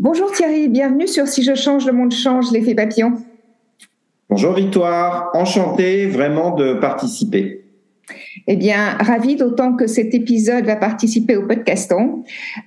Bonjour 0.00 0.30
Thierry, 0.30 0.68
bienvenue 0.68 1.08
sur 1.08 1.26
Si 1.26 1.42
je 1.42 1.56
change, 1.56 1.84
le 1.84 1.92
monde 1.92 2.12
change, 2.12 2.52
l'effet 2.52 2.76
papillon. 2.76 3.14
Bonjour 4.30 4.52
Victoire, 4.54 5.28
enchanté 5.34 6.06
vraiment 6.06 6.54
de 6.54 6.74
participer. 6.74 7.64
Eh 8.46 8.54
bien, 8.54 8.96
ravi 9.00 9.34
d'autant 9.34 9.74
que 9.74 9.88
cet 9.88 10.14
épisode 10.14 10.66
va 10.66 10.76
participer 10.76 11.34
au 11.34 11.48
podcaston. 11.48 12.22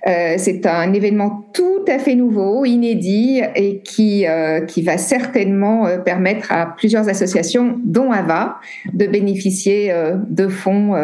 Euh, 0.06 0.34
c'est 0.36 0.66
un 0.66 0.92
événement 0.92 1.46
tout 1.54 1.82
à 1.88 1.98
fait 1.98 2.16
nouveau, 2.16 2.66
inédit 2.66 3.40
et 3.56 3.78
qui, 3.78 4.26
euh, 4.26 4.60
qui 4.66 4.82
va 4.82 4.98
certainement 4.98 5.86
euh, 5.86 5.96
permettre 5.96 6.52
à 6.52 6.66
plusieurs 6.66 7.08
associations, 7.08 7.80
dont 7.82 8.12
AVA, 8.12 8.58
de 8.92 9.06
bénéficier 9.06 9.90
de 10.28 10.48
fonds 10.48 10.94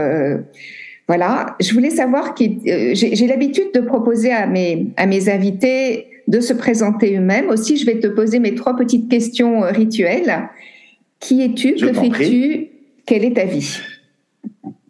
voilà, 1.08 1.56
je 1.58 1.72
voulais 1.72 1.88
savoir, 1.88 2.34
j'ai 2.36 3.26
l'habitude 3.26 3.72
de 3.72 3.80
proposer 3.80 4.30
à 4.30 4.46
mes, 4.46 4.88
à 4.98 5.06
mes 5.06 5.30
invités 5.30 6.06
de 6.28 6.40
se 6.40 6.52
présenter 6.52 7.16
eux-mêmes. 7.16 7.48
Aussi, 7.48 7.76
je 7.76 7.86
vais 7.86 7.98
te 7.98 8.06
poser 8.06 8.38
mes 8.38 8.54
trois 8.54 8.76
petites 8.76 9.10
questions 9.10 9.64
euh, 9.64 9.70
rituelles. 9.70 10.50
Qui 11.18 11.42
es-tu 11.42 11.74
Que 11.74 11.92
fais-tu 11.92 12.68
Quelle 13.06 13.24
est 13.24 13.34
ta 13.34 13.44
vie 13.44 13.78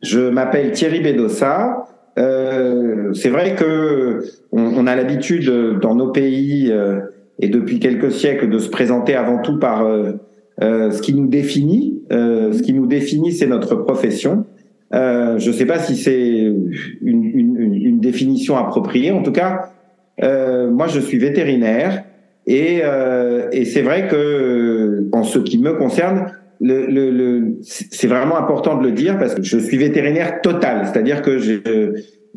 Je 0.03 0.29
m'appelle 0.29 0.73
Thierry 0.73 1.01
Bedossa. 1.01 1.87
Euh, 2.19 3.15
c'est 3.15 3.31
vrai 3.31 3.55
que 3.55 4.25
on, 4.51 4.87
a 4.89 4.97
l'habitude 4.97 5.49
dans 5.81 5.95
nos 5.95 6.09
pays 6.09 6.71
euh, 6.71 6.99
et 7.39 7.49
depuis 7.49 7.79
quelques 7.79 8.11
siècles 8.11 8.51
de 8.51 8.59
se 8.59 8.69
présenter 8.69 9.15
avant 9.15 9.41
tout 9.41 9.61
par 9.61 9.87
ce 10.61 11.01
qui 11.01 11.15
nous 11.15 11.29
définit. 11.29 12.03
ce 12.11 12.61
qui 12.61 12.73
nous 12.73 12.87
définit, 12.87 13.33
c'est 13.33 13.47
notre 13.47 13.77
profession. 13.77 14.45
je 14.93 15.47
ne 15.47 15.53
sais 15.53 15.67
pas 15.67 15.79
si 15.79 15.97
c'est 15.97 16.53
une, 17.01 17.23
une, 17.23 17.73
une, 17.73 18.01
définition 18.01 18.57
appropriée. 18.57 19.13
En 19.13 19.23
tout 19.23 19.31
cas, 19.31 19.71
euh, 20.23 20.71
moi, 20.71 20.87
je 20.87 21.01
suis 21.01 21.19
vétérinaire 21.19 22.05
et, 22.47 22.81
euh, 22.83 23.49
et 23.53 23.65
c'est 23.65 23.83
vrai 23.83 24.09
que 24.09 25.07
en 25.13 25.23
ce 25.23 25.39
qui 25.39 25.59
me 25.59 25.75
concerne, 25.75 26.33
le, 26.61 26.87
le, 26.87 27.11
le 27.11 27.59
c'est 27.63 28.09
vraiment 28.09 28.37
important 28.37 28.79
de 28.79 28.85
le 28.85 28.93
dire 28.93 29.19
parce 29.19 29.35
que 29.35 29.43
je 29.43 29.59
suis 29.59 29.77
vétérinaire 29.77 30.41
total, 30.41 30.87
c'est-à-dire 30.87 31.23
que 31.23 31.39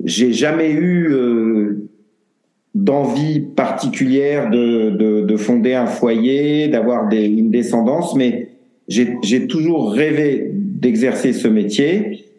j'ai 0.04 0.34
jamais 0.34 0.72
eu 0.72 1.12
euh, 1.12 1.88
d'envie 2.76 3.40
particulière 3.40 4.50
de, 4.50 4.92
de, 4.92 5.22
de, 5.22 5.38
fonder 5.38 5.73
un 5.73 5.88
foyer, 5.88 6.68
d'avoir 6.68 7.12
une 7.12 7.50
descendance, 7.50 8.16
mais 8.16 8.50
j'ai 8.88 9.48
toujours 9.48 9.92
rêvé 9.92 10.52
d'exercer 10.54 11.34
ce 11.34 11.48
métier 11.48 12.31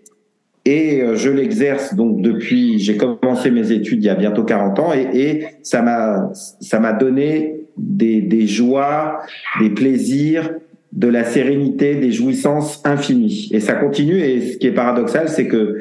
et 0.64 1.02
euh, 1.02 1.16
je 1.16 1.30
l'exerce 1.30 1.94
donc 1.94 2.20
depuis 2.22 2.78
j'ai 2.78 2.96
commencé 2.96 3.50
mes 3.50 3.72
études 3.72 4.02
il 4.02 4.06
y 4.06 4.10
a 4.10 4.14
bientôt 4.14 4.44
40 4.44 4.78
ans 4.78 4.92
et, 4.92 5.46
ça 5.62 5.82
m'a 5.82 6.30
ça 6.34 6.78
m'a 6.80 6.92
donné 6.92 7.60
des 7.76 8.46
joies, 8.46 9.22
des 9.60 9.70
plaisirs, 9.70 10.50
de 10.92 11.08
la 11.08 11.24
sérénité, 11.24 11.96
des 11.96 12.12
jouissances 12.12 12.82
infinies 12.84 13.48
et 13.52 13.60
ça 13.60 13.74
continue 13.74 14.18
et 14.18 14.40
ce 14.40 14.58
qui 14.58 14.66
est 14.66 14.72
paradoxal 14.72 15.28
c'est 15.28 15.48
que 15.48 15.78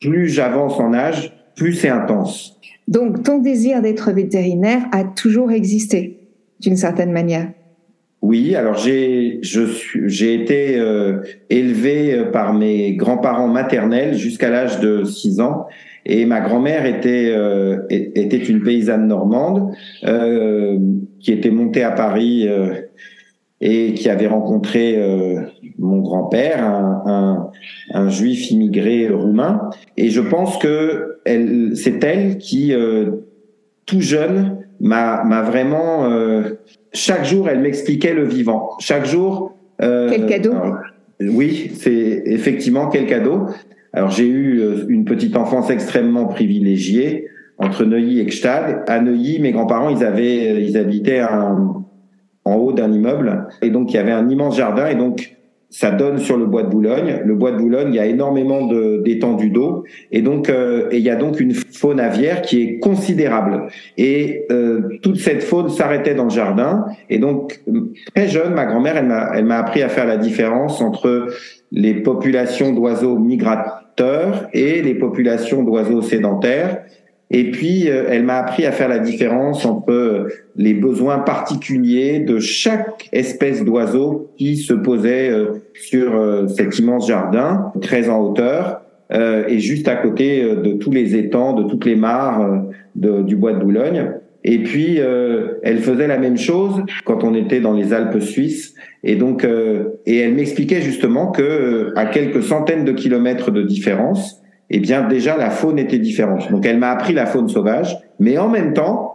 plus 0.00 0.28
j'avance 0.28 0.78
en 0.78 0.92
âge, 0.94 1.32
plus 1.56 1.72
c'est 1.72 1.88
intense. 1.88 2.58
Donc 2.88 3.22
ton 3.24 3.38
désir 3.38 3.82
d'être 3.82 4.12
vétérinaire 4.12 4.82
a 4.92 5.04
toujours 5.04 5.50
existé 5.50 6.28
d'une 6.60 6.76
certaine 6.76 7.12
manière. 7.12 7.50
Oui, 8.26 8.56
alors 8.56 8.76
j'ai 8.76 9.38
j'ai 9.40 10.34
été 10.34 10.76
euh, 10.80 11.20
élevé 11.48 12.12
euh, 12.12 12.24
par 12.32 12.54
mes 12.54 12.96
grands-parents 12.96 13.46
maternels 13.46 14.14
jusqu'à 14.14 14.50
l'âge 14.50 14.80
de 14.80 15.04
6 15.04 15.38
ans 15.40 15.66
et 16.04 16.26
ma 16.26 16.40
grand-mère 16.40 16.86
était 16.86 17.32
euh, 17.32 17.86
était 17.88 18.42
une 18.42 18.64
paysanne 18.64 19.06
normande 19.06 19.76
qui 21.20 21.30
était 21.30 21.50
montée 21.50 21.84
à 21.84 21.92
Paris 21.92 22.48
et 23.60 23.94
qui 23.94 24.08
avait 24.10 24.26
rencontré 24.26 24.98
mon 25.78 25.98
grand-père, 25.98 26.64
un, 26.64 28.08
juif 28.08 28.50
immigré 28.50 29.08
roumain. 29.08 29.70
Et 29.96 30.08
je 30.08 30.20
pense 30.20 30.58
que 30.58 31.20
c'est 31.74 32.02
elle 32.04 32.38
qui, 32.38 32.74
tout 33.86 34.00
jeune, 34.00 34.58
m'a 34.78 35.42
vraiment 35.42 36.06
chaque 36.96 37.24
jour, 37.24 37.48
elle 37.48 37.60
m'expliquait 37.60 38.14
le 38.14 38.24
vivant. 38.24 38.70
Chaque 38.78 39.06
jour. 39.06 39.54
Euh, 39.82 40.08
quel 40.10 40.26
cadeau 40.26 40.54
Oui, 41.20 41.70
c'est 41.74 42.22
effectivement 42.26 42.88
quel 42.88 43.06
cadeau. 43.06 43.46
Alors 43.92 44.10
j'ai 44.10 44.26
eu 44.26 44.60
euh, 44.60 44.86
une 44.88 45.04
petite 45.04 45.36
enfance 45.36 45.70
extrêmement 45.70 46.26
privilégiée 46.26 47.28
entre 47.58 47.84
Neuilly 47.84 48.20
et 48.20 48.28
Gstad. 48.28 48.84
À 48.88 49.00
Neuilly, 49.00 49.38
mes 49.40 49.52
grands-parents, 49.52 49.90
ils 49.90 50.04
avaient, 50.04 50.62
ils 50.62 50.76
habitaient 50.76 51.22
en 51.22 52.54
haut 52.54 52.72
d'un 52.72 52.92
immeuble 52.92 53.48
et 53.60 53.70
donc 53.70 53.92
il 53.92 53.96
y 53.96 53.98
avait 53.98 54.12
un 54.12 54.28
immense 54.28 54.56
jardin 54.56 54.86
et 54.86 54.94
donc 54.94 55.36
ça 55.70 55.90
donne 55.90 56.18
sur 56.18 56.36
le 56.36 56.46
bois 56.46 56.62
de 56.62 56.68
Boulogne. 56.68 57.20
Le 57.24 57.34
bois 57.34 57.52
de 57.52 57.58
Boulogne, 57.58 57.88
il 57.90 57.96
y 57.96 57.98
a 57.98 58.06
énormément 58.06 58.66
d'étendues 59.02 59.50
d'eau 59.50 59.84
et 60.12 60.22
donc 60.22 60.48
euh, 60.48 60.88
et 60.90 60.98
il 60.98 61.02
y 61.02 61.10
a 61.10 61.16
donc 61.16 61.40
une 61.40 61.54
faune 61.54 62.00
aviaire 62.00 62.42
qui 62.42 62.62
est 62.62 62.78
considérable. 62.78 63.68
Et 63.98 64.46
euh, 64.50 64.98
toute 65.02 65.16
cette 65.16 65.42
faune 65.42 65.68
s'arrêtait 65.68 66.14
dans 66.14 66.24
le 66.24 66.30
jardin. 66.30 66.84
Et 67.10 67.18
donc 67.18 67.60
très 68.14 68.28
jeune, 68.28 68.54
ma 68.54 68.64
grand-mère, 68.64 68.96
elle 68.96 69.06
m'a 69.06 69.30
elle 69.34 69.44
m'a 69.44 69.58
appris 69.58 69.82
à 69.82 69.88
faire 69.88 70.06
la 70.06 70.16
différence 70.16 70.80
entre 70.80 71.28
les 71.72 71.94
populations 71.94 72.72
d'oiseaux 72.72 73.18
migrateurs 73.18 74.48
et 74.52 74.82
les 74.82 74.94
populations 74.94 75.62
d'oiseaux 75.62 76.02
sédentaires. 76.02 76.84
Et 77.30 77.50
puis, 77.50 77.88
euh, 77.88 78.04
elle 78.08 78.22
m'a 78.22 78.36
appris 78.36 78.66
à 78.66 78.72
faire 78.72 78.88
la 78.88 79.00
différence 79.00 79.66
entre 79.66 79.90
euh, 79.90 80.28
les 80.54 80.74
besoins 80.74 81.18
particuliers 81.18 82.20
de 82.20 82.38
chaque 82.38 83.08
espèce 83.12 83.64
d'oiseau 83.64 84.30
qui 84.36 84.56
se 84.56 84.72
posait 84.72 85.28
euh, 85.30 85.62
sur 85.74 86.46
cet 86.48 86.78
immense 86.78 87.08
jardin, 87.08 87.72
très 87.80 88.08
en 88.08 88.20
hauteur, 88.20 88.82
et 89.10 89.60
juste 89.60 89.86
à 89.88 89.94
côté 89.94 90.42
de 90.42 90.72
tous 90.72 90.90
les 90.90 91.14
étangs, 91.14 91.52
de 91.52 91.62
toutes 91.64 91.84
les 91.84 91.94
mares 91.94 92.64
du 92.96 93.36
bois 93.36 93.52
de 93.52 93.62
Boulogne. 93.62 94.10
Et 94.42 94.62
puis, 94.62 94.98
elle 95.62 95.78
faisait 95.78 96.08
la 96.08 96.18
même 96.18 96.38
chose 96.38 96.82
quand 97.04 97.22
on 97.22 97.34
était 97.34 97.60
dans 97.60 97.74
les 97.74 97.92
Alpes 97.92 98.20
suisses. 98.20 98.74
Et 99.04 99.14
donc, 99.14 99.46
et 100.06 100.16
elle 100.16 100.34
m'expliquait 100.34 100.80
justement 100.80 101.30
que 101.30 101.92
à 101.94 102.06
quelques 102.06 102.42
centaines 102.42 102.84
de 102.84 102.92
kilomètres 102.92 103.52
de 103.52 103.62
différence, 103.62 104.42
eh 104.70 104.78
bien 104.80 105.06
déjà 105.06 105.36
la 105.36 105.50
faune 105.50 105.78
était 105.78 105.98
différente. 105.98 106.50
Donc 106.50 106.66
elle 106.66 106.78
m'a 106.78 106.90
appris 106.90 107.12
la 107.12 107.26
faune 107.26 107.48
sauvage, 107.48 107.96
mais 108.18 108.38
en 108.38 108.48
même 108.48 108.72
temps, 108.72 109.12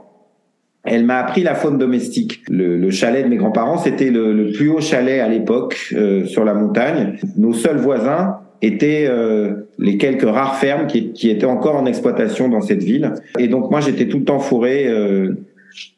elle 0.83 1.05
m'a 1.05 1.17
appris 1.17 1.43
la 1.43 1.55
faune 1.55 1.77
domestique. 1.77 2.41
Le, 2.49 2.89
chalet 2.89 3.23
de 3.23 3.29
mes 3.29 3.37
grands-parents, 3.37 3.77
c'était 3.77 4.09
le, 4.09 4.51
plus 4.51 4.69
haut 4.69 4.81
chalet 4.81 5.19
à 5.19 5.27
l'époque 5.27 5.93
euh, 5.93 6.25
sur 6.25 6.43
la 6.43 6.53
montagne. 6.53 7.17
Nos 7.37 7.53
seuls 7.53 7.77
voisins 7.77 8.39
étaient 8.63 9.05
euh, 9.07 9.67
les 9.77 9.97
quelques 9.97 10.27
rares 10.27 10.55
fermes 10.55 10.87
qui, 10.87 11.11
qui, 11.13 11.29
étaient 11.29 11.45
encore 11.45 11.75
en 11.75 11.85
exploitation 11.85 12.49
dans 12.49 12.61
cette 12.61 12.83
ville. 12.83 13.13
Et 13.37 13.47
donc 13.47 13.69
moi, 13.69 13.79
j'étais 13.79 14.07
tout 14.07 14.19
le 14.19 14.23
temps 14.23 14.39
fourré 14.39 14.87
euh, 14.87 15.35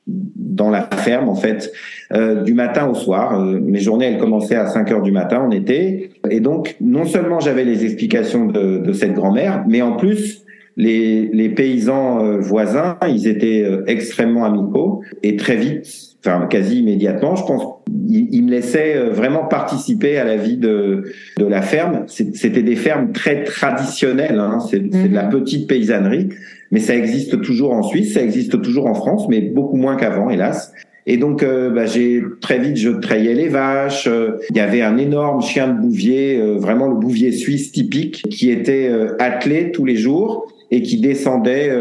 dans 0.08 0.70
la 0.70 0.81
ferme 0.81 1.30
en 1.30 1.35
fait 1.35 1.72
euh, 2.13 2.44
du 2.44 2.53
matin 2.53 2.88
au 2.88 2.94
soir. 2.94 3.40
Euh, 3.40 3.59
mes 3.59 3.79
journées 3.79 4.06
elles 4.06 4.19
commençaient 4.19 4.56
à 4.56 4.68
5 4.68 4.91
heures 4.91 5.01
du 5.01 5.12
matin 5.12 5.40
en 5.40 5.51
été 5.51 6.12
et 6.29 6.40
donc 6.40 6.75
non 6.81 7.06
seulement 7.06 7.40
j'avais 7.40 7.63
les 7.63 7.85
explications 7.85 8.46
de, 8.46 8.78
de 8.78 8.94
cette 8.94 9.13
grand-mère, 9.13 9.63
mais 9.68 9.81
en 9.81 9.94
plus 9.94 10.44
les, 10.75 11.29
les 11.34 11.50
paysans 11.50 12.23
euh, 12.23 12.40
voisins 12.40 12.97
ils 13.07 13.28
étaient 13.28 13.66
extrêmement 13.88 14.46
amicaux 14.46 15.02
et 15.22 15.35
très 15.35 15.56
vite, 15.56 15.88
enfin 16.25 16.47
quasi 16.47 16.79
immédiatement, 16.79 17.35
je 17.35 17.46
pense, 17.46 17.63
ils, 18.07 18.28
ils 18.31 18.44
me 18.44 18.52
laissaient 18.52 19.09
vraiment 19.09 19.46
participer 19.46 20.18
à 20.18 20.23
la 20.23 20.35
vie 20.35 20.57
de 20.57 21.03
de 21.38 21.46
la 21.46 21.62
ferme. 21.62 22.03
C'était 22.07 22.63
des 22.63 22.75
fermes 22.75 23.12
très 23.12 23.44
traditionnelles, 23.44 24.40
hein, 24.40 24.59
c'est 24.59 24.79
de 24.79 25.13
la 25.13 25.25
mhm. 25.25 25.31
petite 25.31 25.68
paysannerie 25.68 26.29
mais 26.73 26.79
ça 26.79 26.96
existe 26.96 27.40
toujours 27.43 27.72
en 27.72 27.84
Suisse, 27.84 28.16
ça 28.16 28.23
existe 28.23 28.59
toujours 28.64 28.87
en 28.87 28.96
France, 28.96 29.28
mais 29.29 29.41
beaucoup 29.41 29.78
moins 29.78 29.96
qu'avant, 29.96 30.32
hélas. 30.32 30.73
Et 31.05 31.17
donc, 31.17 31.44
euh, 31.44 31.70
bah, 31.70 31.85
j'ai 31.85 32.23
très 32.41 32.59
vite, 32.59 32.78
je 32.78 32.90
trayais 32.90 33.34
les 33.34 33.50
vaches. 33.50 34.08
Euh, 34.08 34.38
il 34.50 34.58
y 34.58 34.59
avait 34.59 34.82
un 34.82 34.97
énorme 34.97 35.41
chien 35.41 35.67
de 35.67 35.79
bouvier, 35.79 36.40
euh, 36.40 36.58
vraiment 36.58 36.88
le 36.88 36.96
bouvier 36.96 37.32
suisse 37.32 37.72
typique, 37.72 38.23
qui 38.29 38.50
était 38.50 38.90
attelé 39.20 39.72
tous 39.72 39.85
les 39.85 39.96
jours 39.96 40.47
et 40.72 40.82
qui 40.82 41.00
descendait 41.00 41.72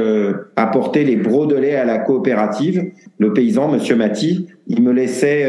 apporter 0.57 1.05
les 1.05 1.17
brodelets 1.17 1.77
à 1.77 1.85
la 1.85 1.99
coopérative. 1.99 2.91
Le 3.19 3.33
paysan, 3.33 3.69
Monsieur 3.69 3.97
Maty, 3.97 4.49
il 4.67 4.83
me 4.83 4.93
laissait 4.93 5.49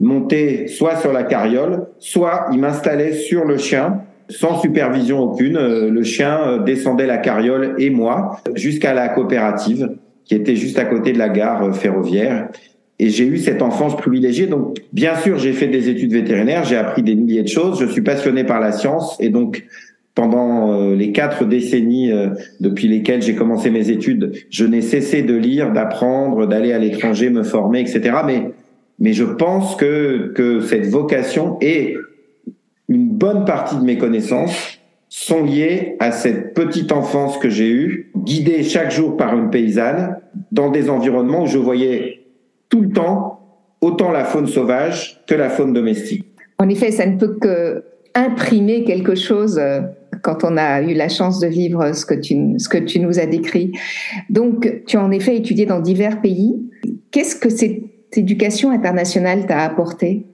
monter 0.00 0.66
soit 0.66 0.96
sur 0.96 1.12
la 1.12 1.22
carriole, 1.22 1.86
soit 2.00 2.46
il 2.52 2.58
m'installait 2.58 3.12
sur 3.12 3.44
le 3.44 3.56
chien 3.56 4.02
sans 4.32 4.60
supervision 4.60 5.20
aucune. 5.20 5.56
Euh, 5.56 5.90
le 5.90 6.02
chien 6.02 6.40
euh, 6.46 6.58
descendait 6.58 7.06
la 7.06 7.18
carriole 7.18 7.74
et 7.78 7.90
moi 7.90 8.38
jusqu'à 8.54 8.94
la 8.94 9.08
coopérative 9.08 9.90
qui 10.24 10.34
était 10.34 10.56
juste 10.56 10.78
à 10.78 10.84
côté 10.84 11.12
de 11.12 11.18
la 11.18 11.28
gare 11.28 11.64
euh, 11.64 11.72
ferroviaire. 11.72 12.48
Et 12.98 13.08
j'ai 13.08 13.26
eu 13.26 13.38
cette 13.38 13.62
enfance 13.62 13.96
privilégiée. 13.96 14.46
Donc, 14.46 14.78
bien 14.92 15.16
sûr, 15.16 15.38
j'ai 15.38 15.52
fait 15.52 15.66
des 15.66 15.88
études 15.88 16.12
vétérinaires, 16.12 16.64
j'ai 16.64 16.76
appris 16.76 17.02
des 17.02 17.14
milliers 17.14 17.42
de 17.42 17.48
choses. 17.48 17.80
Je 17.80 17.86
suis 17.86 18.02
passionné 18.02 18.44
par 18.44 18.60
la 18.60 18.72
science 18.72 19.16
et 19.18 19.28
donc 19.28 19.64
pendant 20.14 20.72
euh, 20.72 20.94
les 20.94 21.12
quatre 21.12 21.44
décennies 21.44 22.12
euh, 22.12 22.28
depuis 22.60 22.86
lesquelles 22.88 23.22
j'ai 23.22 23.34
commencé 23.34 23.70
mes 23.70 23.90
études, 23.90 24.32
je 24.50 24.64
n'ai 24.64 24.82
cessé 24.82 25.22
de 25.22 25.34
lire, 25.34 25.72
d'apprendre, 25.72 26.46
d'aller 26.46 26.72
à 26.72 26.78
l'étranger, 26.78 27.30
me 27.30 27.42
former, 27.42 27.80
etc. 27.80 28.18
Mais, 28.26 28.50
mais 28.98 29.14
je 29.14 29.24
pense 29.24 29.74
que, 29.76 30.32
que 30.34 30.60
cette 30.60 30.86
vocation 30.86 31.56
et 31.60 31.96
une 32.88 33.08
bonne 33.08 33.44
partie 33.44 33.76
de 33.76 33.82
mes 33.82 33.96
connaissances 33.96 34.78
sont 35.08 35.44
liées 35.44 35.96
à 35.98 36.10
cette 36.10 36.54
petite 36.54 36.92
enfance 36.92 37.38
que 37.38 37.48
j'ai 37.48 37.70
eue, 37.70 38.10
guidée 38.16 38.62
chaque 38.64 38.90
jour 38.90 39.16
par 39.16 39.36
une 39.36 39.50
paysanne, 39.50 40.16
dans 40.50 40.70
des 40.70 40.88
environnements 40.88 41.44
où 41.44 41.46
je 41.46 41.58
voyais 41.58 42.21
tout 42.72 42.80
le 42.80 42.88
temps 42.88 43.38
autant 43.82 44.10
la 44.10 44.24
faune 44.24 44.46
sauvage 44.46 45.22
que 45.26 45.34
la 45.34 45.50
faune 45.50 45.74
domestique. 45.74 46.24
En 46.58 46.68
effet, 46.70 46.90
ça 46.90 47.04
ne 47.04 47.18
peut 47.18 47.36
que 47.38 47.84
imprimer 48.14 48.84
quelque 48.84 49.14
chose 49.14 49.58
euh, 49.58 49.80
quand 50.22 50.44
on 50.44 50.56
a 50.56 50.80
eu 50.80 50.94
la 50.94 51.08
chance 51.08 51.38
de 51.40 51.48
vivre 51.48 51.92
ce 51.94 52.06
que 52.06 52.14
tu, 52.14 52.58
ce 52.58 52.68
que 52.68 52.78
tu 52.78 53.00
nous 53.00 53.18
as 53.18 53.26
décrit. 53.26 53.72
Donc, 54.30 54.82
tu 54.86 54.96
as 54.96 55.04
en 55.04 55.10
effet 55.10 55.36
étudié 55.36 55.66
dans 55.66 55.80
divers 55.80 56.20
pays. 56.20 56.54
Qu'est-ce 57.10 57.36
que 57.36 57.50
cette 57.50 58.16
éducation 58.16 58.70
internationale 58.70 59.46
t'a 59.46 59.60
apporté? 59.60 60.26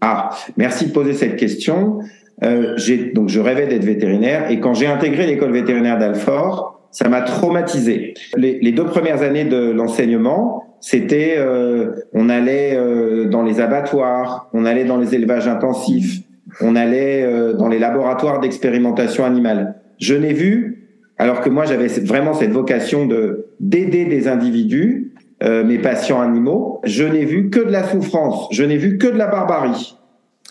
Ah, 0.00 0.30
merci 0.56 0.86
de 0.86 0.92
poser 0.92 1.14
cette 1.14 1.36
question. 1.36 2.00
Euh, 2.42 2.76
donc, 3.14 3.28
je 3.28 3.40
rêvais 3.40 3.66
d'être 3.66 3.84
vétérinaire 3.84 4.50
et 4.50 4.60
quand 4.60 4.74
j'ai 4.74 4.86
intégré 4.86 5.26
l'école 5.26 5.52
vétérinaire 5.52 5.98
d'Alfort, 5.98 6.81
ça 6.92 7.08
m'a 7.08 7.22
traumatisé. 7.22 8.14
Les, 8.36 8.58
les, 8.60 8.72
deux 8.72 8.84
premières 8.84 9.22
années 9.22 9.44
de 9.44 9.70
l'enseignement, 9.70 10.76
c'était, 10.80 11.36
euh, 11.38 11.92
on 12.12 12.28
allait 12.28 12.76
euh, 12.76 13.24
dans 13.28 13.42
les 13.42 13.60
abattoirs, 13.60 14.48
on 14.52 14.64
allait 14.66 14.84
dans 14.84 14.98
les 14.98 15.14
élevages 15.14 15.48
intensifs, 15.48 16.20
on 16.60 16.76
allait 16.76 17.22
euh, 17.24 17.54
dans 17.54 17.68
les 17.68 17.78
laboratoires 17.78 18.40
d'expérimentation 18.40 19.24
animale. 19.24 19.76
Je 19.98 20.14
n'ai 20.14 20.34
vu, 20.34 20.86
alors 21.18 21.40
que 21.40 21.48
moi 21.48 21.64
j'avais 21.64 21.86
vraiment 21.86 22.34
cette 22.34 22.52
vocation 22.52 23.06
de 23.06 23.46
d'aider 23.58 24.04
des 24.04 24.28
individus, 24.28 25.14
euh, 25.42 25.64
mes 25.64 25.78
patients 25.78 26.20
animaux, 26.20 26.80
je 26.84 27.04
n'ai 27.04 27.24
vu 27.24 27.48
que 27.48 27.60
de 27.60 27.70
la 27.70 27.84
souffrance, 27.84 28.48
je 28.52 28.64
n'ai 28.64 28.76
vu 28.76 28.98
que 28.98 29.06
de 29.06 29.16
la 29.16 29.28
barbarie. 29.28 29.96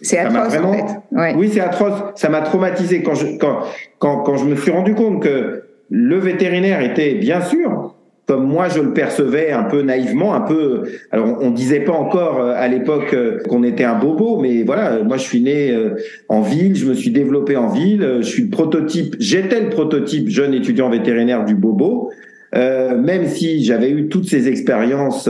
C'est 0.01 0.17
atroce, 0.17 0.57
en 0.57 0.73
fait. 0.73 1.35
Oui, 1.37 1.49
c'est 1.53 1.59
atroce. 1.59 1.93
Ça 2.15 2.29
m'a 2.29 2.41
traumatisé 2.41 3.03
quand 3.03 3.13
je, 3.13 3.37
quand, 3.37 3.59
quand, 3.99 4.23
quand 4.23 4.37
je 4.37 4.45
me 4.45 4.55
suis 4.55 4.71
rendu 4.71 4.95
compte 4.95 5.21
que 5.21 5.65
le 5.91 6.17
vétérinaire 6.17 6.81
était, 6.81 7.15
bien 7.15 7.41
sûr, 7.41 7.93
comme 8.25 8.47
moi 8.47 8.69
je 8.69 8.79
le 8.79 8.93
percevais 8.93 9.51
un 9.51 9.63
peu 9.63 9.81
naïvement, 9.81 10.33
un 10.33 10.39
peu. 10.39 10.83
Alors 11.11 11.37
on, 11.41 11.51
disait 11.51 11.81
pas 11.81 11.91
encore 11.91 12.39
euh, 12.39 12.53
à 12.55 12.69
l'époque 12.69 13.13
euh, 13.13 13.39
qu'on 13.49 13.61
était 13.61 13.83
un 13.83 13.99
bobo, 13.99 14.39
mais 14.39 14.63
voilà, 14.63 15.03
moi 15.03 15.17
je 15.17 15.23
suis 15.23 15.41
né 15.41 15.69
euh, 15.71 15.95
en 16.29 16.39
ville, 16.39 16.77
je 16.77 16.85
me 16.85 16.93
suis 16.93 17.11
développé 17.11 17.57
en 17.57 17.67
ville, 17.67 18.19
je 18.19 18.25
suis 18.25 18.43
le 18.43 18.49
prototype, 18.49 19.17
j'étais 19.19 19.59
le 19.59 19.69
prototype 19.69 20.29
jeune 20.29 20.53
étudiant 20.53 20.89
vétérinaire 20.89 21.43
du 21.43 21.55
bobo. 21.55 22.09
Euh, 22.55 22.97
même 22.97 23.27
si 23.27 23.63
j'avais 23.63 23.91
eu 23.91 24.07
toutes 24.07 24.27
ces 24.29 24.47
expériences 24.47 25.29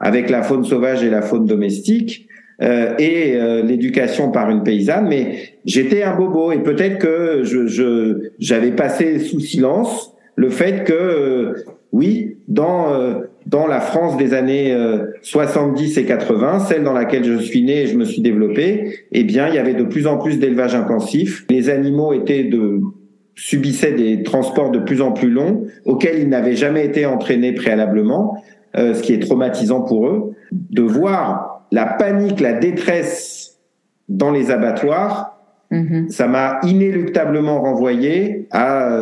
avec 0.00 0.30
la 0.30 0.42
faune 0.42 0.64
sauvage 0.64 1.02
et 1.02 1.10
la 1.10 1.22
faune 1.22 1.46
domestique 1.46 2.27
euh, 2.60 2.94
et 2.98 3.38
l'éducation 3.62 4.30
par 4.30 4.50
une 4.50 4.62
paysanne, 4.62 5.06
mais 5.08 5.38
j'étais 5.64 6.02
un 6.02 6.16
bobo 6.16 6.52
et 6.52 6.58
peut-être 6.58 6.98
que 6.98 7.42
je 7.44 8.30
j'avais 8.38 8.72
passé 8.72 9.18
sous 9.20 9.40
silence 9.40 10.14
le 10.36 10.50
fait 10.50 10.84
que 10.84 11.54
oui, 11.92 12.36
dans 12.48 12.92
euh, 12.92 13.14
dans 13.46 13.66
la 13.66 13.80
France 13.80 14.16
des 14.16 14.34
années 14.34 14.76
70 15.22 15.96
euh, 15.96 16.00
et 16.00 16.04
80, 16.04 16.60
celle 16.60 16.84
dans 16.84 16.92
laquelle 16.92 17.24
je 17.24 17.38
suis 17.38 17.62
né 17.62 17.82
et 17.82 17.86
je 17.86 17.96
me 17.96 18.04
suis 18.04 18.20
développé, 18.20 18.92
eh 19.10 19.24
bien, 19.24 19.48
il 19.48 19.54
y 19.54 19.58
avait 19.58 19.74
de 19.74 19.84
plus 19.84 20.06
en 20.06 20.18
plus 20.18 20.38
d'élevage 20.38 20.74
intensif. 20.74 21.46
Les 21.48 21.70
animaux 21.70 22.12
étaient 22.12 22.44
de 22.44 22.80
subissaient 23.34 23.92
des 23.92 24.22
transports 24.22 24.70
de 24.70 24.80
plus 24.80 25.00
en 25.00 25.12
plus 25.12 25.30
longs 25.30 25.64
auxquels 25.84 26.18
ils 26.18 26.28
n'avaient 26.28 26.56
jamais 26.56 26.84
été 26.84 27.06
entraînés 27.06 27.52
préalablement, 27.52 28.42
euh, 28.76 28.94
ce 28.94 29.02
qui 29.02 29.14
est 29.14 29.20
traumatisant 29.20 29.80
pour 29.82 30.08
eux. 30.08 30.32
De 30.52 30.82
voir 30.82 31.47
la 31.70 31.86
panique, 31.86 32.40
la 32.40 32.54
détresse 32.54 33.58
dans 34.08 34.30
les 34.30 34.50
abattoirs, 34.50 35.38
mm-hmm. 35.70 36.08
ça 36.08 36.28
m'a 36.28 36.60
inéluctablement 36.62 37.60
renvoyé 37.60 38.48
à 38.50 38.98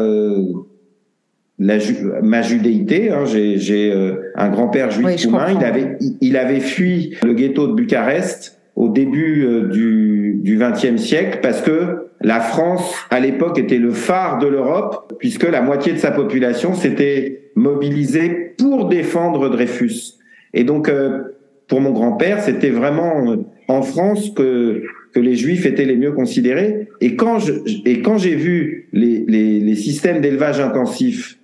la, 1.59 1.79
ma 2.23 2.43
judéité. 2.43 3.11
Hein, 3.11 3.25
j'ai 3.25 3.93
euh, 3.93 4.33
un 4.35 4.49
grand-père 4.49 4.91
juif 4.91 5.25
roumain. 5.25 5.53
Il 5.59 5.65
avait, 5.65 5.97
il 6.21 6.37
avait 6.37 6.61
fui 6.61 7.17
le 7.23 7.35
ghetto 7.35 7.67
de 7.69 7.73
Bucarest 7.75 8.59
au 8.75 8.89
début 8.89 9.45
euh, 9.45 9.69
du 9.69 10.59
XXe 10.59 11.01
siècle 11.01 11.41
parce 11.43 11.63
que 11.63 12.09
la 12.21 12.41
France, 12.41 12.95
à 13.11 13.21
l'époque, 13.21 13.59
était 13.59 13.79
le 13.79 13.91
phare 13.91 14.39
de 14.39 14.47
l'Europe 14.47 15.15
puisque 15.19 15.49
la 15.49 15.63
moitié 15.63 15.93
de 15.93 15.99
sa 15.99 16.11
population 16.11 16.75
s'était 16.75 17.51
mobilisée 17.55 18.55
pour 18.59 18.89
défendre 18.89 19.49
Dreyfus. 19.49 20.15
Et 20.55 20.65
donc, 20.65 20.89
euh, 20.89 21.36
pour 21.69 21.81
mon 21.81 21.91
grand-père, 21.91 22.41
c'était 22.43 22.71
vraiment 22.71 23.37
en 23.69 23.83
France 23.83 24.31
que 24.31 24.83
que 25.13 25.21
les 25.21 25.35
juifs 25.35 25.65
étaient 25.65 25.87
les 25.87 25.97
mieux 25.97 26.13
considérés. 26.13 26.89
Et 27.01 27.17
quand 27.17 27.39
je, 27.39 27.55
et 27.87 28.03
quand 28.03 28.19
j'ai 28.19 28.35
vu 28.35 28.89
les, 28.93 29.25
les, 29.27 29.61
les 29.61 29.75
systèmes 29.75 30.21
d'élevage 30.21 30.61
intensif 30.61 31.39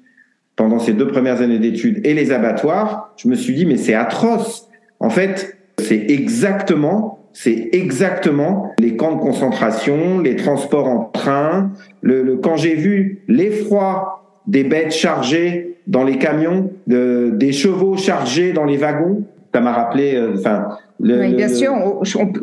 pendant 0.56 0.78
ces 0.78 0.92
deux 0.92 1.06
premières 1.06 1.40
années 1.40 1.58
d'études 1.58 2.06
et 2.06 2.12
les 2.12 2.32
abattoirs, 2.32 3.14
je 3.16 3.28
me 3.28 3.34
suis 3.34 3.54
dit 3.54 3.64
mais 3.64 3.78
c'est 3.78 3.94
atroce. 3.94 4.68
En 5.00 5.08
fait, 5.08 5.56
c'est 5.78 6.10
exactement 6.10 7.18
c'est 7.32 7.70
exactement 7.72 8.70
les 8.78 8.96
camps 8.96 9.14
de 9.16 9.20
concentration, 9.20 10.18
les 10.20 10.36
transports 10.36 10.86
en 10.86 11.04
train, 11.06 11.72
le, 12.02 12.22
le 12.22 12.36
quand 12.36 12.56
j'ai 12.56 12.74
vu 12.74 13.22
l'effroi 13.26 14.40
des 14.46 14.64
bêtes 14.64 14.92
chargées 14.92 15.78
dans 15.86 16.04
les 16.04 16.18
camions, 16.18 16.70
de, 16.86 17.30
des 17.34 17.52
chevaux 17.52 17.96
chargés 17.96 18.52
dans 18.52 18.64
les 18.64 18.76
wagons, 18.76 19.24
ça 19.52 19.60
m'a 19.60 19.72
rappelé, 19.72 20.14
euh, 20.14 20.34
enfin. 20.34 20.68
oui, 21.00 21.34
bien 21.34 21.48
sûr, 21.48 21.72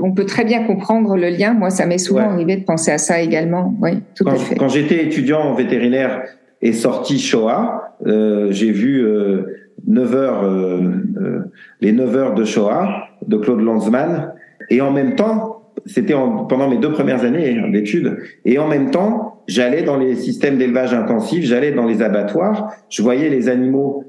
on, 0.02 0.12
peut 0.12 0.26
très 0.26 0.46
bien 0.46 0.64
comprendre 0.64 1.18
le 1.18 1.30
lien. 1.30 1.54
Moi, 1.54 1.70
ça 1.70 1.86
m'est 1.86 1.98
souvent 1.98 2.30
arrivé 2.30 2.58
de 2.58 2.64
penser 2.64 2.92
à 2.92 2.98
ça 2.98 3.22
également. 3.22 3.74
Oui, 3.82 4.02
tout 4.16 4.28
à 4.28 4.36
fait. 4.36 4.56
Quand 4.56 4.70
j'étais 4.70 5.04
étudiant 5.06 5.42
en 5.42 5.54
vétérinaire 5.54 6.24
et 6.62 6.74
sorti 6.74 7.20
Shoah, 7.20 7.96
euh, 8.06 8.52
j'ai 8.52 8.72
vu 8.72 9.04
euh, 9.04 9.60
9 9.88 10.16
heures, 10.16 10.44
euh, 10.44 10.82
euh, 11.18 11.40
les 11.82 11.92
9 11.92 12.16
heures 12.16 12.34
de 12.36 12.44
Shoah 12.44 13.08
de 13.28 13.38
Claude 13.38 13.62
Lanzmann, 13.62 14.34
et 14.70 14.82
en 14.82 14.92
même 14.92 15.16
temps, 15.16 15.74
c'était 15.86 16.14
pendant 16.14 16.70
mes 16.70 16.78
deux 16.78 16.92
premières 16.92 17.24
années 17.24 17.60
d'études, 17.72 18.18
et 18.46 18.60
en 18.60 18.68
même 18.68 18.92
temps, 18.92 19.44
j'allais 19.48 19.84
dans 19.84 19.98
les 19.98 20.16
systèmes 20.16 20.58
d'élevage 20.58 20.94
intensif, 20.94 21.46
j'allais 21.46 21.72
dans 21.72 21.86
les 21.86 22.02
abattoirs, 22.02 22.74
je 22.90 23.02
voyais 23.02 23.30
les 23.30 23.50
animaux 23.50 24.04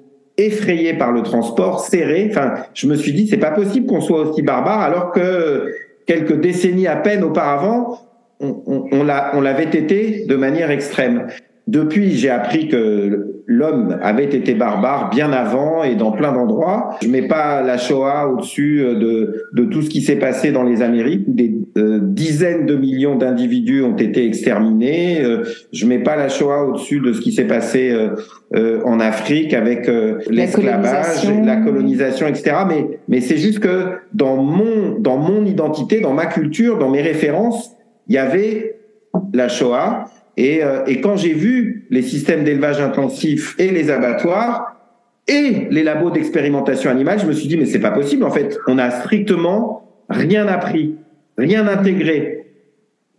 effrayés 0.46 0.94
par 0.94 1.12
le 1.12 1.22
transport, 1.22 1.80
serrés. 1.80 2.28
Enfin, 2.30 2.54
je 2.74 2.86
me 2.86 2.94
suis 2.94 3.12
dit, 3.12 3.28
c'est 3.28 3.36
pas 3.36 3.50
possible 3.50 3.86
qu'on 3.86 4.00
soit 4.00 4.20
aussi 4.20 4.42
barbare, 4.42 4.80
alors 4.80 5.12
que 5.12 5.72
quelques 6.06 6.40
décennies 6.40 6.86
à 6.86 6.96
peine 6.96 7.22
auparavant, 7.22 7.98
on, 8.40 8.62
on, 8.66 9.06
on 9.32 9.40
l'avait 9.40 9.64
été 9.64 10.24
de 10.26 10.36
manière 10.36 10.70
extrême. 10.70 11.28
Depuis, 11.66 12.16
j'ai 12.16 12.30
appris 12.30 12.68
que 12.68 13.39
l'homme 13.50 13.98
avait 14.00 14.32
été 14.32 14.54
barbare 14.54 15.10
bien 15.10 15.32
avant 15.32 15.82
et 15.82 15.96
dans 15.96 16.12
plein 16.12 16.32
d'endroits. 16.32 16.96
Je 17.02 17.08
mets 17.08 17.26
pas 17.26 17.62
la 17.62 17.78
Shoah 17.78 18.28
au-dessus 18.28 18.78
de, 18.78 19.48
de 19.52 19.64
tout 19.64 19.82
ce 19.82 19.90
qui 19.90 20.02
s'est 20.02 20.20
passé 20.20 20.52
dans 20.52 20.62
les 20.62 20.82
Amériques 20.82 21.26
où 21.26 21.32
des 21.32 21.56
euh, 21.76 21.98
dizaines 22.00 22.64
de 22.64 22.76
millions 22.76 23.16
d'individus 23.16 23.82
ont 23.82 23.96
été 23.96 24.24
exterminés. 24.24 25.20
Euh, 25.22 25.42
je 25.72 25.84
mets 25.84 25.98
pas 25.98 26.14
la 26.14 26.28
Shoah 26.28 26.64
au-dessus 26.64 27.00
de 27.00 27.12
ce 27.12 27.20
qui 27.20 27.32
s'est 27.32 27.48
passé 27.48 27.92
euh, 28.54 28.80
en 28.84 29.00
Afrique 29.00 29.52
avec 29.52 29.90
l'esclavage, 30.28 31.28
la, 31.28 31.56
la 31.56 31.56
colonisation, 31.56 32.28
etc. 32.28 32.52
Mais, 32.68 33.00
mais 33.08 33.20
c'est 33.20 33.38
juste 33.38 33.58
que 33.58 33.98
dans 34.14 34.36
mon, 34.36 34.96
dans 35.00 35.16
mon 35.16 35.44
identité, 35.44 36.00
dans 36.00 36.14
ma 36.14 36.26
culture, 36.26 36.78
dans 36.78 36.88
mes 36.88 37.02
références, 37.02 37.72
il 38.06 38.14
y 38.14 38.18
avait 38.18 38.76
la 39.34 39.48
Shoah 39.48 40.04
et, 40.36 40.62
euh, 40.62 40.84
et 40.86 41.00
quand 41.00 41.16
j'ai 41.16 41.32
vu 41.32 41.86
les 41.90 42.02
systèmes 42.02 42.44
d'élevage 42.44 42.80
intensif 42.80 43.54
et 43.58 43.70
les 43.70 43.90
abattoirs 43.90 44.76
et 45.28 45.68
les 45.70 45.82
labos 45.82 46.10
d'expérimentation 46.10 46.90
animale, 46.90 47.20
je 47.20 47.26
me 47.26 47.32
suis 47.32 47.48
dit 47.48 47.56
mais 47.56 47.66
c'est 47.66 47.80
pas 47.80 47.90
possible 47.90 48.24
en 48.24 48.30
fait. 48.30 48.58
On 48.66 48.78
a 48.78 48.90
strictement 48.90 49.84
rien 50.08 50.46
appris, 50.48 50.96
rien 51.36 51.66
intégré. 51.66 52.46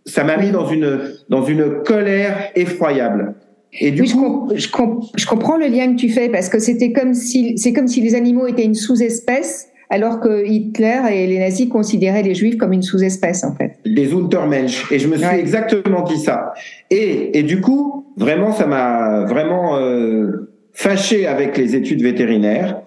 Ça 0.04 0.24
m'a 0.24 0.36
mis 0.36 0.50
dans 0.50 0.66
une 0.66 1.00
dans 1.28 1.44
une 1.44 1.82
colère 1.84 2.50
effroyable. 2.54 3.34
Et 3.80 3.90
du 3.90 4.02
coup, 4.04 4.50
je, 4.54 4.68
je, 5.16 5.26
comprends 5.26 5.56
le 5.56 5.66
lien 5.66 5.94
que 5.94 5.98
tu 5.98 6.10
fais 6.10 6.28
parce 6.28 6.50
que 6.50 6.58
c'était 6.58 6.92
comme 6.92 7.14
si 7.14 7.56
c'est 7.56 7.72
comme 7.72 7.88
si 7.88 8.02
les 8.02 8.14
animaux 8.14 8.46
étaient 8.46 8.64
une 8.64 8.74
sous-espèce 8.74 9.68
alors 9.92 10.20
que 10.20 10.46
Hitler 10.46 11.00
et 11.12 11.26
les 11.26 11.38
nazis 11.38 11.68
considéraient 11.68 12.22
les 12.22 12.34
juifs 12.34 12.56
comme 12.56 12.72
une 12.72 12.82
sous-espèce 12.82 13.44
en 13.44 13.54
fait. 13.54 13.74
Des 13.84 14.14
Untermensch. 14.14 14.90
Et 14.90 14.98
je 14.98 15.06
me 15.06 15.18
suis 15.18 15.38
exactement 15.38 16.00
dit 16.00 16.16
ça. 16.16 16.54
Et, 16.88 17.38
et 17.38 17.42
du 17.42 17.60
coup, 17.60 18.06
vraiment, 18.16 18.52
ça 18.52 18.66
m'a 18.66 19.26
vraiment 19.26 19.76
euh, 19.76 20.50
fâché 20.72 21.26
avec 21.26 21.58
les 21.58 21.76
études 21.76 22.02
vétérinaires. 22.02 22.80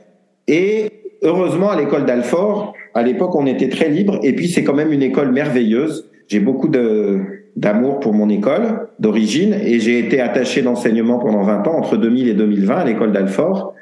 Et 0.48 0.90
heureusement, 1.22 1.70
à 1.70 1.80
l'école 1.80 2.06
d'Alfort, 2.06 2.74
à 2.96 3.04
l'époque, 3.04 3.36
on 3.36 3.46
était 3.46 3.70
très 3.70 3.90
libre. 3.90 4.20
Et 4.24 4.34
puis, 4.34 4.48
c'est 4.48 4.64
quand 4.64 4.74
même 4.74 4.92
une 4.92 5.04
école 5.04 5.32
merveilleuse. 5.32 6.10
J'ai 6.28 6.40
beaucoup 6.40 6.70
de 6.70 7.22
d'amour 7.56 8.02
pour 8.02 8.14
mon 8.14 8.28
école 8.28 8.90
d'origine 9.00 9.54
et 9.54 9.80
j'ai 9.80 9.98
été 10.00 10.20
attaché 10.20 10.62
d'enseignement 10.62 11.20
pendant 11.20 11.44
20 11.44 11.68
ans, 11.68 11.78
entre 11.78 11.96
2000 11.96 12.28
et 12.28 12.34
2020 12.34 12.76
à 12.76 12.84
l'école 12.84 13.14
d'Alfort, 13.14 13.74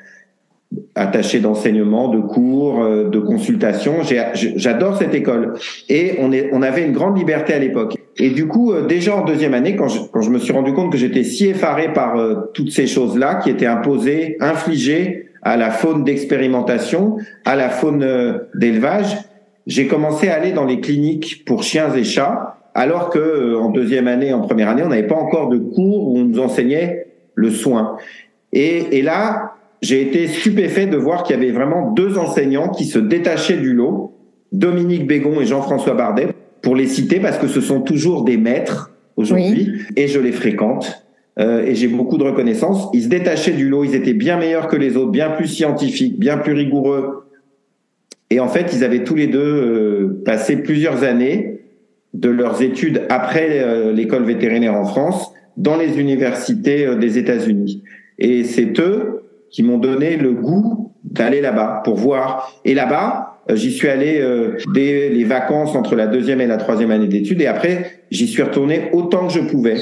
attaché 0.95 1.39
d'enseignement, 1.39 2.09
de 2.09 2.19
cours, 2.19 2.83
euh, 2.83 3.09
de 3.09 3.19
consultation. 3.19 3.95
J'adore 4.33 4.97
cette 4.97 5.13
école 5.13 5.53
et 5.89 6.15
on, 6.19 6.61
avait 6.61 6.85
une 6.85 6.93
grande 6.93 7.17
liberté 7.17 7.53
à 7.53 7.59
l'époque. 7.59 7.97
Et 8.17 8.29
du 8.29 8.47
coup, 8.47 8.71
euh, 8.71 8.85
déjà 8.85 9.15
en 9.15 9.25
deuxième 9.25 9.53
année, 9.53 9.75
quand 9.75 9.87
je, 9.87 10.29
me 10.29 10.39
suis 10.39 10.53
rendu 10.53 10.73
compte 10.73 10.91
que 10.91 10.97
j'étais 10.97 11.23
si 11.23 11.47
effaré 11.47 11.93
par 11.93 12.17
euh, 12.17 12.51
toutes 12.53 12.71
ces 12.71 12.87
choses-là 12.87 13.35
qui 13.35 13.49
étaient 13.49 13.65
imposées, 13.65 14.37
infligées 14.39 15.29
à 15.41 15.57
la 15.57 15.71
faune 15.71 16.03
d'expérimentation, 16.03 17.17
à 17.45 17.55
la 17.55 17.69
faune 17.69 18.39
d'élevage, 18.53 19.17
j'ai 19.65 19.87
commencé 19.87 20.29
à 20.29 20.35
aller 20.35 20.51
dans 20.51 20.65
les 20.65 20.79
cliniques 20.79 21.43
pour 21.45 21.63
chiens 21.63 21.93
et 21.93 22.03
chats, 22.03 22.57
alors 22.75 23.09
que 23.09 23.19
euh, 23.19 23.57
en 23.57 23.69
deuxième 23.69 24.07
année, 24.07 24.33
en 24.33 24.41
première 24.41 24.69
année, 24.69 24.83
on 24.83 24.89
n'avait 24.89 25.07
pas 25.07 25.15
encore 25.15 25.49
de 25.49 25.57
cours 25.57 26.09
où 26.09 26.17
on 26.17 26.23
nous 26.23 26.39
enseignait 26.39 27.07
le 27.35 27.49
soin. 27.49 27.97
Et 28.55 29.01
là, 29.01 29.52
j'ai 29.83 30.01
été 30.01 30.27
stupéfait 30.27 30.87
de 30.87 30.97
voir 30.97 31.23
qu'il 31.23 31.35
y 31.35 31.39
avait 31.39 31.51
vraiment 31.51 31.91
deux 31.91 32.17
enseignants 32.17 32.69
qui 32.69 32.85
se 32.85 32.97
détachaient 32.97 33.57
du 33.57 33.73
lot, 33.73 34.17
Dominique 34.51 35.05
Bégon 35.05 35.39
et 35.41 35.45
Jean-François 35.45 35.93
Bardet, 35.93 36.29
pour 36.63 36.75
les 36.75 36.87
citer 36.87 37.19
parce 37.19 37.37
que 37.37 37.47
ce 37.47 37.61
sont 37.61 37.81
toujours 37.81 38.23
des 38.23 38.37
maîtres 38.37 38.91
aujourd'hui, 39.15 39.81
et 39.95 40.07
je 40.07 40.19
les 40.19 40.31
fréquente. 40.31 41.05
Euh, 41.39 41.65
et 41.65 41.75
j'ai 41.75 41.87
beaucoup 41.87 42.17
de 42.17 42.23
reconnaissance. 42.23 42.89
Ils 42.93 43.03
se 43.03 43.07
détachaient 43.07 43.51
du 43.51 43.67
lot, 43.67 43.83
ils 43.83 43.95
étaient 43.95 44.13
bien 44.13 44.37
meilleurs 44.37 44.67
que 44.67 44.75
les 44.75 44.97
autres, 44.97 45.11
bien 45.11 45.29
plus 45.29 45.47
scientifiques, 45.47 46.19
bien 46.19 46.37
plus 46.37 46.53
rigoureux, 46.53 47.23
et 48.33 48.39
en 48.39 48.47
fait, 48.47 48.73
ils 48.73 48.83
avaient 48.83 49.03
tous 49.03 49.13
les 49.13 49.27
deux 49.27 49.39
euh, 49.39 50.23
passé 50.25 50.57
plusieurs 50.57 51.03
années 51.03 51.59
de 52.15 52.29
leurs 52.29 52.63
études 52.63 53.03
après 53.09 53.59
euh, 53.59 53.91
l'école 53.91 54.23
vétérinaire 54.23 54.73
en 54.73 54.85
France 54.85 55.31
dans 55.55 55.77
les 55.77 55.99
universités 55.99 56.87
euh, 56.87 56.95
des 56.95 57.19
États-Unis. 57.19 57.83
Et 58.17 58.43
c'est 58.43 58.79
eux 58.79 59.22
qui 59.53 59.63
m'ont 59.63 59.77
donné 59.77 60.17
le 60.17 60.33
goût 60.33 60.91
d'aller 61.05 61.39
là-bas 61.39 61.81
pour 61.85 61.95
voir. 61.95 62.51
Et 62.65 62.73
là-bas, 62.73 63.39
j'y 63.53 63.71
suis 63.71 63.87
allé 63.87 64.21
dès 64.73 65.09
les 65.09 65.23
vacances 65.23 65.75
entre 65.75 65.95
la 65.95 66.07
deuxième 66.07 66.41
et 66.41 66.47
la 66.47 66.57
troisième 66.57 66.91
année 66.91 67.07
d'études. 67.07 67.39
Et 67.39 67.47
après, 67.47 68.01
j'y 68.11 68.27
suis 68.27 68.41
retourné 68.41 68.89
autant 68.91 69.27
que 69.27 69.33
je 69.33 69.39
pouvais. 69.39 69.77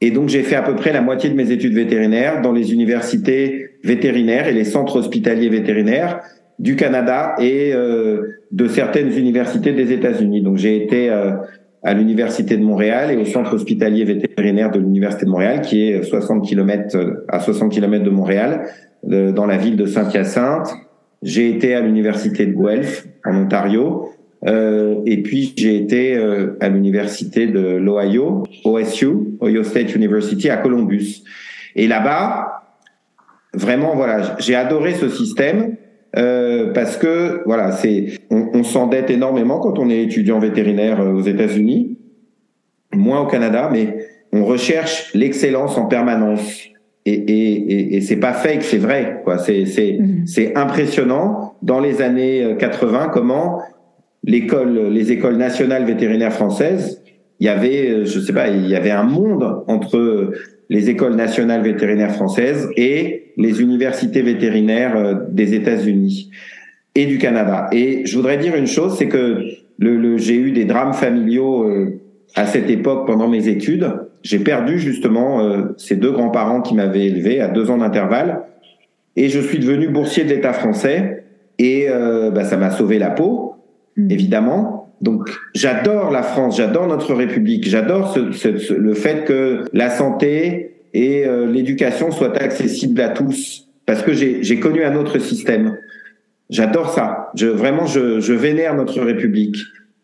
Et 0.00 0.10
donc, 0.10 0.28
j'ai 0.28 0.42
fait 0.42 0.56
à 0.56 0.62
peu 0.62 0.74
près 0.74 0.92
la 0.92 1.00
moitié 1.00 1.30
de 1.30 1.34
mes 1.34 1.50
études 1.50 1.74
vétérinaires 1.74 2.42
dans 2.42 2.52
les 2.52 2.72
universités 2.72 3.70
vétérinaires 3.84 4.48
et 4.48 4.52
les 4.52 4.64
centres 4.64 4.96
hospitaliers 4.96 5.48
vétérinaires 5.48 6.20
du 6.58 6.76
Canada 6.76 7.36
et 7.38 7.72
euh, 7.72 8.40
de 8.50 8.68
certaines 8.68 9.16
universités 9.16 9.72
des 9.72 9.92
États-Unis. 9.92 10.42
Donc 10.42 10.56
j'ai 10.56 10.82
été 10.82 11.10
euh, 11.10 11.32
à 11.82 11.94
l'université 11.94 12.56
de 12.56 12.62
Montréal 12.62 13.10
et 13.10 13.16
au 13.16 13.24
centre 13.24 13.54
hospitalier 13.54 14.04
vétérinaire 14.04 14.70
de 14.70 14.78
l'université 14.78 15.26
de 15.26 15.30
Montréal, 15.30 15.60
qui 15.62 15.88
est 15.88 16.02
60 16.02 16.46
km 16.46 16.96
euh, 16.96 17.24
à 17.28 17.40
60 17.40 17.72
km 17.72 18.04
de 18.04 18.10
Montréal, 18.10 18.68
dans 19.04 19.46
la 19.46 19.56
ville 19.56 19.76
de 19.76 19.86
Saint-Hyacinthe. 19.86 20.74
J'ai 21.22 21.50
été 21.50 21.74
à 21.74 21.80
l'université 21.80 22.46
de 22.46 22.52
Guelph 22.52 23.06
en 23.24 23.36
Ontario. 23.36 24.10
Euh, 24.46 24.96
et 25.06 25.22
puis 25.22 25.54
j'ai 25.56 25.76
été 25.76 26.16
à 26.60 26.68
l'université 26.68 27.46
de 27.46 27.60
l'Ohio, 27.60 28.42
OSU, 28.64 29.08
Ohio 29.40 29.62
State 29.62 29.94
University, 29.94 30.50
à 30.50 30.56
Columbus. 30.56 31.22
Et 31.76 31.86
là-bas, 31.86 32.58
vraiment, 33.54 33.94
voilà, 33.94 34.36
j'ai 34.40 34.56
adoré 34.56 34.94
ce 34.94 35.08
système 35.08 35.76
euh, 36.16 36.72
parce 36.72 36.96
que 36.96 37.42
voilà, 37.44 37.72
c'est 37.72 38.06
on, 38.30 38.50
on 38.54 38.62
s'endette 38.62 39.10
énormément 39.10 39.58
quand 39.58 39.78
on 39.78 39.90
est 39.90 40.02
étudiant 40.02 40.38
vétérinaire 40.38 41.00
euh, 41.00 41.12
aux 41.12 41.20
États-Unis, 41.20 41.98
moins 42.94 43.20
au 43.20 43.26
Canada, 43.26 43.68
mais 43.70 43.98
on 44.32 44.44
recherche 44.44 45.12
l'excellence 45.14 45.76
en 45.76 45.86
permanence. 45.86 46.64
Et, 47.04 47.12
et, 47.12 47.72
et, 47.72 47.96
et 47.96 48.00
c'est 48.00 48.16
pas 48.16 48.32
fake, 48.32 48.62
c'est 48.62 48.78
vrai. 48.78 49.20
Quoi. 49.24 49.38
C'est, 49.38 49.66
c'est, 49.66 49.92
mm-hmm. 49.92 50.26
c'est 50.26 50.56
impressionnant 50.56 51.54
dans 51.62 51.80
les 51.80 52.02
années 52.02 52.56
80 52.58 53.04
euh, 53.04 53.08
comment 53.08 53.62
l'école, 54.24 54.88
les 54.88 55.12
écoles 55.12 55.36
nationales 55.36 55.84
vétérinaires 55.84 56.32
françaises, 56.32 57.02
il 57.40 57.46
y 57.46 57.50
avait, 57.50 58.04
je 58.04 58.18
sais 58.18 58.32
pas, 58.32 58.48
il 58.48 58.66
y 58.66 58.74
avait 58.74 58.90
un 58.90 59.04
monde 59.04 59.62
entre 59.68 60.32
les 60.68 60.90
écoles 60.90 61.14
nationales 61.14 61.62
vétérinaires 61.62 62.12
françaises 62.12 62.68
et 62.76 63.27
les 63.38 63.62
universités 63.62 64.20
vétérinaires 64.20 64.96
euh, 64.96 65.14
des 65.30 65.54
États-Unis 65.54 66.30
et 66.94 67.06
du 67.06 67.18
Canada. 67.18 67.68
Et 67.72 68.04
je 68.04 68.16
voudrais 68.16 68.36
dire 68.36 68.56
une 68.56 68.66
chose, 68.66 68.96
c'est 68.98 69.08
que 69.08 69.44
le, 69.78 69.96
le 69.96 70.18
j'ai 70.18 70.34
eu 70.34 70.50
des 70.50 70.64
drames 70.64 70.92
familiaux 70.92 71.62
euh, 71.62 72.00
à 72.34 72.44
cette 72.44 72.68
époque 72.68 73.06
pendant 73.06 73.28
mes 73.28 73.48
études. 73.48 73.90
J'ai 74.22 74.40
perdu 74.40 74.78
justement 74.80 75.40
euh, 75.40 75.62
ces 75.76 75.94
deux 75.94 76.10
grands-parents 76.10 76.60
qui 76.60 76.74
m'avaient 76.74 77.06
élevé 77.06 77.40
à 77.40 77.48
deux 77.48 77.70
ans 77.70 77.78
d'intervalle, 77.78 78.42
et 79.14 79.28
je 79.28 79.38
suis 79.38 79.58
devenu 79.58 79.88
boursier 79.88 80.24
de 80.24 80.30
l'État 80.30 80.52
français. 80.52 81.24
Et 81.60 81.88
bah, 82.32 82.44
ça 82.44 82.56
m'a 82.56 82.70
sauvé 82.70 83.00
la 83.00 83.10
peau, 83.10 83.56
mmh. 83.96 84.12
évidemment. 84.12 84.94
Donc 85.00 85.28
j'adore 85.56 86.12
la 86.12 86.22
France, 86.22 86.56
j'adore 86.56 86.86
notre 86.86 87.14
République, 87.14 87.68
j'adore 87.68 88.12
ce, 88.12 88.30
ce, 88.30 88.74
le 88.74 88.94
fait 88.94 89.24
que 89.24 89.64
la 89.72 89.90
santé 89.90 90.77
et 90.94 91.24
euh, 91.26 91.46
l'éducation 91.46 92.10
soient 92.10 92.36
accessibles 92.36 93.00
à 93.00 93.10
tous, 93.10 93.68
parce 93.86 94.02
que 94.02 94.12
j'ai 94.12 94.60
connu 94.60 94.84
un 94.84 94.96
autre 94.96 95.18
système. 95.18 95.76
J'adore 96.50 96.90
ça. 96.90 97.30
Vraiment, 97.36 97.86
je, 97.86 98.32
vénère 98.32 98.74
notre 98.74 99.00
République. 99.00 99.56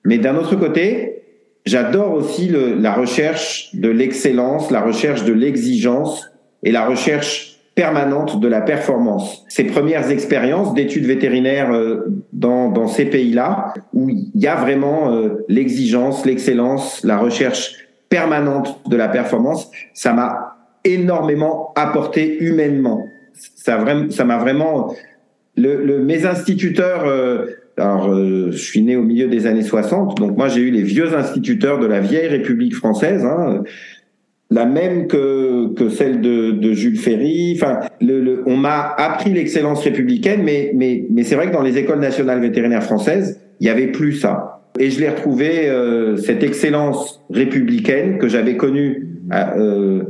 Mais 0.05 0.19
d'un 0.19 0.37
autre 0.37 0.57
côté, 0.57 1.23
j'adore 1.65 2.13
aussi 2.13 2.51
la 2.79 2.93
recherche 2.93 3.75
de 3.75 3.89
l'excellence, 3.89 4.71
la 4.71 4.83
recherche 4.83 5.25
de 5.25 5.33
l'exigence 5.33 6.31
et 6.63 6.71
la 6.71 6.87
recherche 6.87 7.55
permanente 7.75 8.41
de 8.41 8.49
la 8.49 8.61
performance. 8.61 9.45
Ces 9.49 9.65
premières 9.65 10.11
expériences 10.11 10.75
d'études 10.75 11.07
vétérinaires 11.07 11.73
euh, 11.73 12.05
dans, 12.33 12.71
dans 12.71 12.87
ces 12.87 13.05
pays-là, 13.05 13.75
où 13.93 14.09
il 14.09 14.31
y 14.35 14.47
a 14.47 14.55
vraiment 14.55 15.13
euh, 15.13 15.45
l'exigence, 15.49 16.25
l'excellence, 16.25 17.03
la 17.03 17.19
recherche 17.19 17.75
permanente 18.09 18.81
de 18.89 18.97
la 18.97 19.09
performance, 19.09 19.71
ça 19.93 20.13
m'a 20.13 20.44
énormément 20.85 21.73
apporté 21.77 22.39
humainement. 22.43 23.07
Ça 23.35 23.77
vraiment, 23.77 24.11
ça 24.11 24.25
m'a 24.25 24.39
vraiment 24.39 24.95
le, 25.57 25.85
le, 25.85 25.99
mes 25.99 26.27
instituteurs. 26.27 27.05
Euh, 27.07 27.47
alors, 27.77 28.15
je 28.15 28.57
suis 28.57 28.83
né 28.83 28.95
au 28.95 29.03
milieu 29.03 29.27
des 29.27 29.49
années 29.49 29.65
60, 29.65 30.19
donc 30.19 30.37
moi 30.37 30.47
j'ai 30.47 30.61
eu 30.61 30.71
les 30.71 30.83
vieux 30.83 31.13
instituteurs 31.17 31.81
de 31.81 31.87
la 31.87 31.99
vieille 31.99 32.29
République 32.29 32.77
française. 32.77 33.25
Hein, 33.25 33.65
la 34.51 34.67
même 34.67 35.09
que, 35.09 35.75
que 35.75 35.89
celle 35.89 36.21
de, 36.21 36.53
de 36.53 36.73
Jules 36.73 36.99
Ferry. 36.99 37.55
Enfin, 37.57 37.81
le, 38.01 38.43
on 38.47 38.57
m'a 38.57 38.95
appris 38.97 39.33
l'excellence 39.33 39.83
républicaine, 39.83 40.43
mais, 40.45 40.71
mais, 40.75 41.07
mais 41.11 41.25
c'est 41.25 41.35
vrai 41.35 41.49
que 41.49 41.53
dans 41.53 41.63
les 41.63 41.77
écoles 41.77 42.01
nationales 42.01 42.41
vétérinaires 42.41 42.85
françaises, 42.85 43.41
il 43.61 43.67
y 43.67 43.71
avait 43.71 43.89
plus 43.89 44.13
ça. 44.13 44.63
Et 44.79 44.91
je 44.91 45.01
l'ai 45.01 45.09
retrouvé, 45.09 45.69
euh, 45.69 46.17
cette 46.17 46.43
excellence 46.43 47.25
républicaine 47.31 48.19
que 48.19 48.29
j'avais 48.29 48.57
connue 48.57 49.09
euh, 49.33 50.03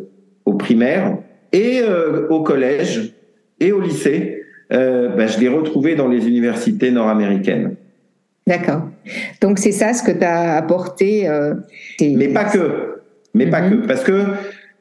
au 0.44 0.54
primaire 0.54 1.18
et 1.52 1.80
euh, 1.82 2.26
au 2.28 2.42
collège 2.42 3.14
et 3.60 3.72
au 3.72 3.80
lycée, 3.80 4.42
ben, 4.70 5.28
je 5.28 5.38
l'ai 5.38 5.48
retrouvée 5.48 5.94
dans 5.94 6.08
les 6.08 6.26
universités 6.26 6.90
nord-américaines. 6.90 7.76
D'accord. 8.44 8.88
Donc 9.40 9.60
c'est 9.60 9.70
ça 9.70 9.92
ce 9.92 10.02
que 10.02 10.10
tu 10.10 10.24
as 10.24 10.56
apporté. 10.56 11.28
mais 12.00 12.28
pas 12.28 12.44
que 12.44 12.94
mais 13.34 13.46
pas 13.46 13.62
que. 13.62 13.74
Mhm. 13.74 13.86
Parce 13.86 14.02
que 14.04 14.24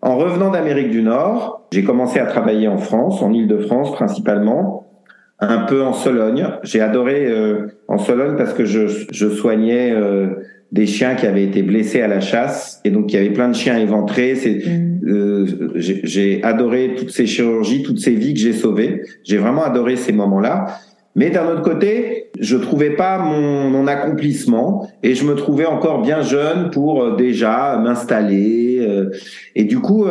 en 0.01 0.17
revenant 0.17 0.51
d'Amérique 0.51 0.91
du 0.91 1.01
Nord, 1.01 1.67
j'ai 1.71 1.83
commencé 1.83 2.19
à 2.19 2.25
travailler 2.25 2.67
en 2.67 2.77
France, 2.77 3.21
en 3.21 3.33
Île-de-France 3.33 3.93
principalement, 3.93 4.87
un 5.39 5.59
peu 5.59 5.83
en 5.83 5.93
Sologne. 5.93 6.47
J'ai 6.63 6.81
adoré 6.81 7.25
euh, 7.27 7.67
en 7.87 7.97
Sologne 7.97 8.35
parce 8.37 8.53
que 8.53 8.65
je, 8.65 8.87
je 9.11 9.29
soignais 9.29 9.91
euh, 9.91 10.27
des 10.71 10.85
chiens 10.85 11.15
qui 11.15 11.25
avaient 11.25 11.43
été 11.43 11.63
blessés 11.63 12.01
à 12.01 12.07
la 12.07 12.19
chasse 12.19 12.81
et 12.83 12.91
donc 12.91 13.11
il 13.11 13.15
y 13.15 13.19
avait 13.19 13.33
plein 13.33 13.49
de 13.49 13.55
chiens 13.55 13.77
éventrés. 13.77 14.35
C'est, 14.35 14.61
mhm. 14.65 14.92
Euh, 15.05 15.45
j'ai 15.75 16.43
adoré 16.43 16.95
toutes 16.97 17.11
ces 17.11 17.25
chirurgies, 17.25 17.83
toutes 17.83 17.99
ces 17.99 18.11
vies 18.11 18.33
que 18.33 18.39
j'ai 18.39 18.53
sauvées. 18.53 19.03
J'ai 19.23 19.37
vraiment 19.37 19.63
adoré 19.63 19.95
ces 19.95 20.13
moments-là. 20.13 20.79
Mais 21.15 21.29
d'un 21.29 21.47
autre 21.47 21.61
côté, 21.61 22.31
je 22.39 22.57
trouvais 22.57 22.91
pas 22.91 23.19
mon, 23.19 23.85
accomplissement 23.85 24.89
et 25.03 25.13
je 25.13 25.25
me 25.25 25.35
trouvais 25.35 25.65
encore 25.65 26.01
bien 26.01 26.21
jeune 26.21 26.71
pour 26.71 27.03
euh, 27.03 27.15
déjà 27.15 27.77
m'installer. 27.77 28.79
Euh, 28.79 29.11
et 29.55 29.65
du 29.65 29.79
coup, 29.79 30.05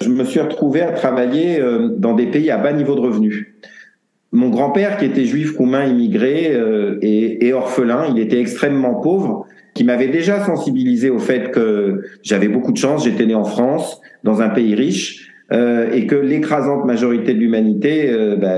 je 0.00 0.08
me 0.08 0.24
suis 0.24 0.40
retrouvé 0.40 0.82
à 0.82 0.92
travailler 0.92 1.60
dans 1.96 2.14
des 2.14 2.26
pays 2.26 2.50
à 2.50 2.58
bas 2.58 2.72
niveau 2.72 2.94
de 2.94 3.00
revenus. 3.00 3.46
Mon 4.32 4.50
grand-père, 4.50 4.98
qui 4.98 5.06
était 5.06 5.24
juif 5.24 5.56
roumain 5.56 5.86
immigré 5.86 6.52
et, 7.00 7.46
et, 7.46 7.52
orphelin, 7.52 8.04
il 8.10 8.18
était 8.18 8.38
extrêmement 8.38 8.94
pauvre, 8.94 9.46
qui 9.76 9.84
m'avait 9.84 10.08
déjà 10.08 10.44
sensibilisé 10.44 11.10
au 11.10 11.20
fait 11.20 11.52
que 11.52 12.02
j'avais 12.24 12.48
beaucoup 12.48 12.72
de 12.72 12.78
chance, 12.78 13.04
j'étais 13.04 13.26
né 13.26 13.34
en 13.34 13.44
France, 13.44 14.00
dans 14.24 14.42
un 14.42 14.48
pays 14.48 14.74
riche, 14.74 15.32
et 15.52 16.06
que 16.06 16.16
l'écrasante 16.16 16.84
majorité 16.84 17.32
de 17.34 17.38
l'humanité... 17.38 18.10
Bah, 18.40 18.56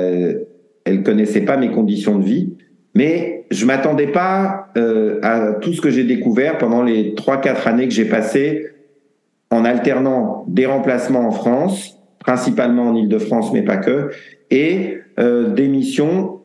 elle 0.89 1.03
connaissait 1.03 1.43
pas 1.43 1.57
mes 1.57 1.71
conditions 1.71 2.19
de 2.19 2.25
vie, 2.25 2.55
Mais 2.95 3.45
je 3.51 3.65
m'attendais 3.67 4.09
pas 4.09 4.69
euh, 4.77 5.21
à 5.23 5.53
tout 5.53 5.73
ce 5.73 5.81
que 5.81 5.91
j'ai 5.91 6.05
découvert 6.05 6.59
pendant 6.59 6.83
les 6.83 7.15
trois 7.15 7.41
quatre 7.41 7.69
années 7.69 7.87
que 7.87 7.95
j'ai 7.95 8.07
passées 8.07 8.67
en 9.51 9.65
alternant 9.65 10.45
des 10.49 10.67
remplacements 10.67 11.27
en 11.27 11.31
France, 11.31 11.99
principalement 12.19 12.89
en 12.89 12.95
Île-de-France, 12.95 13.53
mais 13.53 13.63
pas 13.63 13.77
que, 13.77 14.11
et 14.51 14.99
euh, 15.19 15.53
des 15.53 15.69
missions, 15.69 16.38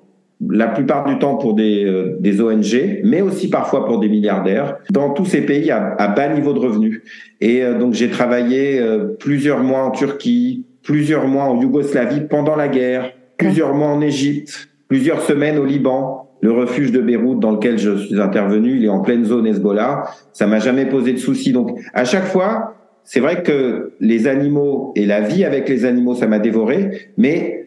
la 0.50 0.68
plupart 0.68 1.06
du 1.06 1.18
temps 1.20 1.36
pour 1.36 1.54
des, 1.54 1.86
euh, 1.86 2.18
des, 2.20 2.42
ONG, 2.42 3.02
mais 3.04 3.22
aussi 3.22 3.50
parfois 3.50 3.86
pour 3.86 4.00
des 4.00 4.10
milliardaires, 4.10 4.78
dans 4.92 5.12
tous 5.12 5.26
ces 5.26 5.42
pays 5.42 5.72
à, 5.72 6.08
bas 6.08 6.28
niveau 6.28 6.54
de 6.54 6.60
revenus. 6.60 7.02
Et 7.42 7.64
euh, 7.64 7.78
donc 7.78 7.94
j'ai 7.94 8.10
travaillé 8.10 8.80
euh, 8.80 9.16
plusieurs 9.20 9.64
mois 9.64 9.84
en 9.84 9.92
Turquie, 9.92 10.66
plusieurs 10.82 11.28
mois 11.28 11.46
en 11.46 11.62
Yougoslavie 11.62 12.22
pendant 12.22 12.56
la 12.56 12.68
guerre, 12.68 13.12
plusieurs 13.38 13.74
mois 13.74 13.88
en 13.88 14.02
Égypte, 14.02 14.70
plusieurs 14.88 15.22
semaines 15.22 15.58
au 15.58 15.66
Liban, 15.66 16.30
le 16.42 16.52
refuge 16.52 16.92
de 16.92 17.00
Beyrouth 17.00 17.40
dans 17.40 17.52
lequel 17.52 17.78
je 17.78 17.98
suis 17.98 18.20
intervenu, 18.20 18.76
il 18.76 18.84
est 18.84 18.90
en 18.90 19.00
pleine 19.00 19.24
zone 19.24 19.48
Hezbollah. 19.48 20.04
Ça 20.34 20.46
m'a 20.46 20.60
jamais 20.60 20.86
posé 20.86 21.14
de 21.14 21.18
soucis. 21.18 21.54
Donc, 21.54 21.80
à 21.94 22.04
chaque 22.04 22.26
fois, 22.26 22.76
c'est 23.06 23.22
vrai 23.22 23.44
que 23.44 23.94
les 24.02 24.28
animaux 24.28 24.92
et 24.98 25.06
la 25.06 25.22
vie 25.22 25.46
avec 25.46 25.70
les 25.70 25.86
animaux, 25.86 26.16
ça 26.16 26.28
m'a 26.28 26.40
dévoré, 26.40 27.10
mais 27.18 27.63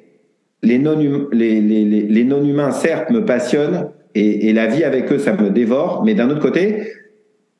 les 0.63 0.79
non-humains, 0.79 2.67
non 2.67 2.73
certes, 2.73 3.11
me 3.11 3.25
passionnent 3.25 3.91
et, 4.15 4.53
la 4.53 4.67
vie 4.67 4.85
avec 4.85 5.13
eux, 5.13 5.19
ça 5.19 5.33
me 5.35 5.51
dévore. 5.51 6.03
Mais 6.05 6.15
d'un 6.15 6.31
autre 6.31 6.41
côté, 6.41 6.93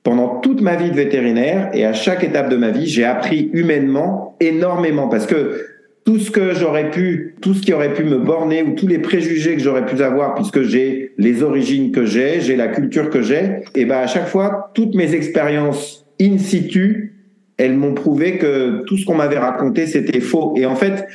pendant 0.03 0.41
toute 0.41 0.61
ma 0.61 0.76
vie 0.76 0.91
de 0.91 0.97
vétérinaire 0.97 1.71
et 1.75 1.85
à 1.85 1.93
chaque 1.93 2.25
étape 2.25 2.49
de 2.49 2.57
ma 2.57 2.71
vie, 2.71 2.87
j'ai 2.87 3.05
appris 3.05 3.50
humainement 3.53 4.37
énormément 4.41 5.09
parce 5.09 5.26
que 5.26 5.67
tout 6.05 6.19
ce 6.19 6.31
que 6.31 6.55
j'aurais 6.55 6.91
pu, 6.91 7.35
tout 7.41 7.53
ce 7.53 7.62
qui 7.62 7.73
aurait 7.73 7.93
pu 7.93 8.05
me 8.05 8.19
borner 8.19 8.62
ou 8.62 8.75
tous 8.75 8.87
les 8.87 9.00
préjugés 9.00 9.57
que 9.57 9.61
j'aurais 9.61 9.85
pu 9.85 10.00
avoir 10.03 10.35
puisque 10.35 10.62
j'ai 10.62 11.12
les 11.19 11.43
origines 11.43 11.91
que 11.91 12.07
j'ai, 12.07 12.41
j'ai 12.41 12.55
la 12.55 12.69
culture 12.69 13.11
que 13.11 13.23
j'ai, 13.23 13.65
et 13.75 13.85
ben 13.85 13.99
à 13.99 14.07
chaque 14.07 14.29
fois, 14.29 14.71
toutes 14.75 14.95
mes 14.95 15.15
expériences 15.15 16.07
in 16.21 16.38
situ, 16.38 17.15
elles 17.57 17.76
m'ont 17.76 17.95
prouvé 17.95 18.38
que 18.38 18.85
tout 18.87 18.97
ce 18.97 19.05
qu'on 19.05 19.17
m'avait 19.17 19.38
raconté 19.38 19.87
c'était 19.87 20.21
faux. 20.21 20.55
Et 20.57 20.65
en 20.65 20.76
fait, 20.76 21.07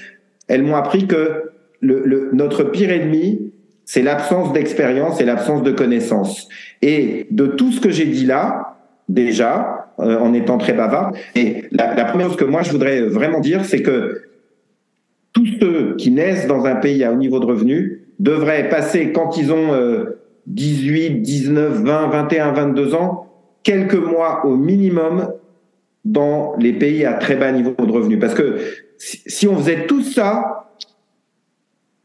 elles 0.49 0.63
m'ont 0.63 0.75
appris 0.75 1.07
que 1.07 1.50
notre 1.81 2.63
pire 2.63 2.91
ennemi, 2.91 3.51
c'est 3.85 4.01
l'absence 4.01 4.53
d'expérience 4.53 5.19
et 5.19 5.25
l'absence 5.25 5.63
de 5.63 5.71
connaissance. 5.71 6.47
Et 6.81 7.27
de 7.31 7.45
tout 7.47 7.71
ce 7.71 7.81
que 7.81 7.89
j'ai 7.89 8.05
dit 8.05 8.25
là, 8.25 8.77
déjà, 9.09 9.93
euh, 9.99 10.19
en 10.19 10.33
étant 10.33 10.57
très 10.57 10.73
bavard, 10.73 11.11
et 11.35 11.65
la, 11.71 11.95
la 11.95 12.05
première 12.05 12.27
chose 12.27 12.37
que 12.37 12.45
moi 12.45 12.61
je 12.61 12.71
voudrais 12.71 13.01
vraiment 13.01 13.39
dire, 13.39 13.65
c'est 13.65 13.81
que 13.81 14.21
tous 15.33 15.47
ceux 15.59 15.95
qui 15.97 16.11
naissent 16.11 16.47
dans 16.47 16.65
un 16.65 16.75
pays 16.75 17.03
à 17.03 17.11
haut 17.11 17.17
niveau 17.17 17.39
de 17.39 17.45
revenus 17.45 18.01
devraient 18.19 18.69
passer, 18.69 19.11
quand 19.11 19.37
ils 19.37 19.51
ont 19.51 20.05
18, 20.47 21.21
19, 21.21 21.83
20, 21.83 22.07
21, 22.07 22.51
22 22.51 22.95
ans, 22.95 23.27
quelques 23.63 23.95
mois 23.95 24.45
au 24.45 24.55
minimum 24.55 25.33
dans 26.03 26.55
les 26.57 26.73
pays 26.73 27.05
à 27.05 27.13
très 27.13 27.35
bas 27.35 27.51
niveau 27.51 27.73
de 27.77 27.91
revenus. 27.91 28.19
Parce 28.19 28.33
que 28.33 28.57
si 28.97 29.47
on 29.47 29.55
faisait 29.57 29.85
tout 29.85 30.01
ça, 30.01 30.70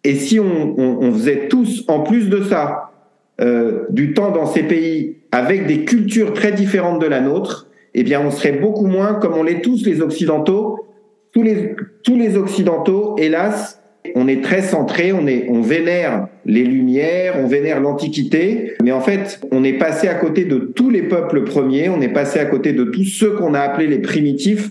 et 0.07 0.15
si 0.15 0.39
on, 0.39 1.13
faisait 1.13 1.49
tous, 1.49 1.85
en 1.89 2.01
plus 2.01 2.29
de 2.29 2.43
ça, 2.43 2.93
euh, 3.41 3.87
du 3.91 4.15
temps 4.15 4.31
dans 4.31 4.47
ces 4.47 4.63
pays 4.63 5.17
avec 5.33 5.67
des 5.67 5.85
cultures 5.85 6.33
très 6.33 6.53
différentes 6.53 7.01
de 7.01 7.07
la 7.07 7.21
nôtre, 7.21 7.69
eh 7.95 8.05
bien, 8.05 8.21
on 8.25 8.31
serait 8.31 8.53
beaucoup 8.53 8.87
moins, 8.87 9.15
comme 9.15 9.35
on 9.35 9.43
l'est 9.43 9.63
tous 9.63 9.85
les 9.85 10.01
Occidentaux, 10.01 10.87
tous 11.33 11.43
les, 11.43 11.75
tous 12.05 12.17
les 12.17 12.37
Occidentaux, 12.37 13.17
hélas, 13.19 13.83
on 14.15 14.29
est 14.29 14.45
très 14.45 14.63
centré, 14.63 15.13
on, 15.13 15.27
on 15.53 15.61
vénère 15.61 16.29
les 16.45 16.63
Lumières, 16.63 17.35
on 17.43 17.49
vénère 17.49 17.81
l'Antiquité, 17.81 18.75
mais 18.85 18.93
en 18.93 19.01
fait, 19.01 19.41
on 19.51 19.65
est 19.65 19.77
passé 19.79 20.07
à 20.07 20.15
côté 20.15 20.45
de 20.45 20.59
tous 20.59 20.89
les 20.89 21.03
peuples 21.03 21.43
premiers, 21.43 21.89
on 21.89 22.01
est 22.01 22.13
passé 22.13 22.39
à 22.39 22.45
côté 22.45 22.73
de 22.73 22.85
tous 22.85 23.05
ceux 23.05 23.33
qu'on 23.33 23.55
a 23.55 23.61
appelés 23.61 23.89
les 23.89 23.99
primitifs 23.99 24.71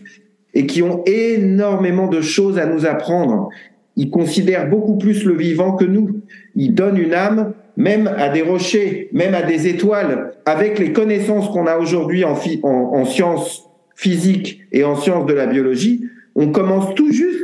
et 0.54 0.66
qui 0.66 0.82
ont 0.82 1.04
énormément 1.06 2.08
de 2.08 2.22
choses 2.22 2.58
à 2.58 2.66
nous 2.66 2.86
apprendre. 2.86 3.50
Ils 3.96 4.10
considèrent 4.10 4.70
beaucoup 4.70 4.98
plus 4.98 5.24
le 5.24 5.36
vivant 5.36 5.74
que 5.74 5.86
nous. 5.86 6.22
Ils 6.56 6.74
donnent 6.74 6.98
une 6.98 7.14
âme 7.14 7.54
même 7.78 8.08
à 8.18 8.30
des 8.30 8.42
rochers, 8.42 9.10
même 9.12 9.34
à 9.34 9.42
des 9.42 9.68
étoiles. 9.68 10.32
Avec 10.46 10.80
les 10.80 10.94
connaissances 10.94 11.50
qu'on 11.50 11.68
a 11.68 11.78
aujourd'hui 11.78 12.24
en, 12.24 12.36
en, 12.64 12.70
en 12.70 13.06
sciences 13.06 13.70
physiques 13.96 14.62
et 14.72 14.84
en 14.84 14.96
sciences 14.96 15.26
de 15.26 15.34
la 15.34 15.46
biologie, 15.46 16.06
on 16.36 16.52
commence 16.52 16.94
tout 16.96 17.12
juste 17.12 17.44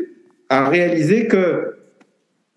à 0.50 0.68
réaliser 0.68 1.28
que 1.28 1.76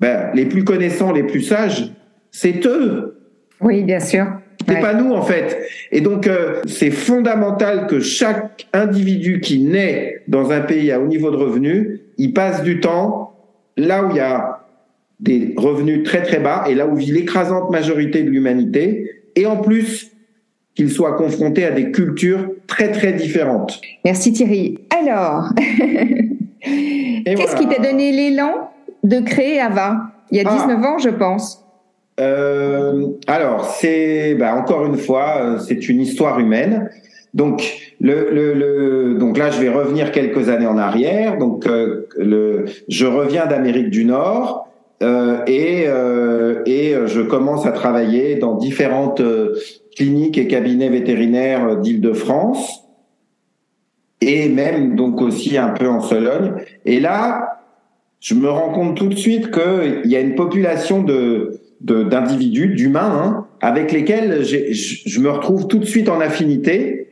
ben, 0.00 0.30
les 0.35 0.46
plus 0.46 0.64
connaissants, 0.64 1.12
les 1.12 1.22
plus 1.22 1.42
sages, 1.42 1.92
c'est 2.30 2.66
eux. 2.66 3.20
Oui, 3.61 3.83
bien 3.83 4.00
sûr. 4.00 4.26
C'est 4.66 4.80
pas 4.80 4.94
nous 4.94 5.12
en 5.12 5.22
fait. 5.22 5.59
Et 5.92 6.00
donc 6.00 6.26
euh, 6.26 6.62
c'est 6.66 6.90
fondamental 6.90 7.87
que 7.87 8.00
chaque 8.00 8.66
individu 8.72 9.40
qui 9.40 9.61
naît 9.61 10.22
dans 10.26 10.52
un 10.52 10.61
pays 10.61 10.90
à 10.90 11.00
haut 11.00 11.07
niveau 11.07 11.30
de 11.30 11.37
revenus, 11.37 12.00
il 12.16 12.33
passe 12.33 12.62
du 12.62 12.80
temps 12.80 13.34
là 13.76 14.04
où 14.04 14.10
il 14.10 14.16
y 14.16 14.20
a 14.20 14.60
des 15.20 15.54
revenus 15.56 16.02
très 16.04 16.22
très 16.22 16.38
bas 16.38 16.64
et 16.68 16.74
là 16.74 16.87
où 16.87 16.96
vit 16.96 17.12
l'écrasante 17.12 17.70
majorité 17.70 18.22
de 18.22 18.30
l'humanité, 18.30 19.10
et 19.37 19.46
en 19.46 19.56
plus 19.56 20.12
qu'il 20.74 20.90
soit 20.90 21.14
confronté 21.16 21.64
à 21.64 21.70
des 21.70 21.92
cultures 21.92 22.50
très 22.66 22.90
très 22.90 23.12
différentes. 23.12 23.80
Merci 24.04 24.32
Thierry. 24.32 24.78
Alors, 24.90 25.50
qu'est-ce 26.60 27.56
qui 27.56 27.68
t'a 27.68 27.80
donné 27.80 28.12
l'élan 28.12 28.70
de 29.04 29.20
créer 29.20 29.60
Ava 29.60 30.12
Il 30.30 30.38
y 30.38 30.40
a 30.40 30.44
19 30.44 30.78
ah. 30.82 30.88
ans, 30.88 30.98
je 30.98 31.10
pense? 31.10 31.64
Euh, 32.20 33.08
alors, 33.26 33.66
c'est 33.66 34.34
bah, 34.34 34.56
encore 34.56 34.87
une 34.87 34.96
fois, 34.96 35.37
euh, 35.40 35.58
c'est 35.58 35.88
une 35.88 36.00
histoire 36.00 36.38
humaine. 36.38 36.90
Donc, 37.35 37.94
le, 38.01 38.31
le, 38.33 38.55
le, 38.55 39.14
donc 39.14 39.37
là, 39.37 39.51
je 39.51 39.61
vais 39.61 39.68
revenir 39.68 40.12
quelques 40.12 40.49
années 40.49 40.66
en 40.66 40.79
arrière. 40.79 41.37
Donc, 41.37 41.66
euh, 41.66 42.07
le, 42.16 42.66
je 42.88 43.07
reviens 43.07 43.47
d'Amérique 43.47 43.90
du 43.90 44.05
Nord. 44.05 44.68
Euh, 45.03 45.44
et, 45.47 45.85
euh, 45.88 46.62
et 46.66 46.94
je 47.07 47.20
commence 47.20 47.66
à 47.66 47.73
travailler 47.73 48.37
dans 48.37 48.55
différentes 48.55 49.20
cliniques 49.97 50.38
et 50.38 50.47
cabinets 50.47 50.88
vétérinaires 50.88 51.77
d'Île-de-France 51.77 52.85
et 54.20 54.49
même 54.49 54.97
donc 54.97 55.20
aussi 55.20 55.59
un 55.59 55.70
peu 55.70 55.88
en 55.88 56.01
Sologne. 56.01 56.53
Et 56.85 57.01
là, 57.01 57.61
je 58.20 58.35
me 58.35 58.49
rends 58.49 58.73
compte 58.73 58.97
tout 58.97 59.09
de 59.09 59.16
suite 59.16 59.51
qu'il 59.51 60.11
y 60.11 60.16
a 60.16 60.20
une 60.20 60.35
population 60.35 61.03
de 61.03 61.61
d'individus, 61.81 62.68
d'humains, 62.68 63.12
hein, 63.23 63.47
avec 63.61 63.92
lesquels 63.92 64.42
je 64.42 65.20
me 65.20 65.29
retrouve 65.29 65.66
tout 65.66 65.79
de 65.79 65.85
suite 65.85 66.09
en 66.09 66.18
affinité 66.18 67.03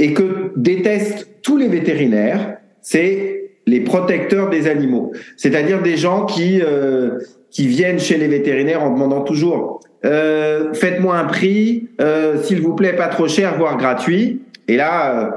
et 0.00 0.12
que 0.12 0.52
détestent 0.56 1.28
tous 1.42 1.56
les 1.56 1.68
vétérinaires, 1.68 2.56
c'est 2.82 3.52
les 3.66 3.80
protecteurs 3.80 4.50
des 4.50 4.66
animaux. 4.66 5.12
C'est-à-dire 5.36 5.80
des 5.82 5.96
gens 5.96 6.26
qui 6.26 6.60
euh, 6.60 7.18
qui 7.50 7.68
viennent 7.68 8.00
chez 8.00 8.16
les 8.16 8.28
vétérinaires 8.28 8.82
en 8.82 8.90
demandant 8.90 9.22
toujours 9.22 9.80
euh, 10.04 10.72
faites-moi 10.72 11.16
un 11.16 11.24
prix, 11.24 11.88
euh, 12.00 12.42
s'il 12.42 12.60
vous 12.60 12.74
plaît, 12.74 12.94
pas 12.94 13.08
trop 13.08 13.28
cher, 13.28 13.56
voire 13.58 13.76
gratuit. 13.76 14.40
Et 14.68 14.76
là, 14.76 15.14
euh, 15.14 15.30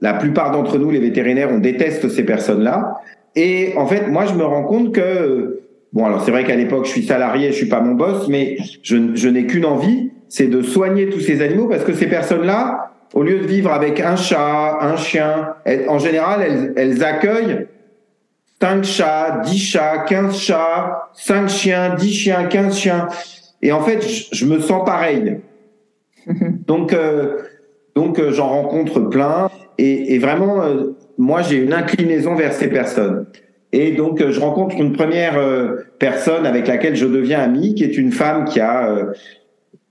la 0.00 0.14
plupart 0.14 0.50
d'entre 0.50 0.78
nous, 0.78 0.90
les 0.90 0.98
vétérinaires, 0.98 1.50
on 1.52 1.58
déteste 1.58 2.08
ces 2.08 2.24
personnes-là. 2.24 3.00
Et 3.36 3.72
en 3.76 3.86
fait, 3.86 4.08
moi, 4.08 4.26
je 4.26 4.34
me 4.34 4.44
rends 4.44 4.64
compte 4.64 4.92
que 4.92 5.60
bon, 5.92 6.04
alors 6.04 6.24
c'est 6.24 6.32
vrai 6.32 6.44
qu'à 6.44 6.56
l'époque, 6.56 6.86
je 6.86 6.90
suis 6.90 7.04
salarié, 7.04 7.52
je 7.52 7.56
suis 7.56 7.68
pas 7.68 7.80
mon 7.80 7.94
boss, 7.94 8.26
mais 8.28 8.56
je, 8.82 9.14
je 9.14 9.28
n'ai 9.28 9.46
qu'une 9.46 9.64
envie, 9.64 10.10
c'est 10.28 10.48
de 10.48 10.62
soigner 10.62 11.08
tous 11.08 11.20
ces 11.20 11.42
animaux 11.42 11.68
parce 11.68 11.84
que 11.84 11.92
ces 11.92 12.06
personnes-là, 12.06 12.89
au 13.14 13.22
lieu 13.22 13.38
de 13.38 13.46
vivre 13.46 13.72
avec 13.72 14.00
un 14.00 14.16
chat, 14.16 14.78
un 14.80 14.96
chien, 14.96 15.54
en 15.88 15.98
général, 15.98 16.42
elles, 16.42 16.72
elles 16.76 17.04
accueillent 17.04 17.66
5 18.60 18.84
chats, 18.84 19.42
10 19.44 19.58
chats, 19.58 19.98
15 20.06 20.36
chats, 20.36 21.10
5 21.14 21.48
chiens, 21.48 21.94
10 21.94 22.12
chiens, 22.12 22.44
15 22.44 22.76
chiens. 22.76 23.08
Et 23.62 23.72
en 23.72 23.80
fait, 23.80 24.04
je, 24.32 24.44
me 24.44 24.60
sens 24.60 24.84
pareil. 24.84 25.38
Donc, 26.66 26.92
euh, 26.92 27.38
donc 27.94 28.18
euh, 28.18 28.32
j'en 28.32 28.48
rencontre 28.48 29.00
plein. 29.00 29.50
Et, 29.78 30.14
et 30.14 30.18
vraiment, 30.18 30.62
euh, 30.62 30.96
moi, 31.18 31.42
j'ai 31.42 31.56
une 31.56 31.72
inclinaison 31.72 32.34
vers 32.34 32.52
ces 32.52 32.68
personnes. 32.68 33.26
Et 33.72 33.92
donc, 33.92 34.24
je 34.26 34.40
rencontre 34.40 34.76
une 34.76 34.92
première 34.92 35.38
personne 36.00 36.44
avec 36.44 36.66
laquelle 36.66 36.96
je 36.96 37.06
deviens 37.06 37.40
ami, 37.40 37.74
qui 37.74 37.84
est 37.84 37.96
une 37.96 38.10
femme 38.10 38.44
qui 38.44 38.58
a, 38.58 39.06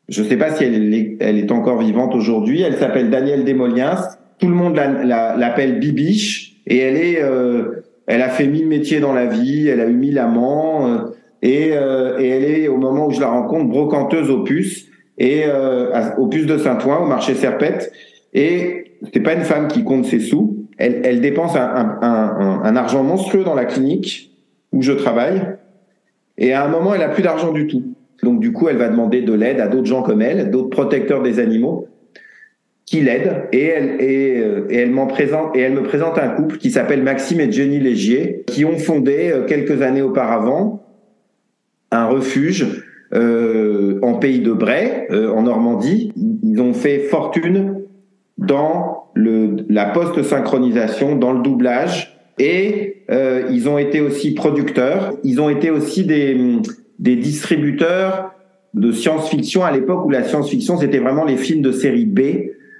je 0.10 0.24
ne 0.24 0.28
sais 0.28 0.38
pas 0.38 0.52
si 0.52 0.63
elle 0.63 0.93
est, 0.93 1.17
elle 1.19 1.38
est 1.38 1.52
encore 1.52 1.80
vivante 1.80 2.15
aujourd'hui, 2.15 2.62
elle 2.62 2.78
s'appelle 2.78 3.10
Danielle 3.10 3.45
Desmoliens. 3.45 3.95
Tout 4.39 4.48
le 4.48 4.56
monde 4.56 4.76
l'appelle 4.76 5.74
la, 5.74 5.80
Bibiche. 5.80 6.56
Et 6.65 6.78
elle 6.78 6.98
est 6.98 7.22
elle 8.10 8.24
a 8.24 8.30
fait 8.30 8.48
mille 8.48 8.67
métiers 8.67 9.00
dans 9.00 9.13
la 9.13 9.28
vie, 9.28 9.67
elle 9.67 9.80
a 9.80 9.86
eu 9.86 9.93
mille 9.93 10.17
amants, 10.17 10.88
euh, 10.88 10.98
et, 11.43 11.74
euh, 11.74 12.17
et, 12.17 12.28
elle 12.28 12.43
est, 12.43 12.67
au 12.67 12.78
moment 12.78 13.06
où 13.06 13.12
je 13.12 13.19
la 13.19 13.30
rencontre, 13.30 13.69
brocanteuse 13.69 14.32
aux 14.32 14.41
puces, 14.41 14.88
et 15.19 15.43
euh, 15.45 16.15
aux 16.17 16.26
puces 16.26 16.48
de 16.48 16.58
Saint-Ouen, 16.58 17.04
au 17.04 17.06
marché 17.06 17.36
Serpette. 17.36 17.93
Et 18.34 18.95
c'est 19.13 19.19
pas 19.19 19.34
une 19.34 19.43
femme 19.43 19.67
qui 19.67 19.84
compte 19.84 20.06
ses 20.06 20.19
sous, 20.19 20.65
elle, 20.80 21.02
elle 21.04 21.22
dépense 21.22 21.56
un, 21.56 21.62
un, 21.62 22.00
un, 22.02 22.62
un, 22.63 22.76
argent 22.76 23.04
monstrueux 23.04 23.43
dans 23.43 23.54
la 23.54 23.65
clinique 23.65 24.32
où 24.72 24.82
je 24.82 24.93
travaille, 24.93 25.43
et 26.39 26.54
à 26.54 26.65
un 26.65 26.67
moment, 26.67 26.95
elle 26.95 27.04
a 27.04 27.10
plus 27.10 27.22
d'argent 27.22 27.52
du 27.52 27.67
tout. 27.67 27.93
Donc 28.23 28.39
du 28.39 28.51
coup, 28.51 28.69
elle 28.69 28.77
va 28.77 28.89
demander 28.89 29.21
de 29.21 29.34
l'aide 29.34 29.60
à 29.60 29.67
d'autres 29.67 29.88
gens 29.88 30.01
comme 30.01 30.21
elle, 30.21 30.51
d'autres 30.51 30.69
protecteurs 30.69 31.21
des 31.21 31.39
animaux, 31.39 31.88
qui 32.86 33.01
l'aident. 33.01 33.43
Et 33.51 33.65
elle, 33.65 34.01
et, 34.01 34.38
euh, 34.39 34.67
elle 34.69 34.91
m'en 34.91 35.08
présente 35.08 35.55
et 35.55 35.60
elle 35.60 35.73
me 35.73 35.84
présente 35.84 36.17
un 36.17 36.29
couple 36.29 36.58
qui 36.58 36.71
s'appelle 36.71 37.03
Maxime 37.03 37.39
et 37.39 37.51
Jenny 37.51 37.79
Légier, 37.79 38.43
qui 38.47 38.65
ont 38.65 38.77
fondé 38.77 39.32
euh, 39.32 39.45
quelques 39.45 39.82
années 39.82 40.01
auparavant 40.01 40.84
un 41.91 42.08
refuge 42.08 42.84
euh, 43.13 43.99
en 44.03 44.15
pays 44.15 44.39
de 44.39 44.51
Bray, 44.51 45.08
euh, 45.10 45.32
en 45.32 45.43
Normandie. 45.43 46.13
Ils 46.43 46.62
ont 46.62 46.73
fait 46.73 46.99
fortune 46.99 47.82
dans 48.38 49.10
le, 49.15 49.65
la 49.67 49.86
post-synchronisation, 49.86 51.15
dans 51.15 51.34
le 51.34 51.41
doublage, 51.41 52.19
et 52.38 53.03
euh, 53.10 53.47
ils 53.51 53.67
ont 53.67 53.79
été 53.79 53.99
aussi 53.99 54.34
producteurs. 54.34 55.13
Ils 55.23 55.41
ont 55.41 55.49
été 55.49 55.71
aussi 55.71 56.05
des, 56.05 56.38
des 57.00 57.16
distributeurs 57.16 58.34
de 58.74 58.92
science-fiction 58.92 59.64
à 59.64 59.72
l'époque 59.72 60.06
où 60.06 60.10
la 60.10 60.24
science-fiction 60.24 60.78
c'était 60.78 61.00
vraiment 61.00 61.26
les 61.26 61.38
films 61.38 61.62
de 61.62 61.72
série 61.72 62.06
B. 62.06 62.20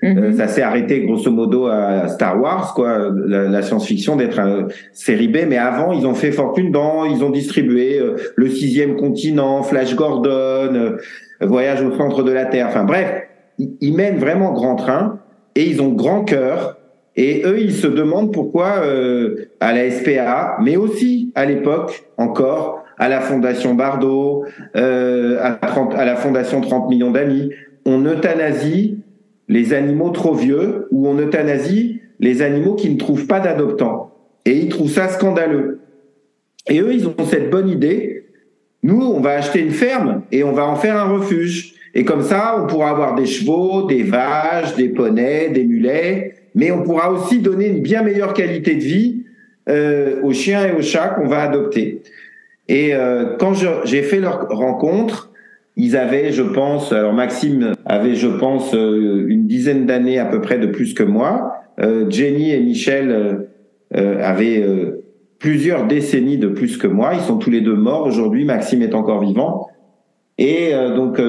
Euh, 0.02 0.32
ça 0.32 0.48
s'est 0.48 0.62
arrêté 0.62 1.02
grosso 1.06 1.30
modo 1.30 1.66
à 1.66 2.08
Star 2.08 2.40
Wars, 2.40 2.74
quoi, 2.74 3.12
la, 3.26 3.50
la 3.50 3.62
science-fiction 3.62 4.16
d'être 4.16 4.40
une 4.40 4.68
série 4.94 5.28
B. 5.28 5.40
Mais 5.48 5.58
avant, 5.58 5.92
ils 5.92 6.08
ont 6.08 6.14
fait 6.14 6.32
fortune 6.32 6.72
dans, 6.72 7.04
ils 7.04 7.22
ont 7.22 7.32
distribué 7.32 8.00
euh, 8.00 8.16
le 8.36 8.50
sixième 8.50 8.96
continent, 8.96 9.62
Flash 9.64 9.96
Gordon, 9.96 10.74
euh, 10.74 10.98
Voyage 11.42 11.82
au 11.84 11.98
centre 11.98 12.24
de 12.24 12.32
la 12.32 12.46
Terre. 12.46 12.68
Enfin 12.70 12.86
bref, 12.86 13.24
ils, 13.58 13.72
ils 13.82 13.94
mènent 13.94 14.18
vraiment 14.18 14.54
grand 14.54 14.76
train 14.76 15.20
et 15.56 15.66
ils 15.66 15.82
ont 15.82 15.90
grand 15.90 16.24
cœur. 16.24 16.78
Et 17.16 17.42
eux, 17.46 17.60
ils 17.60 17.74
se 17.74 17.88
demandent 17.88 18.32
pourquoi 18.32 18.82
euh, 18.84 19.50
à 19.60 19.74
la 19.74 19.92
SPA, 19.92 20.58
mais 20.62 20.78
aussi 20.78 21.34
à 21.36 21.46
l'époque 21.46 22.06
encore 22.18 22.79
à 23.00 23.08
la 23.08 23.22
Fondation 23.22 23.74
Bardot, 23.74 24.46
euh, 24.76 25.40
à, 25.42 25.54
30, 25.54 25.96
à 25.96 26.06
la 26.06 26.18
Fondation 26.18 26.62
30 26.62 26.90
millions 26.90 27.12
d'amis, 27.12 27.50
on 27.86 28.06
euthanasie 28.06 29.00
les 29.48 29.74
animaux 29.74 30.10
trop 30.10 30.36
vieux 30.36 30.88
ou 30.92 31.08
on 31.08 31.18
euthanasie 31.18 32.02
les 32.20 32.42
animaux 32.42 32.76
qui 32.76 32.90
ne 32.90 32.98
trouvent 32.98 33.26
pas 33.26 33.40
d'adoptants. 33.40 34.12
Et 34.46 34.58
ils 34.58 34.70
trouvent 34.70 34.92
ça 34.92 35.08
scandaleux. 35.08 35.80
Et 36.70 36.82
eux, 36.82 36.94
ils 36.94 37.08
ont 37.08 37.16
cette 37.26 37.50
bonne 37.50 37.70
idée. 37.70 38.26
Nous, 38.84 39.02
on 39.02 39.22
va 39.22 39.32
acheter 39.32 39.62
une 39.62 39.72
ferme 39.72 40.24
et 40.32 40.44
on 40.44 40.52
va 40.52 40.68
en 40.68 40.76
faire 40.76 40.98
un 40.98 41.10
refuge. 41.10 41.74
Et 41.96 42.04
comme 42.04 42.22
ça, 42.22 42.62
on 42.62 42.68
pourra 42.68 42.90
avoir 42.90 43.16
des 43.16 43.26
chevaux, 43.26 43.88
des 43.88 44.04
vaches, 44.04 44.76
des 44.76 44.90
poneys, 44.90 45.50
des 45.50 45.64
mulets, 45.64 46.36
mais 46.54 46.72
on 46.72 46.84
pourra 46.84 47.12
aussi 47.12 47.40
donner 47.40 47.68
une 47.68 47.82
bien 47.82 48.04
meilleure 48.04 48.34
qualité 48.34 48.76
de 48.76 48.82
vie 48.82 49.24
euh, 49.70 50.22
aux 50.22 50.34
chiens 50.34 50.68
et 50.68 50.72
aux 50.78 50.82
chats 50.82 51.10
qu'on 51.10 51.28
va 51.28 51.42
adopter. 51.42 52.02
Et 52.70 52.94
euh, 52.94 53.36
quand 53.40 53.54
j'ai 53.84 54.04
fait 54.04 54.20
leur 54.20 54.48
rencontre, 54.48 55.32
ils 55.76 55.98
avaient, 55.98 56.32
je 56.32 56.44
pense, 56.44 56.94
alors 56.94 57.14
Maxime 57.14 57.74
avait, 57.86 58.14
je 58.14 58.28
pense, 58.28 58.76
euh, 58.76 59.26
une 59.28 59.48
dizaine 59.48 59.88
d'années 59.88 60.20
à 60.20 60.26
peu 60.26 60.40
près 60.40 60.60
de 60.60 60.68
plus 60.68 60.94
que 60.94 61.02
moi. 61.04 61.54
Euh, 61.82 62.08
Jenny 62.10 62.52
et 62.52 62.60
Michel 62.60 63.12
euh, 63.12 63.34
euh 63.96 64.22
avaient 64.22 64.62
euh, 64.62 65.04
plusieurs 65.40 65.88
décennies 65.88 66.38
de 66.38 66.48
plus 66.48 66.78
que 66.78 66.86
moi. 66.86 67.12
Ils 67.16 67.22
sont 67.22 67.38
tous 67.38 67.50
les 67.50 67.62
deux 67.62 67.76
morts 67.76 68.06
aujourd'hui. 68.06 68.46
Maxime 68.46 68.84
est 68.84 68.94
encore 68.94 69.22
vivant. 69.22 69.68
Et 70.38 70.72
donc, 70.96 71.20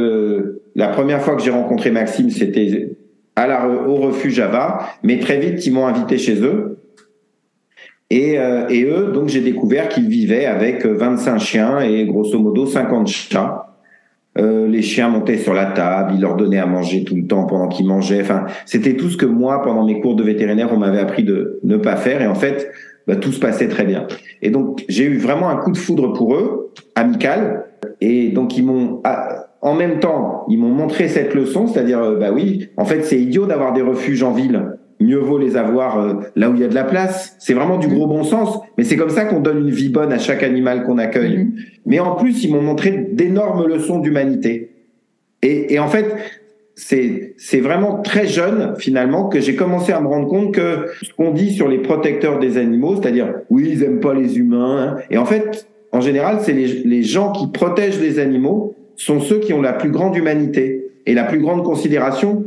la 0.76 0.86
première 0.86 1.20
fois 1.20 1.34
que 1.34 1.42
j'ai 1.42 1.50
rencontré 1.50 1.90
Maxime, 1.90 2.30
c'était 2.30 2.96
au 3.88 3.96
refuge 3.96 4.34
Java. 4.34 4.86
Mais 5.02 5.18
très 5.18 5.38
vite, 5.40 5.66
ils 5.66 5.72
m'ont 5.72 5.88
invité 5.88 6.16
chez 6.16 6.40
eux. 6.42 6.79
Et, 8.10 8.34
et 8.70 8.84
eux, 8.84 9.12
donc, 9.14 9.28
j'ai 9.28 9.40
découvert 9.40 9.88
qu'ils 9.88 10.08
vivaient 10.08 10.46
avec 10.46 10.84
25 10.84 11.38
chiens 11.38 11.80
et 11.80 12.04
grosso 12.06 12.38
modo 12.38 12.66
50 12.66 13.06
chats. 13.06 13.70
Euh, 14.38 14.68
les 14.68 14.82
chiens 14.82 15.08
montaient 15.08 15.38
sur 15.38 15.54
la 15.54 15.66
table, 15.66 16.12
ils 16.14 16.20
leur 16.20 16.36
donnaient 16.36 16.58
à 16.58 16.66
manger 16.66 17.02
tout 17.02 17.16
le 17.16 17.26
temps 17.26 17.46
pendant 17.46 17.68
qu'ils 17.68 17.86
mangeaient. 17.86 18.20
Enfin, 18.20 18.46
c'était 18.64 18.94
tout 18.94 19.10
ce 19.10 19.16
que 19.16 19.26
moi, 19.26 19.60
pendant 19.62 19.84
mes 19.84 20.00
cours 20.00 20.14
de 20.14 20.22
vétérinaire, 20.22 20.70
on 20.72 20.76
m'avait 20.76 21.00
appris 21.00 21.24
de 21.24 21.58
ne 21.64 21.76
pas 21.76 21.96
faire. 21.96 22.22
Et 22.22 22.26
en 22.26 22.34
fait, 22.34 22.70
bah, 23.06 23.16
tout 23.16 23.32
se 23.32 23.40
passait 23.40 23.68
très 23.68 23.84
bien. 23.84 24.06
Et 24.40 24.50
donc, 24.50 24.84
j'ai 24.88 25.04
eu 25.04 25.18
vraiment 25.18 25.48
un 25.48 25.56
coup 25.56 25.72
de 25.72 25.76
foudre 25.76 26.12
pour 26.12 26.34
eux, 26.34 26.72
amical. 26.94 27.66
Et 28.00 28.28
donc, 28.28 28.56
ils 28.56 28.64
m'ont, 28.64 29.00
ah, 29.02 29.46
en 29.62 29.74
même 29.74 29.98
temps, 29.98 30.44
ils 30.48 30.58
m'ont 30.58 30.68
montré 30.68 31.08
cette 31.08 31.34
leçon, 31.34 31.66
c'est-à-dire, 31.66 32.00
euh, 32.00 32.16
bah 32.16 32.30
oui, 32.32 32.68
en 32.76 32.84
fait, 32.84 33.02
c'est 33.02 33.20
idiot 33.20 33.46
d'avoir 33.46 33.72
des 33.72 33.82
refuges 33.82 34.22
en 34.22 34.32
ville 34.32 34.78
mieux 35.00 35.18
vaut 35.18 35.38
les 35.38 35.56
avoir 35.56 35.98
euh, 35.98 36.14
là 36.36 36.50
où 36.50 36.54
il 36.54 36.60
y 36.60 36.64
a 36.64 36.68
de 36.68 36.74
la 36.74 36.84
place. 36.84 37.36
C'est 37.38 37.54
vraiment 37.54 37.78
du 37.78 37.88
gros 37.88 38.06
bon 38.06 38.22
sens, 38.22 38.60
mais 38.76 38.84
c'est 38.84 38.96
comme 38.96 39.10
ça 39.10 39.24
qu'on 39.24 39.40
donne 39.40 39.58
une 39.58 39.70
vie 39.70 39.88
bonne 39.88 40.12
à 40.12 40.18
chaque 40.18 40.42
animal 40.42 40.84
qu'on 40.84 40.98
accueille. 40.98 41.38
Mm-hmm. 41.38 41.52
Mais 41.86 42.00
en 42.00 42.14
plus, 42.14 42.44
ils 42.44 42.52
m'ont 42.52 42.62
montré 42.62 43.08
d'énormes 43.12 43.66
leçons 43.66 43.98
d'humanité. 43.98 44.70
Et, 45.42 45.74
et, 45.74 45.78
en 45.78 45.88
fait, 45.88 46.14
c'est 46.74 47.34
c'est 47.36 47.60
vraiment 47.60 48.00
très 48.00 48.26
jeune 48.26 48.74
finalement 48.78 49.28
que 49.28 49.40
j'ai 49.40 49.56
commencé 49.56 49.92
à 49.92 50.00
me 50.00 50.06
rendre 50.06 50.28
compte 50.28 50.54
que 50.54 50.86
ce 51.02 51.12
qu'on 51.12 51.30
dit 51.30 51.52
sur 51.52 51.68
les 51.68 51.78
protecteurs 51.78 52.38
des 52.38 52.56
animaux, 52.56 52.96
c'est-à-dire 52.96 53.34
oui 53.50 53.68
ils 53.72 53.82
aiment 53.82 54.00
pas 54.00 54.14
les 54.14 54.38
humains, 54.38 54.96
hein, 54.96 55.02
et 55.10 55.18
en 55.18 55.26
fait 55.26 55.68
en 55.92 56.00
général 56.00 56.38
c'est 56.40 56.54
les, 56.54 56.66
les 56.66 57.02
gens 57.02 57.32
qui 57.32 57.48
protègent 57.48 58.00
les 58.00 58.18
animaux 58.18 58.74
sont 58.96 59.20
ceux 59.20 59.40
qui 59.40 59.52
ont 59.52 59.60
la 59.60 59.74
plus 59.74 59.90
grande 59.90 60.16
humanité 60.16 60.90
et 61.04 61.12
la 61.12 61.24
plus 61.24 61.40
grande 61.40 61.64
considération 61.64 62.44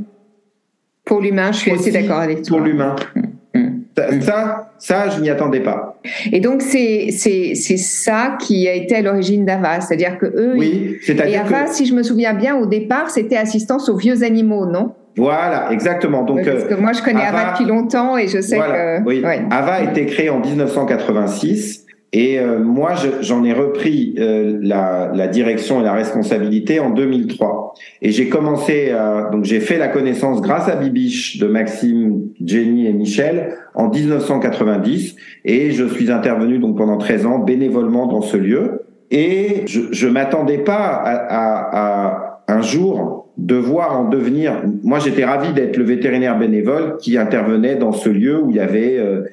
pour 1.06 1.22
l'humain, 1.22 1.52
je 1.52 1.58
suis 1.58 1.72
assez 1.72 1.92
d'accord 1.92 2.20
avec 2.20 2.44
toi. 2.44 2.58
Pour 2.58 2.66
l'humain. 2.66 2.96
Mm, 3.16 3.60
mm. 3.60 4.22
Ça, 4.22 4.72
ça, 4.80 5.10
je 5.10 5.22
n'y 5.22 5.30
attendais 5.30 5.60
pas. 5.60 6.00
Et 6.32 6.40
donc 6.40 6.62
c'est 6.62 7.10
c'est 7.12 7.54
c'est 7.56 7.78
ça 7.78 8.38
qui 8.40 8.68
a 8.68 8.74
été 8.74 8.96
à 8.96 9.02
l'origine 9.02 9.46
d'Ava, 9.46 9.82
c'est-à-dire 9.82 10.18
que 10.18 10.26
eux. 10.26 10.54
Oui, 10.58 10.98
c'est-à-dire 11.04 11.34
Et 11.34 11.38
Ava, 11.38 11.68
si 11.68 11.86
je 11.86 11.94
me 11.94 12.04
souviens 12.04 12.34
bien, 12.34 12.56
au 12.56 12.66
départ, 12.66 13.10
c'était 13.10 13.38
assistance 13.38 13.90
aux 13.90 13.98
vieux 13.98 14.24
animaux, 14.24 14.66
non? 14.66 14.94
Voilà, 15.16 15.72
exactement. 15.72 16.24
Donc 16.24 16.44
parce 16.44 16.64
que 16.64 16.74
moi, 16.74 16.94
je 16.94 17.04
connais 17.04 17.24
Ava, 17.24 17.52
depuis 17.52 17.66
longtemps 17.66 18.18
et 18.18 18.28
je 18.28 18.42
sais 18.42 18.58
que. 18.58 19.04
Oui. 19.04 19.24
Ava 19.52 19.74
a 19.74 19.84
été 19.84 20.06
créé 20.06 20.30
en 20.30 20.40
1986 20.40 21.83
et 22.16 22.40
euh, 22.40 22.60
moi, 22.60 22.94
j'en 23.22 23.44
ai 23.44 23.54
repris 23.54 24.14
euh, 24.20 24.60
la, 24.62 25.12
la, 25.16 25.28
direction 25.28 25.82
et 25.82 25.84
la 25.84 25.94
responsabilité 25.94 26.80
en 26.80 26.92
2003. 26.92 27.74
Et 28.04 28.12
j'ai 28.12 28.30
commencé, 28.30 28.92
à, 28.92 29.30
donc 29.32 29.46
j'ai 29.46 29.60
fait 29.60 29.80
la 29.80 29.88
connaissance 29.88 30.40
grâce 30.40 30.70
à 30.70 30.76
Bibiche 30.76 31.40
de 31.40 31.48
Maxime, 31.48 32.28
Jenny 32.46 32.86
et 32.86 32.94
Michel 32.94 33.56
en 33.74 33.90
1990. 33.90 35.16
Et 35.46 35.72
je 35.72 35.86
suis 35.86 36.12
intervenu 36.12 36.60
donc 36.60 36.78
pendant 36.78 36.98
13 36.98 37.26
ans 37.26 37.40
bénévolement 37.40 38.06
dans 38.06 38.22
ce 38.22 38.38
lieu. 38.38 38.84
Et 39.10 39.64
je, 39.66 39.82
je 39.92 40.08
m'attendais 40.08 40.60
pas 40.60 40.86
à, 40.86 41.16
à, 41.16 41.78
à, 41.78 42.44
un 42.48 42.62
jour 42.62 43.28
devoir 43.38 44.00
en 44.00 44.08
devenir. 44.08 44.62
Moi, 44.84 45.00
j'étais 45.00 45.26
ravi 45.26 45.52
d'être 45.54 45.78
le 45.78 45.84
vétérinaire 45.84 46.38
bénévole 46.38 46.98
qui 46.98 47.18
intervenait 47.18 47.76
dans 47.76 47.92
ce 47.92 48.10
lieu 48.10 48.40
où 48.40 48.52
il 48.52 48.58
y 48.58 48.60
avait 48.60 48.98
euh, 49.00 49.24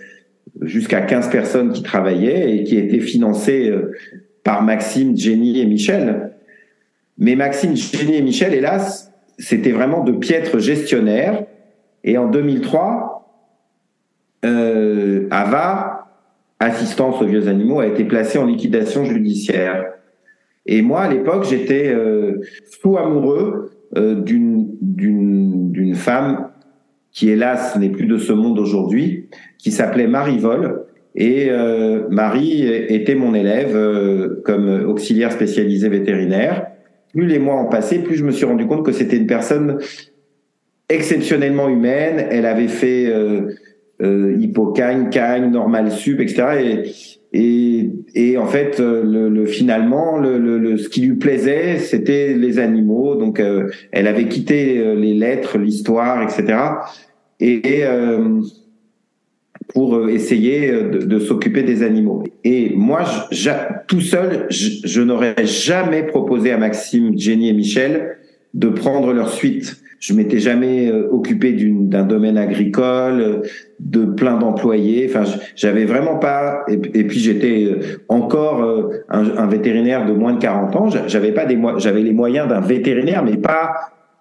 jusqu'à 0.62 1.00
15 1.00 1.30
personnes 1.30 1.72
qui 1.72 1.82
travaillaient 1.82 2.56
et 2.56 2.64
qui 2.64 2.76
étaient 2.76 3.00
financées 3.00 3.68
euh, 3.68 3.92
par 4.44 4.62
Maxime, 4.62 5.16
Jenny 5.16 5.60
et 5.60 5.66
Michel. 5.66 6.32
Mais 7.18 7.36
Maxime, 7.36 7.76
Jenny 7.76 8.16
et 8.16 8.22
Michel, 8.22 8.54
hélas, 8.54 9.12
c'était 9.38 9.72
vraiment 9.72 10.04
de 10.04 10.12
piètres 10.12 10.58
gestionnaires. 10.58 11.44
Et 12.04 12.16
en 12.18 12.28
2003, 12.28 13.20
euh, 14.44 15.28
Ava, 15.30 16.08
assistance 16.58 17.20
aux 17.20 17.26
vieux 17.26 17.48
animaux, 17.48 17.80
a 17.80 17.86
été 17.86 18.04
placée 18.04 18.38
en 18.38 18.46
liquidation 18.46 19.04
judiciaire. 19.04 19.86
Et 20.66 20.82
moi, 20.82 21.00
à 21.02 21.08
l'époque, 21.08 21.44
j'étais 21.44 21.88
euh, 21.88 22.40
fou 22.80 22.96
amoureux 22.96 23.72
euh, 23.96 24.14
d'une 24.14 25.94
femme 25.94 26.50
qui 27.12 27.30
hélas 27.30 27.76
n'est 27.76 27.88
plus 27.88 28.06
de 28.06 28.18
ce 28.18 28.32
monde 28.32 28.58
aujourd'hui, 28.58 29.28
qui 29.58 29.70
s'appelait 29.70 30.06
Marie 30.06 30.38
Vol. 30.38 30.84
Et 31.16 31.48
euh, 31.50 32.06
Marie 32.08 32.66
était 32.68 33.16
mon 33.16 33.34
élève 33.34 33.74
euh, 33.74 34.40
comme 34.44 34.84
auxiliaire 34.86 35.32
spécialisé 35.32 35.88
vétérinaire. 35.88 36.66
Plus 37.12 37.26
les 37.26 37.40
mois 37.40 37.60
ont 37.60 37.68
passé, 37.68 37.98
plus 37.98 38.16
je 38.16 38.24
me 38.24 38.30
suis 38.30 38.44
rendu 38.44 38.66
compte 38.66 38.84
que 38.84 38.92
c'était 38.92 39.16
une 39.16 39.26
personne 39.26 39.78
exceptionnellement 40.90 41.68
humaine. 41.68 42.26
Elle 42.30 42.46
avait 42.46 42.68
fait 42.68 43.06
euh, 43.06 43.56
euh, 44.02 44.36
Hippocagne, 44.38 45.08
Cagne, 45.10 45.50
Normal 45.50 45.90
Sup, 45.90 46.20
etc. 46.20 46.44
Et, 47.32 47.90
et, 48.14 48.38
en 48.38 48.46
fait, 48.46 48.80
euh, 48.80 49.04
le, 49.04 49.28
le 49.28 49.46
finalement, 49.46 50.18
le, 50.18 50.38
le, 50.38 50.76
ce 50.76 50.88
qui 50.88 51.02
lui 51.02 51.16
plaisait, 51.16 51.78
c'était 51.78 52.34
les 52.34 52.58
animaux. 52.58 53.14
Donc, 53.14 53.38
euh, 53.38 53.70
elle 53.92 54.08
avait 54.08 54.26
quitté 54.26 54.78
euh, 54.78 54.94
les 54.94 55.14
lettres, 55.14 55.56
l'histoire, 55.56 56.22
etc. 56.22 56.58
Et, 57.38 57.78
et 57.78 57.84
pour 59.72 60.08
essayer 60.08 60.72
de, 60.72 60.98
de 60.98 61.18
s'occuper 61.20 61.62
des 61.62 61.82
animaux. 61.82 62.24
Et 62.44 62.72
moi, 62.74 63.04
je, 63.30 63.50
tout 63.86 64.00
seul, 64.00 64.46
je, 64.50 64.68
je 64.84 65.00
n'aurais 65.00 65.46
jamais 65.46 66.02
proposé 66.02 66.50
à 66.50 66.58
Maxime, 66.58 67.16
Jenny 67.16 67.48
et 67.48 67.52
Michel 67.52 68.18
de 68.52 68.68
prendre 68.68 69.12
leur 69.12 69.32
suite. 69.32 69.80
Je 70.00 70.14
m'étais 70.14 70.38
jamais 70.38 70.90
occupé 70.90 71.52
d'un 71.52 72.04
domaine 72.04 72.38
agricole, 72.38 73.42
de 73.78 74.04
plein 74.06 74.38
d'employés. 74.38 75.06
Enfin, 75.08 75.30
j'avais 75.54 75.84
vraiment 75.84 76.16
pas. 76.16 76.64
Et, 76.68 76.78
puis 76.78 77.20
j'étais 77.20 77.68
encore 78.08 78.90
un, 79.10 79.36
un, 79.36 79.46
vétérinaire 79.46 80.06
de 80.06 80.12
moins 80.12 80.32
de 80.32 80.40
40 80.40 80.76
ans. 80.76 80.88
J'avais 81.06 81.32
pas 81.32 81.44
des 81.44 81.58
j'avais 81.76 82.00
les 82.00 82.14
moyens 82.14 82.48
d'un 82.48 82.60
vétérinaire, 82.60 83.22
mais 83.22 83.36
pas 83.36 83.74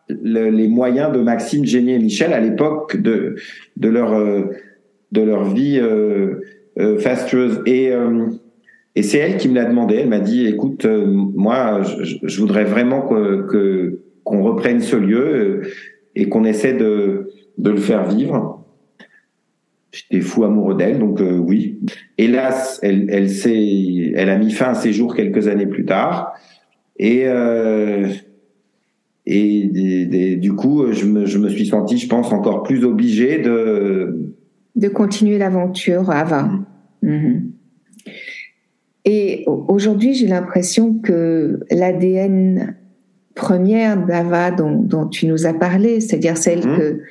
les 0.09 0.67
moyens 0.67 1.13
de 1.13 1.19
Maxime, 1.19 1.65
Génier 1.65 1.95
et 1.95 1.99
Michel 1.99 2.33
à 2.33 2.41
l'époque 2.41 2.97
de 2.97 3.35
de 3.77 3.89
leur 3.89 4.11
de 5.11 5.21
leur 5.21 5.43
vie 5.43 5.79
euh, 5.79 6.41
euh, 6.79 6.97
fastueuse. 6.97 7.61
Et, 7.65 7.91
euh, 7.91 8.27
et 8.95 9.03
c'est 9.03 9.17
elle 9.17 9.37
qui 9.37 9.49
me 9.49 9.55
l'a 9.55 9.65
demandé. 9.65 9.95
Elle 9.95 10.09
m'a 10.09 10.19
dit, 10.19 10.47
écoute, 10.47 10.85
moi, 10.85 11.81
je, 11.83 12.15
je, 12.21 12.39
voudrais 12.41 12.63
vraiment 12.63 13.01
que 13.01 13.99
qu'on 14.29 14.43
reprenne 14.43 14.79
ce 14.79 14.95
lieu 14.95 15.61
et 16.15 16.29
qu'on 16.29 16.45
essaie 16.45 16.73
de, 16.73 17.31
de 17.57 17.69
le 17.71 17.77
faire 17.77 18.07
vivre. 18.07 18.63
J'étais 19.91 20.21
fou 20.21 20.43
amoureux 20.43 20.75
d'elle, 20.75 20.99
donc 20.99 21.19
oui. 21.19 21.79
Hélas, 22.19 22.79
elle, 22.83 23.09
elle, 23.09 23.27
elle 24.15 24.29
a 24.29 24.37
mis 24.37 24.51
fin 24.51 24.69
à 24.69 24.73
ses 24.75 24.93
jours 24.93 25.15
quelques 25.15 25.47
années 25.47 25.65
plus 25.65 25.85
tard. 25.85 26.33
Et, 26.99 27.23
euh, 27.25 28.07
et, 29.25 30.35
du 30.35 30.53
coup, 30.53 30.91
je 30.91 31.05
me, 31.05 31.25
je 31.25 31.39
me 31.39 31.49
suis 31.49 31.65
senti, 31.65 31.97
je 31.97 32.07
pense, 32.07 32.31
encore 32.31 32.61
plus 32.61 32.85
obligé 32.85 33.39
de, 33.39 34.35
de 34.75 34.87
continuer 34.89 35.39
l'aventure 35.39 36.11
Ava. 36.11 36.51
Mhm. 37.01 37.51
Et 39.05 39.45
aujourd'hui, 39.47 40.13
j'ai 40.13 40.27
l'impression 40.27 40.93
que 40.99 41.61
l'ADN 41.71 42.75
première 43.39 44.06
d'Ava 44.06 44.52
dont, 44.52 45.08
tu 45.08 45.25
nous 45.25 45.47
as 45.47 45.54
parlé, 45.54 46.02
c'est-à-dire 46.02 46.38
celle 46.38 46.67
mhm. 46.67 46.78
que 46.78 47.02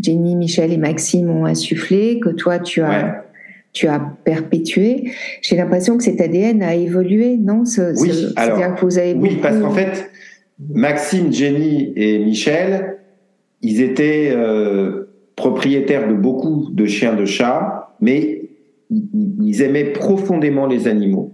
Jenny, 0.00 0.36
Michel 0.36 0.72
et 0.72 0.76
Maxime 0.76 1.30
ont 1.30 1.46
insufflé, 1.46 2.20
que 2.20 2.30
toi 2.30 2.58
tu 2.58 2.82
as, 2.82 3.24
tu 3.72 3.86
as 3.86 4.00
perpétué, 4.24 5.12
j'ai 5.40 5.56
l'impression 5.56 5.96
que 5.96 6.02
cet 6.02 6.20
ADN 6.20 6.62
a 6.62 6.74
évolué, 6.74 7.36
non 7.36 7.62
Oui, 7.96 8.26
alors, 8.36 8.74
que 8.74 8.80
vous 8.84 8.98
avez 8.98 9.14
oui 9.14 9.38
parce 9.40 9.58
qu'en 9.58 9.70
fait, 9.70 10.10
Maxime, 10.72 11.32
Jenny 11.32 11.92
et 11.94 12.18
Michel, 12.18 12.98
ils 13.62 13.80
étaient 13.80 14.32
euh, 14.32 15.08
propriétaires 15.36 16.08
de 16.08 16.14
beaucoup 16.14 16.68
de 16.72 16.86
chiens 16.86 17.14
de 17.14 17.24
chats, 17.24 17.94
mais 18.00 18.50
ils 18.90 19.62
aimaient 19.62 19.92
profondément 19.92 20.66
les 20.66 20.88
animaux. 20.88 21.32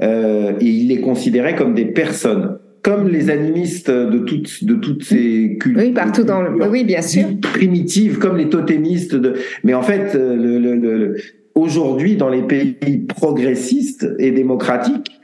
Euh, 0.00 0.54
et 0.60 0.64
ils 0.64 0.88
les 0.88 1.00
considéraient 1.00 1.54
comme 1.54 1.74
des 1.74 1.84
personnes, 1.84 2.58
comme 2.82 3.08
les 3.08 3.30
animistes 3.30 3.90
de 3.90 4.18
toutes 4.18 4.64
de 4.64 4.74
toutes 4.74 5.04
ces 5.04 5.56
cultures. 5.60 5.82
Oui, 5.82 5.92
partout 5.92 6.24
dans 6.24 6.42
le 6.42 6.68
oui, 6.68 6.84
bien 6.84 7.02
sûr. 7.02 7.28
Primitives, 7.40 8.18
comme 8.18 8.36
les 8.36 8.48
totémistes. 8.48 9.14
De, 9.14 9.34
mais 9.62 9.74
en 9.74 9.82
fait, 9.82 10.14
euh, 10.14 10.34
le, 10.36 10.58
le, 10.58 10.74
le, 10.74 11.16
aujourd'hui, 11.54 12.16
dans 12.16 12.28
les 12.28 12.42
pays 12.42 13.06
progressistes 13.06 14.08
et 14.18 14.32
démocratiques, 14.32 15.20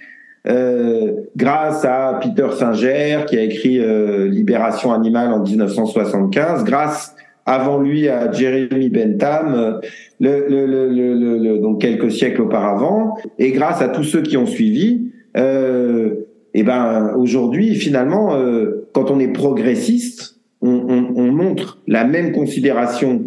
euh, 0.47 1.13
grâce 1.37 1.85
à 1.85 2.21
Peter 2.23 2.47
Singer 2.57 3.25
qui 3.29 3.37
a 3.37 3.43
écrit 3.43 3.81
euh, 3.81 4.29
Libération 4.29 4.93
animale 4.93 5.33
en 5.33 5.43
1975, 5.43 6.65
grâce 6.65 7.15
avant 7.45 7.81
lui 7.81 8.09
à 8.09 8.31
Jeremy 8.31 8.89
Bentham, 8.89 9.81
le, 10.21 10.47
le, 10.49 10.67
le, 10.67 11.59
donc 11.59 11.81
quelques 11.81 12.13
siècles 12.13 12.43
auparavant, 12.43 13.17
et 13.39 13.53
grâce 13.53 13.83
à 13.83 13.89
tous 13.89 14.05
ceux 14.05 14.23
qui 14.23 14.37
ont 14.37 14.47
suivi, 14.47 15.11
euh, 15.37 16.28
et 16.55 16.63
ben 16.63 17.15
aujourd'hui 17.17 17.75
finalement, 17.75 18.35
euh, 18.35 18.89
quand 18.93 19.11
on 19.11 19.21
est 19.21 19.33
progressiste, 19.33 20.41
on, 20.61 20.71
on, 20.71 21.13
on, 21.17 21.33
montre 21.33 21.79
la 21.87 22.05
même 22.05 22.33
considération 22.33 23.25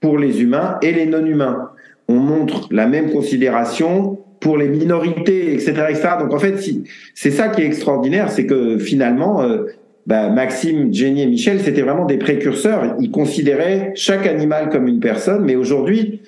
pour 0.00 0.18
les 0.18 0.42
humains 0.42 0.78
et 0.82 0.92
les 0.92 1.06
non-humains. 1.06 1.70
On 2.08 2.16
montre 2.16 2.68
la 2.70 2.86
même 2.86 3.10
considération 3.10 4.18
pour 4.40 4.56
les 4.56 4.68
minorités, 4.68 5.52
etc.. 5.52 5.74
Donc 6.20 6.32
en 6.32 6.38
fait, 6.38 6.56
c'est 7.14 7.30
ça 7.30 7.48
qui 7.48 7.62
est 7.62 7.66
extraordinaire, 7.66 8.30
c'est 8.30 8.46
que 8.46 8.78
finalement, 8.78 9.42
euh, 9.42 9.64
bah, 10.06 10.30
Maxime, 10.30 10.92
Jenny 10.92 11.22
et 11.22 11.26
Michel, 11.26 11.60
c'était 11.60 11.82
vraiment 11.82 12.06
des 12.06 12.16
précurseurs. 12.16 12.96
Ils 12.98 13.10
considéraient 13.10 13.92
chaque 13.94 14.26
animal 14.26 14.70
comme 14.70 14.88
une 14.88 15.00
personne, 15.00 15.44
mais 15.44 15.54
aujourd'hui, 15.54 16.22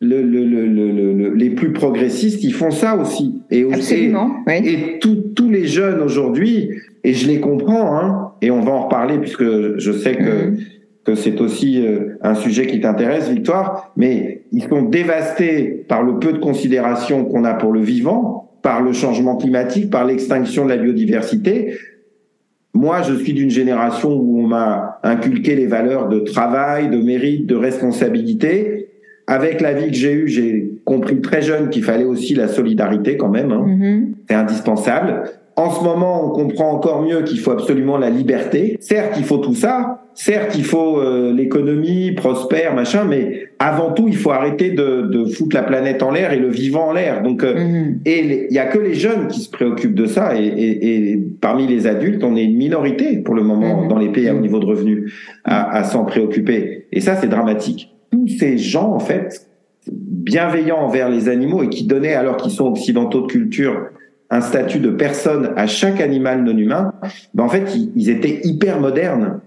le, 0.00 0.22
le, 0.22 0.44
le, 0.44 1.34
les 1.34 1.50
plus 1.50 1.72
progressistes, 1.72 2.42
ils 2.42 2.54
font 2.54 2.70
ça 2.70 2.96
aussi. 2.96 3.31
Et, 3.52 3.66
Absolument, 3.70 4.36
et, 4.48 4.98
tous 4.98 5.50
les 5.50 5.66
jeunes 5.66 6.00
aujourd'hui, 6.00 6.70
et 7.04 7.12
je 7.12 7.26
les 7.26 7.38
comprends, 7.38 7.98
hein, 7.98 8.32
et 8.40 8.50
on 8.50 8.60
va 8.60 8.72
en 8.72 8.84
reparler 8.84 9.18
puisque 9.18 9.44
je 9.78 9.92
sais 9.92 10.14
que, 10.14 10.50
mm. 10.50 10.56
que 11.04 11.14
c'est 11.14 11.38
aussi 11.40 11.84
euh, 11.84 12.16
un 12.22 12.34
sujet 12.34 12.66
qui 12.66 12.80
t'intéresse, 12.80 13.28
Victoire, 13.28 13.92
mais 13.94 14.44
ils 14.52 14.62
sont 14.62 14.82
dévastés 14.82 15.84
par 15.86 16.02
le 16.02 16.18
peu 16.18 16.32
de 16.32 16.38
considération 16.38 17.26
qu'on 17.26 17.44
a 17.44 17.52
pour 17.52 17.72
le 17.72 17.80
vivant, 17.80 18.56
par 18.62 18.80
le 18.80 18.94
changement 18.94 19.36
climatique, 19.36 19.90
par 19.90 20.06
l'extinction 20.06 20.64
de 20.64 20.70
la 20.70 20.78
biodiversité. 20.78 21.76
Moi, 22.72 23.02
je 23.02 23.14
suis 23.14 23.34
d'une 23.34 23.50
génération 23.50 24.14
où 24.14 24.40
on 24.40 24.46
m'a 24.46 24.98
inculqué 25.02 25.56
les 25.56 25.66
valeurs 25.66 26.08
de 26.08 26.20
travail, 26.20 26.88
de 26.88 26.96
mérite, 26.96 27.46
de 27.46 27.54
responsabilité. 27.54 28.88
Avec 29.26 29.60
la 29.60 29.74
vie 29.74 29.90
que 29.90 29.96
j'ai 29.96 30.12
eue, 30.12 30.28
j'ai 30.28 30.71
compris 30.92 31.20
très 31.20 31.42
jeune 31.42 31.70
qu'il 31.70 31.82
fallait 31.82 32.04
aussi 32.04 32.34
la 32.34 32.48
solidarité 32.48 33.16
quand 33.16 33.28
même. 33.28 33.52
Hein. 33.52 33.64
Mm-hmm. 33.66 34.04
C'est 34.28 34.36
indispensable. 34.36 35.24
En 35.56 35.70
ce 35.70 35.84
moment, 35.84 36.26
on 36.26 36.30
comprend 36.30 36.70
encore 36.72 37.02
mieux 37.02 37.22
qu'il 37.22 37.38
faut 37.38 37.50
absolument 37.50 37.98
la 37.98 38.08
liberté. 38.08 38.78
Certes, 38.80 39.14
il 39.18 39.24
faut 39.24 39.36
tout 39.36 39.54
ça. 39.54 40.02
Certes, 40.14 40.54
il 40.56 40.64
faut 40.64 40.98
euh, 40.98 41.32
l'économie 41.32 42.12
prospère, 42.12 42.74
machin, 42.74 43.04
mais 43.04 43.48
avant 43.58 43.92
tout, 43.92 44.08
il 44.08 44.16
faut 44.16 44.30
arrêter 44.30 44.70
de, 44.70 45.02
de 45.02 45.24
foutre 45.26 45.54
la 45.54 45.62
planète 45.62 46.02
en 46.02 46.10
l'air 46.10 46.32
et 46.32 46.38
le 46.38 46.48
vivant 46.48 46.88
en 46.88 46.92
l'air. 46.92 47.22
Donc, 47.22 47.44
euh, 47.44 47.54
mhm. 47.54 48.00
et 48.06 48.46
il 48.48 48.54
y 48.54 48.58
a 48.58 48.66
que 48.66 48.78
les 48.78 48.94
jeunes 48.94 49.28
qui 49.28 49.40
se 49.40 49.50
préoccupent 49.50 49.94
de 49.94 50.06
ça, 50.06 50.34
et, 50.38 50.44
et, 50.44 51.12
et, 51.12 51.18
parmi 51.40 51.66
les 51.66 51.86
adultes, 51.86 52.24
on 52.24 52.34
est 52.36 52.44
une 52.44 52.56
minorité 52.56 53.18
pour 53.18 53.34
le 53.34 53.42
moment 53.42 53.82
mhm. 53.82 53.88
dans 53.88 53.98
les 53.98 54.08
pays 54.08 54.28
à 54.28 54.34
haut 54.34 54.40
niveau 54.40 54.58
de 54.58 54.66
revenus 54.66 55.12
à, 55.44 55.70
à 55.76 55.84
s'en 55.84 56.04
préoccuper. 56.04 56.86
Et 56.92 57.00
ça, 57.00 57.16
c'est 57.16 57.28
dramatique. 57.28 57.94
Tous 58.10 58.28
ces 58.28 58.58
gens, 58.58 58.92
en 58.92 59.00
fait, 59.00 59.46
bienveillants 59.90 60.78
envers 60.78 61.08
les 61.08 61.28
animaux 61.28 61.62
et 61.62 61.68
qui 61.68 61.84
donnaient, 61.84 62.14
alors 62.14 62.36
qu'ils 62.36 62.52
sont 62.52 62.66
occidentaux 62.66 63.22
de 63.22 63.26
culture, 63.26 63.88
un 64.30 64.40
statut 64.40 64.78
de 64.78 64.90
personne 64.90 65.52
à 65.56 65.66
chaque 65.66 66.00
animal 66.00 66.42
non 66.42 66.56
humain, 66.56 66.94
ben 67.34 67.44
en 67.44 67.48
fait, 67.48 67.74
ils, 67.94 68.08
étaient 68.08 68.40
hyper 68.44 68.80
modernes. 68.80 69.40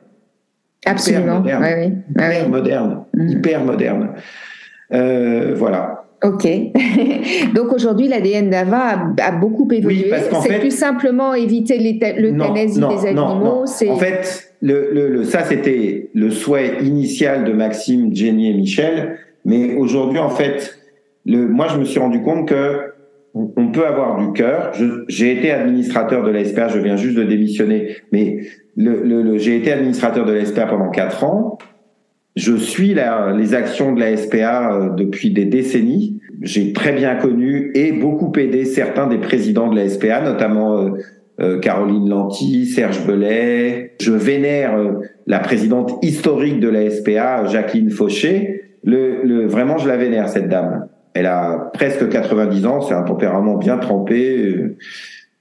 Absolument. 0.86 1.39
Hyper 1.39 1.60
modernes. 1.60 2.04
Hyper 2.13 2.50
modernes. 2.50 3.04
Mm. 3.13 3.28
Hyper 3.30 3.63
modernes. 3.63 4.10
Euh, 4.93 5.54
voilà. 5.56 6.06
Ok. 6.24 6.48
Donc 7.56 7.74
aujourd'hui, 7.74 8.08
l'ADN 8.08 8.50
d'Ava 8.50 9.12
a, 9.19 9.32
beaucoup 9.32 9.67
évolué. 9.71 10.12
Oui, 10.12 10.38
c'est 10.43 10.60
plus 10.60 10.76
simplement 10.76 11.34
éviter 11.34 11.80
l'euthanasie 12.19 12.80
des 12.80 13.08
animaux. 13.08 13.65
En 13.89 13.98
fait, 13.98 14.52
le, 14.62 14.91
le, 14.91 15.24
ça 15.24 15.43
c'était 15.43 16.10
le 16.13 16.30
souhait 16.30 16.84
initial 16.84 17.43
de 17.43 17.54
Maxime, 17.54 18.15
Jenny 18.15 18.52
et 18.52 18.54
Michel. 18.54 19.17
Mais 19.45 19.75
aujourd'hui, 19.75 20.19
en 20.19 20.29
fait, 20.29 20.77
le, 21.25 21.47
moi, 21.47 21.67
je 21.69 21.77
me 21.77 21.86
suis 21.86 21.99
rendu 21.99 22.21
compte 22.21 22.47
que 22.49 22.95
on 23.36 23.67
peut 23.67 23.86
avoir 23.86 24.17
du 24.17 24.31
cœur. 24.31 24.71
J'ai 25.10 25.38
été 25.38 25.51
administrateur 25.51 26.23
de 26.23 26.31
la 26.31 26.45
SPA, 26.45 26.69
je 26.69 26.79
viens 26.79 26.95
juste 26.95 27.17
de 27.17 27.23
démissionner, 27.23 27.97
mais 28.13 28.39
le, 28.77 29.03
le, 29.03 29.38
j'ai 29.38 29.58
été 29.58 29.73
administrateur 29.73 30.25
de 30.25 30.31
la 30.31 30.45
SPA 30.45 30.65
pendant 30.67 30.89
quatre 30.89 31.23
ans. 31.23 31.58
Je 32.36 32.55
suis 32.55 32.93
la, 32.93 33.34
les 33.34 33.53
actions 33.53 33.93
de 33.93 33.99
la 33.99 34.15
SPA 34.15 34.73
euh, 34.73 34.89
depuis 34.89 35.31
des 35.31 35.45
décennies. 35.45 36.19
J'ai 36.41 36.73
très 36.73 36.91
bien 36.91 37.15
connu 37.15 37.71
et 37.75 37.91
beaucoup 37.93 38.31
aidé 38.38 38.65
certains 38.65 39.08
des 39.08 39.17
présidents 39.17 39.69
de 39.69 39.75
la 39.75 39.88
SPA, 39.88 40.21
notamment 40.21 40.77
euh, 40.77 40.89
euh, 41.41 41.60
Caroline 41.60 42.10
Lanty, 42.10 42.65
Serge 42.65 43.05
Belay. 43.05 43.95
Je 44.01 44.12
vénère 44.12 44.77
la 45.27 45.39
présidente 45.39 45.93
historique 46.01 46.60
de 46.60 46.67
la 46.67 46.89
SPA, 46.89 47.45
Jacqueline 47.45 47.89
Fauché. 47.89 48.55
Le, 48.86 49.24
le, 49.24 49.48
vraiment, 49.48 49.78
je 49.78 49.88
la 49.88 49.98
vénère, 49.98 50.30
cette 50.30 50.48
dame. 50.48 50.88
Elle 51.13 51.26
a 51.26 51.71
presque 51.74 52.08
90 52.08 52.65
ans, 52.65 52.82
c'est 52.82 52.93
un 52.93 53.04
tempérament 53.04 53.56
bien 53.56 53.78
trempé. 53.78 54.38
Euh, 54.38 54.78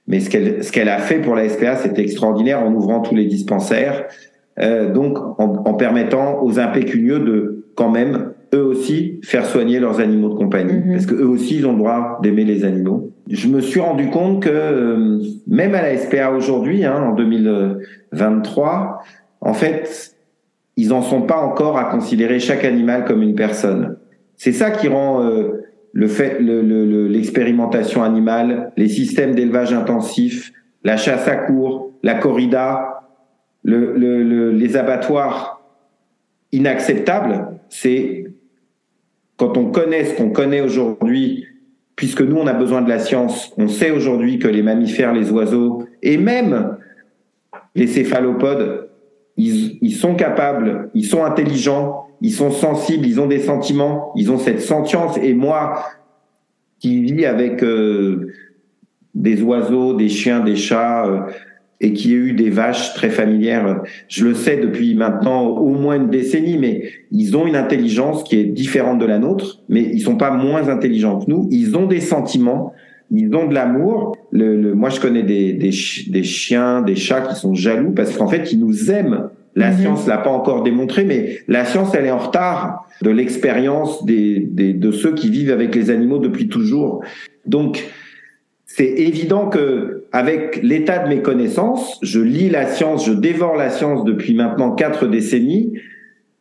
mais 0.07 0.19
ce 0.19 0.29
qu'elle 0.29 0.63
ce 0.63 0.71
qu'elle 0.71 0.89
a 0.89 0.97
fait 0.97 1.19
pour 1.19 1.35
la 1.35 1.47
SPA, 1.49 1.75
c'est 1.75 1.97
extraordinaire 1.99 2.61
en 2.61 2.73
ouvrant 2.73 3.01
tous 3.01 3.15
les 3.15 3.25
dispensaires, 3.25 4.05
euh, 4.59 4.91
donc 4.91 5.17
en, 5.39 5.63
en, 5.65 5.73
permettant 5.73 6.43
aux 6.43 6.59
impécunieux 6.59 7.19
de 7.19 7.65
quand 7.75 7.89
même 7.89 8.31
eux 8.53 8.63
aussi 8.63 9.19
faire 9.23 9.45
soigner 9.45 9.79
leurs 9.79 9.99
animaux 9.99 10.29
de 10.29 10.35
compagnie, 10.35 10.73
mm-hmm. 10.73 10.91
parce 10.93 11.05
que 11.07 11.15
eux 11.15 11.27
aussi 11.27 11.57
ils 11.57 11.65
ont 11.65 11.71
le 11.73 11.79
droit 11.79 12.19
d'aimer 12.21 12.45
les 12.45 12.63
animaux. 12.63 13.11
Je 13.29 13.47
me 13.47 13.59
suis 13.59 13.79
rendu 13.79 14.09
compte 14.09 14.43
que 14.43 14.49
euh, 14.49 15.19
même 15.47 15.73
à 15.73 15.81
la 15.81 15.97
SPA 15.97 16.31
aujourd'hui, 16.31 16.85
hein, 16.85 17.01
en 17.01 17.13
2023, 17.13 18.99
en 19.41 19.53
fait, 19.53 20.14
ils 20.77 20.93
en 20.93 21.01
sont 21.01 21.21
pas 21.21 21.37
encore 21.37 21.77
à 21.77 21.85
considérer 21.85 22.39
chaque 22.39 22.65
animal 22.65 23.05
comme 23.05 23.21
une 23.21 23.35
personne. 23.35 23.97
C'est 24.35 24.51
ça 24.51 24.71
qui 24.71 24.87
rend 24.87 25.23
euh, 25.23 25.63
le 25.93 26.07
fait, 26.07 26.39
l'expérimentation 26.39 28.01
le, 28.01 28.07
animale, 28.07 28.71
les 28.75 28.89
systèmes 28.89 29.33
d'élevage 29.33 29.71
intensif, 29.73 30.51
la 30.83 30.97
chasse 30.97 31.27
à 31.27 31.35
cours, 31.37 31.91
la 32.03 32.15
corrida, 32.15 33.01
le, 33.63 34.51
les 34.51 34.77
abattoirs 34.77 35.61
inacceptables, 36.51 37.47
c'est 37.69 38.25
quand 39.37 39.57
on 39.57 39.71
connaît 39.71 40.05
ce 40.05 40.15
qu'on 40.15 40.29
connaît 40.29 40.61
aujourd'hui, 40.61 41.45
puisque 41.95 42.21
nous, 42.21 42.37
on 42.37 42.47
a 42.47 42.53
besoin 42.53 42.81
de 42.81 42.89
la 42.89 42.99
science, 42.99 43.53
on 43.57 43.67
sait 43.67 43.91
aujourd'hui 43.91 44.39
que 44.39 44.47
les 44.47 44.61
mammifères, 44.61 45.13
les 45.13 45.31
oiseaux 45.31 45.85
et 46.03 46.17
même 46.17 46.77
les 47.73 47.87
céphalopodes, 47.87 48.84
ils, 49.37 49.93
sont 49.93 50.15
capables, 50.15 50.89
ils 50.93 51.05
sont 51.05 51.23
intelligents, 51.23 52.07
ils 52.21 52.31
sont 52.31 52.51
sensibles, 52.51 53.05
ils 53.05 53.19
ont 53.19 53.27
des 53.27 53.39
sentiments, 53.39 54.11
ils 54.15 54.31
ont 54.31 54.37
cette 54.37 54.61
sentience. 54.61 55.17
Et 55.17 55.33
moi, 55.33 55.83
qui 56.79 57.01
vis 57.01 57.25
avec 57.25 57.63
euh, 57.63 58.31
des 59.13 59.41
oiseaux, 59.41 59.93
des 59.93 60.09
chiens, 60.09 60.39
des 60.39 60.55
chats, 60.55 61.05
euh, 61.05 61.19
et 61.81 61.91
qui 61.91 62.13
ai 62.13 62.15
eu 62.15 62.33
des 62.33 62.49
vaches 62.49 62.93
très 62.93 63.09
familières, 63.09 63.81
je 64.07 64.25
le 64.25 64.33
sais 64.33 64.57
depuis 64.57 64.95
maintenant 64.95 65.45
au 65.45 65.71
moins 65.71 65.97
une 65.97 66.09
décennie, 66.09 66.57
mais 66.57 66.89
ils 67.11 67.35
ont 67.35 67.45
une 67.45 67.57
intelligence 67.57 68.23
qui 68.23 68.39
est 68.39 68.45
différente 68.45 68.97
de 68.97 69.05
la 69.05 69.19
nôtre, 69.19 69.61
mais 69.67 69.81
ils 69.81 69.99
sont 69.99 70.15
pas 70.15 70.31
moins 70.31 70.69
intelligents 70.69 71.19
que 71.19 71.29
nous. 71.29 71.49
Ils 71.51 71.75
ont 71.75 71.85
des 71.85 71.99
sentiments, 71.99 72.73
ils 73.11 73.33
ont 73.35 73.47
de 73.47 73.53
l'amour. 73.53 74.17
Le, 74.31 74.59
le, 74.59 74.73
moi, 74.73 74.89
je 74.89 74.99
connais 74.99 75.23
des, 75.23 75.53
des, 75.53 75.71
des, 76.07 76.23
chiens, 76.23 76.81
des 76.81 76.95
chats 76.95 77.21
qui 77.21 77.35
sont 77.35 77.53
jaloux 77.53 77.91
parce 77.91 78.17
qu'en 78.17 78.27
fait, 78.27 78.51
ils 78.51 78.59
nous 78.59 78.91
aiment. 78.91 79.29
La 79.55 79.71
mhm. 79.71 79.77
science 79.79 80.07
l'a 80.07 80.17
pas 80.17 80.31
encore 80.31 80.63
démontré, 80.63 81.05
mais 81.05 81.39
la 81.47 81.63
science, 81.65 81.95
elle 81.95 82.05
est 82.05 82.11
en 82.11 82.17
retard 82.17 82.87
de 83.01 83.09
l'expérience 83.09 84.05
des, 84.05 84.39
des, 84.39 84.73
de 84.73 84.91
ceux 84.91 85.13
qui 85.13 85.29
vivent 85.29 85.51
avec 85.51 85.73
les 85.75 85.89
animaux 85.89 86.19
depuis 86.19 86.49
toujours. 86.49 87.03
Donc, 87.45 87.85
c'est 88.65 88.89
évident 88.89 89.47
que 89.47 90.03
avec 90.11 90.59
l'état 90.61 90.99
de 90.99 91.07
mes 91.07 91.21
connaissances, 91.21 91.97
je 92.01 92.19
lis 92.19 92.49
la 92.49 92.67
science, 92.67 93.05
je 93.05 93.13
dévore 93.13 93.55
la 93.55 93.69
science 93.69 94.03
depuis 94.03 94.33
maintenant 94.33 94.71
quatre 94.71 95.07
décennies. 95.07 95.79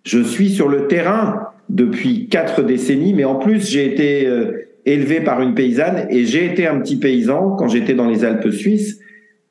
Je 0.03 0.21
suis 0.21 0.51
sur 0.51 0.69
le 0.69 0.89
terrain 0.89 1.49
depuis 1.69 2.29
quatre 2.29 2.63
décennies, 2.63 3.15
mais 3.15 3.25
en 3.25 3.37
plus 3.37 3.71
j'ai 3.71 3.87
été 3.87 4.27
euh, 4.27 4.64
élevé 4.87 5.21
par 5.21 5.41
une 5.41 5.55
paysanne 5.55 6.07
et 6.11 6.25
j'ai 6.25 6.45
été 6.47 6.67
un 6.67 6.81
petit 6.81 6.97
paysan 6.97 7.57
quand 7.57 7.69
j'étais 7.69 7.95
dans 7.95 8.09
les 8.09 8.25
Alpes 8.25 8.51
suisses. 8.51 9.01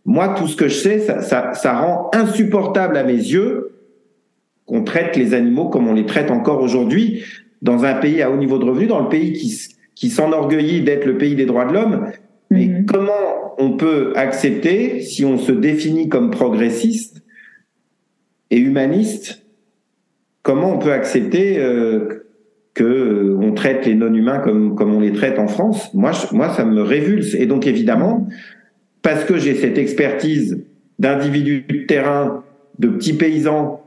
Moi, 0.05 0.35
tout 0.37 0.47
ce 0.47 0.55
que 0.55 0.67
je 0.67 0.75
sais, 0.75 0.99
ça, 0.99 1.21
ça, 1.21 1.53
ça 1.53 1.79
rend 1.79 2.11
insupportable 2.13 2.97
à 2.97 3.03
mes 3.03 3.13
yeux 3.13 3.71
qu'on 4.65 4.83
traite 4.83 5.15
les 5.15 5.33
animaux 5.33 5.69
comme 5.69 5.87
on 5.87 5.93
les 5.93 6.05
traite 6.05 6.31
encore 6.31 6.61
aujourd'hui 6.61 7.23
dans 7.61 7.85
un 7.85 7.95
pays 7.95 8.21
à 8.21 8.29
haut 8.29 8.37
niveau 8.37 8.59
de 8.59 8.65
revenus, 8.65 8.89
dans 8.89 9.01
le 9.01 9.09
pays 9.09 9.33
qui, 9.33 9.57
qui 9.95 10.09
s'enorgueillit 10.09 10.81
d'être 10.81 11.05
le 11.05 11.17
pays 11.17 11.35
des 11.35 11.45
droits 11.45 11.65
de 11.65 11.73
l'homme. 11.73 12.11
Mais 12.51 12.67
mhm. 12.67 12.85
comment 12.85 13.55
on 13.57 13.71
peut 13.71 14.13
accepter, 14.15 15.01
si 15.01 15.25
on 15.25 15.37
se 15.37 15.51
définit 15.51 16.09
comme 16.09 16.29
progressiste 16.29 17.23
et 18.51 18.57
humaniste, 18.57 19.45
comment 20.43 20.75
on 20.75 20.79
peut 20.79 20.91
accepter 20.91 21.57
euh, 21.59 22.27
que 22.73 22.83
euh, 22.83 23.37
on 23.39 23.53
traite 23.53 23.85
les 23.85 23.95
non-humains 23.95 24.39
comme 24.39 24.75
comme 24.75 24.93
on 24.93 24.99
les 24.99 25.13
traite 25.13 25.37
en 25.39 25.47
France 25.47 25.93
Moi, 25.93 26.11
moi, 26.31 26.49
ça 26.49 26.65
me 26.65 26.81
révulse. 26.81 27.35
Et 27.35 27.45
donc, 27.45 27.67
évidemment, 27.67 28.27
parce 29.01 29.25
que 29.25 29.37
j'ai 29.37 29.55
cette 29.55 29.77
expertise 29.77 30.63
d'individus 30.99 31.65
de 31.69 31.85
terrain, 31.85 32.43
de 32.79 32.87
petits 32.87 33.13
paysans, 33.13 33.81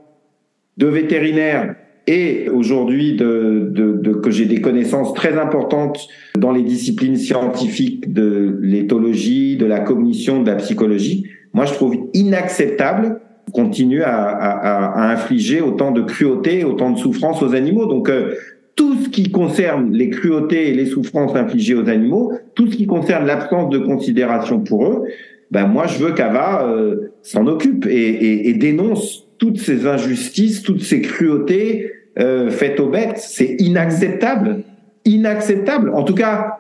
de 0.76 0.86
vétérinaires 0.86 1.74
et 2.06 2.48
aujourd'hui 2.50 3.16
de, 3.16 3.68
de, 3.72 3.92
de, 3.92 4.12
que 4.12 4.30
j'ai 4.30 4.44
des 4.44 4.60
connaissances 4.60 5.12
très 5.14 5.36
importantes 5.38 6.06
dans 6.38 6.52
les 6.52 6.62
disciplines 6.62 7.16
scientifiques 7.16 8.12
de 8.12 8.58
l'éthologie, 8.62 9.56
de 9.56 9.66
la 9.66 9.80
cognition, 9.80 10.42
de 10.42 10.50
la 10.50 10.56
psychologie, 10.56 11.26
moi 11.52 11.64
je 11.64 11.72
trouve 11.72 11.96
inacceptable 12.14 13.20
continuer 13.52 14.02
à, 14.02 14.14
à, 14.14 14.86
à, 14.86 15.12
infliger 15.12 15.60
autant 15.60 15.90
de 15.90 16.02
cruauté, 16.02 16.64
autant 16.64 16.90
de 16.90 16.98
souffrance 16.98 17.42
aux 17.42 17.54
animaux. 17.54 17.86
Donc 17.86 18.10
euh, 18.10 18.34
tout 18.76 18.94
ce 19.02 19.08
qui 19.08 19.30
concerne 19.30 19.92
les 19.92 20.10
cruautés 20.10 20.68
et 20.68 20.74
les 20.74 20.86
souffrances 20.86 21.34
infligées 21.34 21.74
aux 21.74 21.88
animaux, 21.88 22.32
tout 22.54 22.70
ce 22.70 22.76
qui 22.76 22.86
concerne 22.86 23.26
l'absence 23.26 23.70
de 23.70 23.78
considération 23.78 24.60
pour 24.60 24.86
eux, 24.86 25.04
ben 25.50 25.66
moi 25.66 25.86
je 25.86 25.98
veux 25.98 26.12
qu'Ava 26.12 26.66
euh, 26.66 27.12
s'en 27.22 27.46
occupe 27.46 27.86
et, 27.86 28.52
dénonce 28.54 29.26
toutes 29.38 29.58
ces 29.58 29.86
injustices, 29.86 30.62
toutes 30.62 30.82
ces 30.82 31.00
cruautés 31.00 31.90
euh, 32.18 32.50
faites 32.50 32.78
aux 32.78 32.88
bêtes. 32.88 33.18
C'est 33.18 33.56
inacceptable. 33.58 34.62
Inacceptable. 35.04 35.90
En 35.90 36.02
tout 36.02 36.14
cas, 36.14 36.58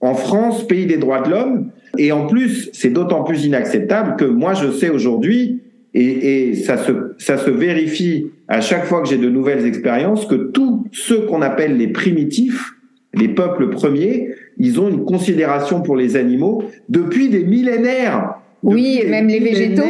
en 0.00 0.14
France, 0.14 0.66
pays 0.66 0.86
des 0.86 0.96
droits 0.96 1.20
de 1.20 1.30
l'homme. 1.30 1.70
Et 1.96 2.10
en 2.12 2.26
plus, 2.26 2.70
c'est 2.72 2.90
d'autant 2.90 3.22
plus 3.22 3.44
inacceptable 3.44 4.16
que 4.16 4.24
moi, 4.24 4.54
je 4.54 4.70
sais 4.70 4.88
aujourd'hui, 4.88 5.60
et, 5.94 6.48
et, 6.48 6.54
ça, 6.54 6.76
se, 6.76 6.92
ça 7.18 7.38
se 7.38 7.50
vérifie 7.50 8.26
à 8.48 8.60
chaque 8.60 8.84
fois 8.84 9.00
que 9.00 9.08
j'ai 9.08 9.16
de 9.16 9.28
nouvelles 9.28 9.64
expériences, 9.64 10.26
que 10.26 10.34
tous 10.34 10.86
ceux 10.92 11.20
qu'on 11.20 11.40
appelle 11.40 11.76
les 11.76 11.88
primitifs, 11.88 12.72
les 13.14 13.28
peuples 13.28 13.70
premiers, 13.70 14.30
ils 14.58 14.80
ont 14.80 14.88
une 14.88 15.04
considération 15.04 15.82
pour 15.82 15.96
les 15.96 16.16
animaux 16.16 16.64
depuis 16.88 17.28
des 17.28 17.44
millénaires. 17.44 18.34
oui, 18.62 19.04
même 19.08 19.28
les 19.28 19.38
végétaux. 19.38 19.82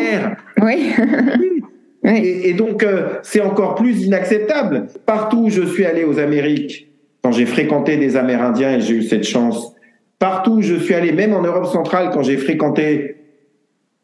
Oui. 0.63 0.93
Et, 2.07 2.53
donc, 2.53 2.83
euh, 2.83 3.15
c'est 3.23 3.41
encore 3.41 3.77
plus 3.77 4.05
inacceptable. 4.05 4.89
Partout 5.07 5.45
où 5.45 5.51
je 5.51 5.63
suis 5.63 5.87
allé 5.87 6.05
aux 6.05 6.19
Amériques, 6.19 6.89
quand 7.23 7.33
j'ai 7.33 7.47
fréquenté 7.47 7.97
des 7.97 8.17
Amérindiens 8.17 8.77
et 8.77 8.81
j'ai 8.83 8.97
eu 8.97 9.03
cette 9.03 9.25
chance, 9.25 9.75
partout 10.19 10.57
où 10.57 10.63
je 10.63 10.75
suis 10.75 10.93
allé, 10.93 11.13
même 11.13 11.33
en 11.33 11.41
Europe 11.41 11.65
centrale, 11.65 12.11
quand 12.13 12.23
j'ai 12.23 12.37
fréquenté 12.37 13.17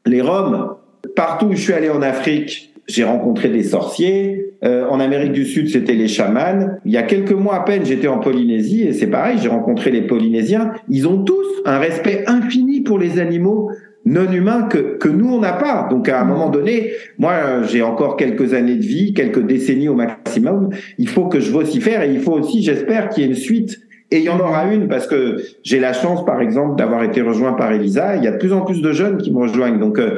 les 0.06 0.22
Roms, 0.22 0.76
partout 1.16 1.46
où 1.46 1.52
je 1.52 1.60
suis 1.60 1.72
allé 1.72 1.90
en 1.90 2.02
Afrique, 2.02 2.72
j'ai 2.86 3.04
rencontré 3.04 3.48
des 3.48 3.62
sorciers. 3.62 4.46
Euh, 4.62 4.86
en 4.88 5.00
Amérique 5.00 5.32
du 5.32 5.46
Sud, 5.46 5.70
c'était 5.70 5.94
les 5.94 6.08
chamans. 6.08 6.68
Il 6.84 6.92
y 6.92 6.96
a 6.96 7.02
quelques 7.02 7.32
mois 7.32 7.56
à 7.56 7.60
peine, 7.60 7.84
j'étais 7.84 8.08
en 8.08 8.18
Polynésie 8.18 8.82
et 8.82 8.92
c'est 8.92 9.06
pareil, 9.06 9.38
j'ai 9.40 9.48
rencontré 9.48 9.90
les 9.90 10.02
Polynésiens. 10.02 10.72
Ils 10.88 11.08
ont 11.08 11.22
tous 11.22 11.46
un 11.64 11.78
respect 11.78 12.24
infini 12.26 12.82
pour 12.82 12.98
les 12.98 13.18
animaux 13.18 13.70
non 14.04 14.30
humain 14.32 14.62
que, 14.62 14.96
que 14.96 15.08
nous, 15.08 15.32
on 15.32 15.40
n'a 15.40 15.52
pas. 15.52 15.86
Donc, 15.90 16.08
à 16.08 16.20
un 16.20 16.24
moment 16.24 16.48
donné, 16.48 16.92
moi, 17.18 17.62
j'ai 17.62 17.82
encore 17.82 18.16
quelques 18.16 18.54
années 18.54 18.76
de 18.76 18.82
vie, 18.82 19.14
quelques 19.14 19.44
décennies 19.46 19.88
au 19.88 19.94
maximum. 19.94 20.70
Il 20.98 21.08
faut 21.08 21.26
que 21.26 21.38
je 21.38 21.50
vocifère 21.50 22.02
et 22.02 22.12
il 22.12 22.20
faut 22.20 22.32
aussi, 22.32 22.62
j'espère, 22.62 23.10
qu'il 23.10 23.24
y 23.24 23.26
ait 23.26 23.30
une 23.30 23.36
suite. 23.36 23.78
Et 24.12 24.18
il 24.18 24.24
y 24.24 24.28
en 24.28 24.40
aura 24.40 24.72
une 24.72 24.88
parce 24.88 25.06
que 25.06 25.36
j'ai 25.62 25.78
la 25.78 25.92
chance, 25.92 26.24
par 26.24 26.40
exemple, 26.40 26.76
d'avoir 26.76 27.04
été 27.04 27.22
rejoint 27.22 27.52
par 27.52 27.72
Elisa. 27.72 28.16
Il 28.16 28.24
y 28.24 28.26
a 28.26 28.32
de 28.32 28.38
plus 28.38 28.52
en 28.52 28.62
plus 28.62 28.82
de 28.82 28.90
jeunes 28.90 29.18
qui 29.18 29.30
me 29.30 29.38
rejoignent. 29.38 29.78
Donc, 29.78 29.98
euh, 29.98 30.16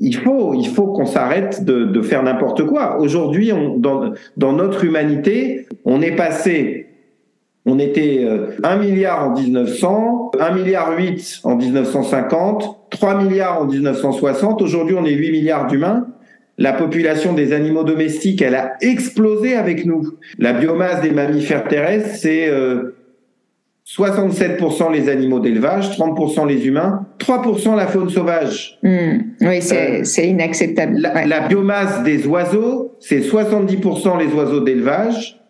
il 0.00 0.16
faut, 0.16 0.54
il 0.54 0.66
faut 0.66 0.88
qu'on 0.88 1.06
s'arrête 1.06 1.64
de, 1.64 2.02
faire 2.02 2.22
n'importe 2.22 2.64
quoi. 2.64 2.98
Aujourd'hui, 3.00 3.52
dans, 3.78 4.52
notre 4.52 4.84
humanité, 4.84 5.66
on 5.84 6.02
est 6.02 6.16
passé 6.16 6.86
on 7.64 7.78
était 7.78 8.26
1 8.64 8.76
euh, 8.76 8.80
milliard 8.80 9.30
en 9.30 9.38
1900, 9.38 10.32
1 10.36 10.50
milliard 10.50 10.96
8 10.98 11.40
en 11.44 11.54
1950, 11.54 12.88
3 12.90 13.22
milliards 13.22 13.62
en 13.62 13.66
1960. 13.66 14.62
Aujourd'hui, 14.62 14.96
on 14.98 15.04
est 15.04 15.12
8 15.12 15.30
milliards 15.30 15.68
d'humains. 15.68 16.08
La 16.58 16.72
population 16.72 17.34
des 17.34 17.52
animaux 17.52 17.84
domestiques, 17.84 18.42
elle 18.42 18.56
a 18.56 18.72
explosé 18.80 19.54
avec 19.54 19.86
nous. 19.86 20.14
La 20.40 20.52
biomasse 20.52 21.02
des 21.02 21.12
mammifères 21.12 21.68
terrestres, 21.68 22.16
c'est 22.16 22.50
67% 23.98 24.82
euh, 24.82 24.92
les 24.92 25.08
animaux 25.08 25.40
d'élevage, 25.40 25.98
30% 25.98 26.46
les 26.46 26.66
humains, 26.66 27.06
3% 27.18 27.76
la 27.76 27.86
faune 27.86 28.08
sauvage. 28.08 28.78
Hmm. 28.82 29.18
Oui, 29.40 29.60
c'est 29.60 30.00
euh, 30.00 30.24
inacceptable. 30.24 30.96
La, 30.98 31.26
la, 31.26 31.40
biomasse 31.48 32.02
des 32.02 32.26
oiseaux, 32.26 32.96
c'est 33.00 33.20
70% 33.20 34.18
les 34.18 34.32
oiseaux 34.32 34.60
d'élevage, 34.60 35.42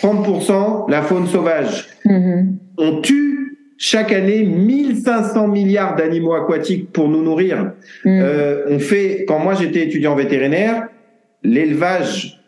30% 0.00 0.90
la 0.90 1.02
faune 1.02 1.26
sauvage. 1.26 1.88
Mm-hmm. 2.06 2.46
On 2.78 3.00
tue 3.00 3.58
chaque 3.78 4.12
année 4.12 4.44
1500 4.44 5.48
milliards 5.48 5.96
d'animaux 5.96 6.34
aquatiques 6.34 6.92
pour 6.92 7.08
nous 7.08 7.22
nourrir. 7.22 7.72
Mm. 8.04 8.20
Euh, 8.22 8.64
on 8.68 8.78
fait, 8.78 9.24
quand 9.26 9.38
moi 9.38 9.54
j'étais 9.54 9.80
étudiant 9.80 10.14
vétérinaire, 10.14 10.88
l'élevage 11.42 12.40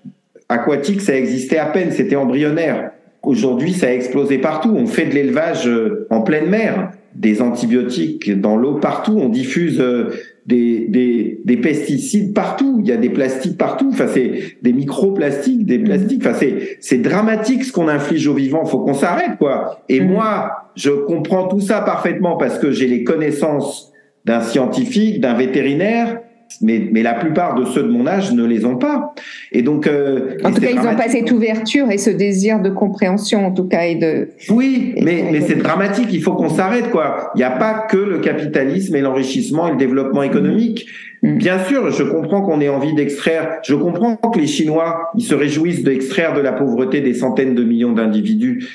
aquatique, 0.48 1.00
ça 1.00 1.16
existait 1.16 1.58
à 1.58 1.66
peine, 1.66 1.90
c'était 1.90 2.16
embryonnaire. 2.16 2.92
Aujourd'hui, 3.26 3.72
ça 3.72 3.86
a 3.86 3.90
explosé 3.90 4.38
partout. 4.38 4.74
On 4.76 4.86
fait 4.86 5.06
de 5.06 5.14
l'élevage 5.14 5.66
euh, 5.66 6.06
en 6.10 6.22
pleine 6.22 6.48
mer, 6.48 6.92
des 7.14 7.42
antibiotiques 7.42 8.38
dans 8.40 8.56
l'eau 8.56 8.74
partout. 8.74 9.18
On 9.18 9.28
diffuse 9.28 9.80
euh, 9.80 10.10
des, 10.46 10.86
des, 10.88 11.40
des, 11.44 11.56
pesticides 11.56 12.34
partout, 12.34 12.78
il 12.80 12.88
y 12.88 12.92
a 12.92 12.96
des 12.96 13.08
plastiques 13.08 13.56
partout, 13.56 13.88
enfin 13.90 14.06
c'est 14.12 14.58
des 14.60 14.74
microplastiques, 14.74 15.64
des 15.64 15.78
plastiques, 15.78 16.20
enfin 16.22 16.36
c'est 16.38 16.76
c'est 16.80 16.98
dramatique 16.98 17.64
ce 17.64 17.72
qu'on 17.72 17.88
inflige 17.88 18.28
aux 18.28 18.34
vivants, 18.34 18.66
faut 18.66 18.80
qu'on 18.80 18.92
s'arrête 18.92 19.38
quoi. 19.38 19.80
Et 19.88 20.00
mm. 20.00 20.06
moi, 20.06 20.50
je 20.76 20.90
comprends 20.90 21.48
tout 21.48 21.60
ça 21.60 21.80
parfaitement 21.80 22.36
parce 22.36 22.58
que 22.58 22.72
j'ai 22.72 22.88
les 22.88 23.04
connaissances 23.04 23.92
d'un 24.26 24.40
scientifique, 24.40 25.20
d'un 25.20 25.34
vétérinaire, 25.34 26.20
mais, 26.60 26.88
mais 26.92 27.02
la 27.02 27.14
plupart 27.14 27.54
de 27.54 27.64
ceux 27.64 27.82
de 27.82 27.88
mon 27.88 28.06
âge 28.06 28.32
ne 28.32 28.44
les 28.44 28.64
ont 28.64 28.76
pas. 28.76 29.14
Et 29.52 29.62
donc, 29.62 29.86
euh, 29.86 30.36
en 30.44 30.52
tout 30.52 30.60
cas, 30.60 30.70
ils 30.70 30.76
n'ont 30.76 30.96
pas 30.96 31.08
cette 31.08 31.30
ouverture 31.30 31.90
et 31.90 31.98
ce 31.98 32.10
désir 32.10 32.60
de 32.60 32.70
compréhension, 32.70 33.46
en 33.46 33.52
tout 33.52 33.68
cas, 33.68 33.84
et 33.84 33.94
de. 33.94 34.28
Oui, 34.50 34.94
mais, 35.02 35.24
mais 35.30 35.40
c'est 35.40 35.56
dramatique. 35.56 36.08
Il 36.12 36.22
faut 36.22 36.34
qu'on 36.34 36.48
s'arrête, 36.48 36.90
quoi. 36.90 37.30
Il 37.34 37.38
n'y 37.38 37.44
a 37.44 37.50
pas 37.50 37.86
que 37.90 37.96
le 37.96 38.18
capitalisme 38.18 38.96
et 38.96 39.00
l'enrichissement 39.00 39.68
et 39.68 39.72
le 39.72 39.76
développement 39.76 40.22
économique. 40.22 40.86
Mm. 41.22 41.38
Bien 41.38 41.58
sûr, 41.64 41.90
je 41.90 42.02
comprends 42.02 42.42
qu'on 42.42 42.60
ait 42.60 42.68
envie 42.68 42.94
d'extraire. 42.94 43.58
Je 43.64 43.74
comprends 43.74 44.16
que 44.16 44.38
les 44.38 44.46
Chinois, 44.46 45.10
ils 45.16 45.24
se 45.24 45.34
réjouissent 45.34 45.82
d'extraire 45.82 46.34
de 46.34 46.40
la 46.40 46.52
pauvreté 46.52 47.00
des 47.00 47.14
centaines 47.14 47.54
de 47.54 47.64
millions 47.64 47.92
d'individus 47.92 48.68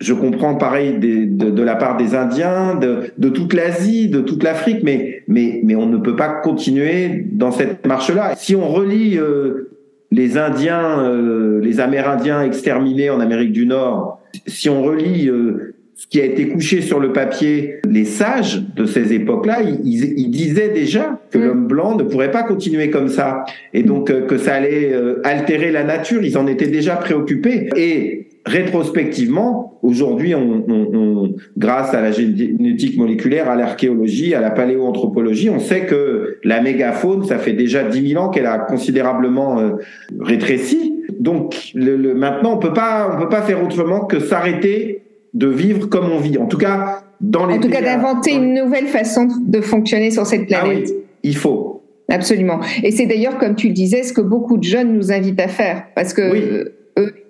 je 0.00 0.14
comprends 0.14 0.54
pareil 0.54 0.98
de, 0.98 1.50
de, 1.50 1.62
la 1.62 1.76
part 1.76 1.96
des 1.98 2.14
Indiens, 2.14 2.74
de, 2.74 3.12
de 3.18 3.28
toute 3.28 3.52
l'Asie, 3.52 4.08
de 4.08 4.20
toute 4.20 4.42
l'Afrique, 4.42 4.78
mais, 4.82 5.19
mais, 5.30 5.60
mais 5.64 5.76
on 5.76 5.86
ne 5.86 5.96
peut 5.96 6.16
pas 6.16 6.28
continuer 6.28 7.24
dans 7.32 7.52
cette 7.52 7.86
marche-là. 7.86 8.34
Si 8.36 8.56
on 8.56 8.68
relie 8.68 9.16
euh, 9.16 9.70
les 10.10 10.36
Indiens, 10.36 11.04
euh, 11.04 11.60
les 11.62 11.78
Amérindiens 11.80 12.42
exterminés 12.42 13.10
en 13.10 13.20
Amérique 13.20 13.52
du 13.52 13.64
Nord, 13.64 14.20
si 14.46 14.68
on 14.68 14.82
relie 14.82 15.28
euh, 15.28 15.74
ce 15.94 16.08
qui 16.08 16.20
a 16.20 16.24
été 16.24 16.48
couché 16.48 16.80
sur 16.80 16.98
le 16.98 17.12
papier, 17.12 17.76
les 17.88 18.04
sages 18.04 18.60
de 18.74 18.86
ces 18.86 19.12
époques-là, 19.12 19.62
ils, 19.62 20.18
ils, 20.18 20.30
disaient 20.30 20.70
déjà 20.70 21.20
que 21.30 21.38
mm. 21.38 21.42
l'homme 21.42 21.66
blanc 21.68 21.96
ne 21.96 22.02
pourrait 22.02 22.32
pas 22.32 22.42
continuer 22.42 22.90
comme 22.90 23.08
ça, 23.08 23.44
et 23.72 23.84
donc 23.84 24.12
que 24.26 24.36
ça 24.36 24.54
allait 24.54 24.92
altérer 25.22 25.70
la 25.70 25.84
nature. 25.84 26.24
Ils 26.24 26.38
en 26.38 26.48
étaient 26.48 26.66
déjà 26.66 26.96
préoccupés. 26.96 27.68
Et 27.76 28.29
rétrospectivement, 28.46 29.78
aujourd'hui, 29.82 30.34
on, 30.34 30.64
on, 30.68 31.34
grâce 31.58 31.92
à 31.94 32.00
la 32.00 32.10
génétique 32.10 32.96
moléculaire, 32.96 33.50
à 33.50 33.56
l'archéologie, 33.56 34.34
à 34.34 34.40
la 34.40 34.50
paléoanthropologie, 34.50 35.50
on 35.50 35.58
sait 35.58 35.86
que 35.86 36.38
la 36.42 36.60
mégafaune, 36.60 37.24
ça 37.24 37.38
fait 37.38 37.52
déjà 37.52 37.84
10 37.84 38.08
000 38.12 38.22
ans 38.22 38.30
qu'elle 38.30 38.46
a 38.46 38.58
considérablement 38.58 39.58
euh, 39.58 39.72
rétréci. 40.18 41.04
Donc 41.18 41.72
le, 41.74 42.14
maintenant, 42.14 42.54
on 42.54 42.58
peut 42.58 42.72
pas, 42.72 43.14
on 43.14 43.20
peut 43.20 43.28
pas 43.28 43.42
faire 43.42 43.62
autrement 43.62 44.06
que 44.06 44.20
s'arrêter 44.20 45.02
de 45.34 45.46
vivre 45.46 45.88
comme 45.88 46.10
on 46.10 46.18
vit. 46.18 46.38
En 46.38 46.46
tout 46.46 46.58
cas, 46.58 47.02
dans 47.20 47.46
les. 47.46 47.56
En 47.56 47.60
tout 47.60 47.68
cas, 47.68 47.82
d'inventer 47.82 48.32
une 48.32 48.54
nouvelle 48.54 48.86
façon 48.86 49.28
de 49.40 49.60
fonctionner 49.60 50.10
sur 50.10 50.24
cette 50.24 50.50
ah 50.52 50.60
planète. 50.60 50.88
oui, 50.88 50.94
il 51.22 51.36
faut. 51.36 51.82
Absolument. 52.08 52.58
Et 52.82 52.90
c'est 52.90 53.06
d'ailleurs, 53.06 53.38
comme 53.38 53.54
tu 53.54 53.68
le 53.68 53.74
disais, 53.74 54.02
ce 54.02 54.12
que 54.12 54.20
beaucoup 54.20 54.56
de 54.56 54.64
jeunes 54.64 54.94
nous 54.94 55.12
invitent 55.12 55.40
à 55.40 55.48
faire, 55.48 55.84
parce 55.94 56.14
que. 56.14 56.32
Oui 56.32 56.70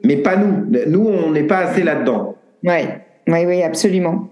mais 0.04 0.16
pas 0.16 0.36
nous. 0.36 0.66
Nous, 0.86 1.06
on 1.06 1.30
n'est 1.30 1.44
pas 1.44 1.58
assez 1.58 1.82
là-dedans. 1.82 2.36
Oui, 2.64 2.82
oui, 3.28 3.38
oui, 3.46 3.62
absolument. 3.62 4.30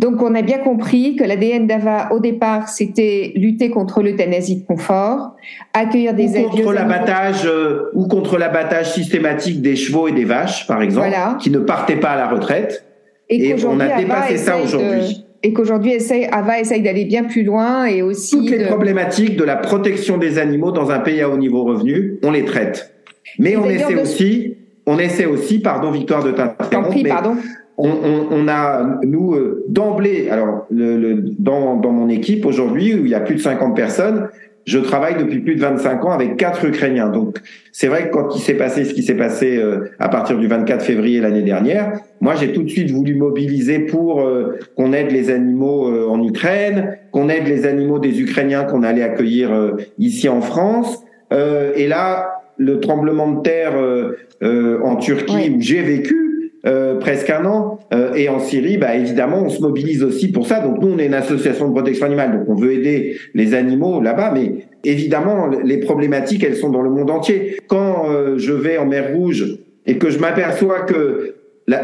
Donc, 0.00 0.22
on 0.22 0.34
a 0.34 0.40
bien 0.40 0.58
compris 0.58 1.14
que 1.14 1.24
l'ADN 1.24 1.66
d'Ava, 1.66 2.08
au 2.12 2.20
départ, 2.20 2.70
c'était 2.70 3.32
lutter 3.36 3.68
contre 3.68 4.02
l'euthanasie 4.02 4.62
de 4.62 4.66
confort, 4.66 5.36
accueillir 5.74 6.14
des 6.14 6.38
ou 6.38 6.48
contre 6.48 6.72
l'abattage 6.72 7.44
euh, 7.44 7.90
ou 7.92 8.08
contre 8.08 8.38
l'abattage 8.38 8.94
systématique 8.94 9.60
des 9.60 9.76
chevaux 9.76 10.08
et 10.08 10.12
des 10.12 10.24
vaches, 10.24 10.66
par 10.66 10.80
exemple, 10.80 11.10
qui 11.38 11.50
ne 11.50 11.58
partaient 11.58 12.00
pas 12.00 12.12
à 12.12 12.16
la 12.16 12.28
retraite. 12.28 12.86
Et, 13.28 13.54
on 13.64 13.78
a 13.78 13.98
dépassé 13.98 14.38
ça 14.38 14.56
aujourd'hui. 14.56 15.26
Et 15.42 15.52
qu'aujourd'hui, 15.52 15.92
Ava 16.32 16.60
essaye 16.60 16.80
d'aller 16.80 17.04
bien 17.04 17.24
plus 17.24 17.44
loin 17.44 17.84
et 17.84 18.00
aussi 18.00 18.38
toutes 18.38 18.50
les 18.50 18.66
problématiques 18.66 19.36
de 19.36 19.44
la 19.44 19.56
protection 19.56 20.16
des 20.16 20.38
animaux 20.38 20.72
dans 20.72 20.90
un 20.90 20.98
pays 20.98 21.20
à 21.20 21.28
haut 21.28 21.38
niveau 21.38 21.64
revenu, 21.64 22.18
on 22.22 22.30
les 22.30 22.46
traite. 22.46 22.94
Mais 23.38 23.56
on 23.56 23.66
essaie 23.66 24.00
aussi, 24.00 24.56
on 24.90 24.98
essaie 24.98 25.26
aussi, 25.26 25.60
pardon 25.60 25.92
Victoire 25.92 26.24
de 26.24 26.32
t'interrompre, 26.32 26.90
mais 26.94 27.08
pardon. 27.08 27.36
On, 27.78 27.88
on, 27.88 28.26
on, 28.30 28.48
a 28.48 28.98
nous 29.04 29.34
euh, 29.34 29.64
d'emblée, 29.68 30.28
alors 30.28 30.66
le, 30.70 30.98
le, 30.98 31.24
dans, 31.38 31.76
dans 31.76 31.92
mon 31.92 32.10
équipe 32.10 32.44
aujourd'hui 32.44 32.94
où 32.94 33.06
il 33.06 33.08
y 33.10 33.14
a 33.14 33.20
plus 33.20 33.36
de 33.36 33.40
50 33.40 33.74
personnes, 33.74 34.28
je 34.66 34.78
travaille 34.78 35.16
depuis 35.16 35.38
plus 35.38 35.54
de 35.54 35.60
25 35.60 36.04
ans 36.04 36.10
avec 36.10 36.36
quatre 36.36 36.62
Ukrainiens. 36.66 37.08
Donc 37.08 37.38
c'est 37.72 37.86
vrai 37.86 38.08
que 38.08 38.12
quand 38.12 38.36
il 38.36 38.40
s'est 38.40 38.54
passé 38.54 38.84
ce 38.84 38.92
qui 38.92 39.02
s'est 39.02 39.16
passé 39.16 39.56
euh, 39.56 39.92
à 39.98 40.10
partir 40.10 40.36
du 40.36 40.46
24 40.46 40.84
février 40.84 41.20
l'année 41.20 41.42
dernière, 41.42 42.00
moi 42.20 42.34
j'ai 42.34 42.52
tout 42.52 42.64
de 42.64 42.68
suite 42.68 42.90
voulu 42.90 43.14
mobiliser 43.14 43.78
pour 43.78 44.20
euh, 44.20 44.58
qu'on 44.76 44.92
aide 44.92 45.10
les 45.12 45.30
animaux 45.30 45.86
en 46.10 46.22
Ukraine, 46.22 46.98
qu'on 47.12 47.30
aide 47.30 47.46
les 47.46 47.64
animaux 47.64 48.00
des 48.00 48.20
Ukrainiens 48.20 48.64
qu'on 48.64 48.82
allait 48.82 49.04
accueillir 49.04 49.74
ici 49.98 50.28
en 50.28 50.42
France. 50.42 51.02
et 51.32 51.86
là, 51.86 52.39
le 52.60 52.78
tremblement 52.78 53.30
de 53.32 53.40
terre 53.40 53.72
euh, 53.74 54.18
euh, 54.42 54.80
en 54.84 54.96
Turquie 54.96 55.50
où 55.56 55.60
j'ai 55.60 55.80
vécu 55.80 56.52
euh, 56.66 56.98
presque 56.98 57.30
un 57.30 57.46
an 57.46 57.78
et 58.14 58.28
en 58.28 58.38
Syrie, 58.38 58.76
bah 58.76 58.94
évidemment, 58.94 59.42
on 59.42 59.48
se 59.48 59.62
mobilise 59.62 60.04
aussi 60.04 60.30
pour 60.30 60.46
ça. 60.46 60.60
Donc 60.60 60.80
nous, 60.80 60.88
on 60.88 60.98
est 60.98 61.06
une 61.06 61.14
association 61.14 61.68
de 61.68 61.72
protection 61.72 62.04
animale, 62.04 62.38
donc 62.38 62.48
on 62.48 62.54
veut 62.54 62.72
aider 62.74 63.16
les 63.34 63.54
animaux 63.54 64.00
là-bas, 64.00 64.30
mais 64.32 64.66
évidemment, 64.84 65.48
les 65.64 65.78
problématiques, 65.78 66.44
elles 66.44 66.56
sont 66.56 66.68
dans 66.68 66.82
le 66.82 66.90
monde 66.90 67.10
entier. 67.10 67.56
Quand 67.66 68.04
je 68.36 68.52
vais 68.52 68.76
en 68.76 68.84
mer 68.84 69.12
Rouge 69.14 69.58
et 69.86 69.96
que 69.96 70.10
je 70.10 70.18
m'aperçois 70.18 70.82
que 70.82 71.34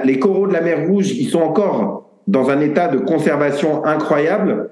les 0.05 0.19
coraux 0.19 0.47
de 0.47 0.53
la 0.53 0.61
mer 0.61 0.87
Rouge, 0.87 1.11
ils 1.11 1.29
sont 1.29 1.41
encore 1.41 2.21
dans 2.29 2.51
un 2.51 2.61
état 2.61 2.89
de 2.89 2.99
conservation 2.99 3.85
incroyable, 3.85 4.69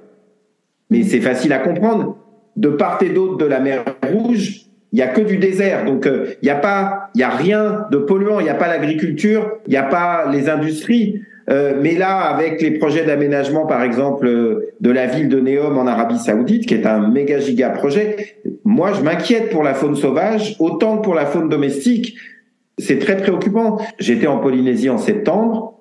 mais 0.90 1.02
c'est 1.02 1.20
facile 1.20 1.52
à 1.54 1.58
comprendre. 1.58 2.18
De 2.56 2.68
part 2.68 2.98
et 3.02 3.08
d'autre 3.08 3.38
de 3.38 3.46
la 3.46 3.58
mer 3.58 3.84
Rouge, 4.12 4.63
il 4.94 4.98
y 4.98 5.02
a 5.02 5.08
que 5.08 5.20
du 5.20 5.38
désert, 5.38 5.84
donc 5.84 6.06
euh, 6.06 6.36
il 6.40 6.44
n'y 6.44 6.52
a 6.52 6.54
pas, 6.54 7.10
il 7.16 7.20
y 7.20 7.24
a 7.24 7.28
rien 7.28 7.86
de 7.90 7.98
polluant, 7.98 8.38
il 8.38 8.44
n'y 8.44 8.48
a 8.48 8.54
pas 8.54 8.68
l'agriculture, 8.68 9.58
il 9.66 9.70
n'y 9.70 9.76
a 9.76 9.82
pas 9.82 10.30
les 10.30 10.48
industries. 10.48 11.20
Euh, 11.50 11.74
mais 11.82 11.96
là, 11.96 12.20
avec 12.20 12.62
les 12.62 12.70
projets 12.78 13.04
d'aménagement, 13.04 13.66
par 13.66 13.82
exemple, 13.82 14.28
euh, 14.28 14.72
de 14.80 14.90
la 14.92 15.06
ville 15.06 15.28
de 15.28 15.40
Neom 15.40 15.76
en 15.76 15.88
Arabie 15.88 16.20
Saoudite, 16.20 16.66
qui 16.66 16.74
est 16.74 16.86
un 16.86 17.08
méga 17.08 17.40
giga 17.40 17.70
projet, 17.70 18.36
moi, 18.64 18.92
je 18.92 19.02
m'inquiète 19.02 19.50
pour 19.50 19.64
la 19.64 19.74
faune 19.74 19.96
sauvage 19.96 20.54
autant 20.60 20.98
que 20.98 21.02
pour 21.02 21.16
la 21.16 21.26
faune 21.26 21.48
domestique. 21.48 22.16
C'est 22.78 23.00
très 23.00 23.16
préoccupant. 23.16 23.78
J'étais 23.98 24.28
en 24.28 24.38
Polynésie 24.38 24.90
en 24.90 24.98
septembre. 24.98 25.76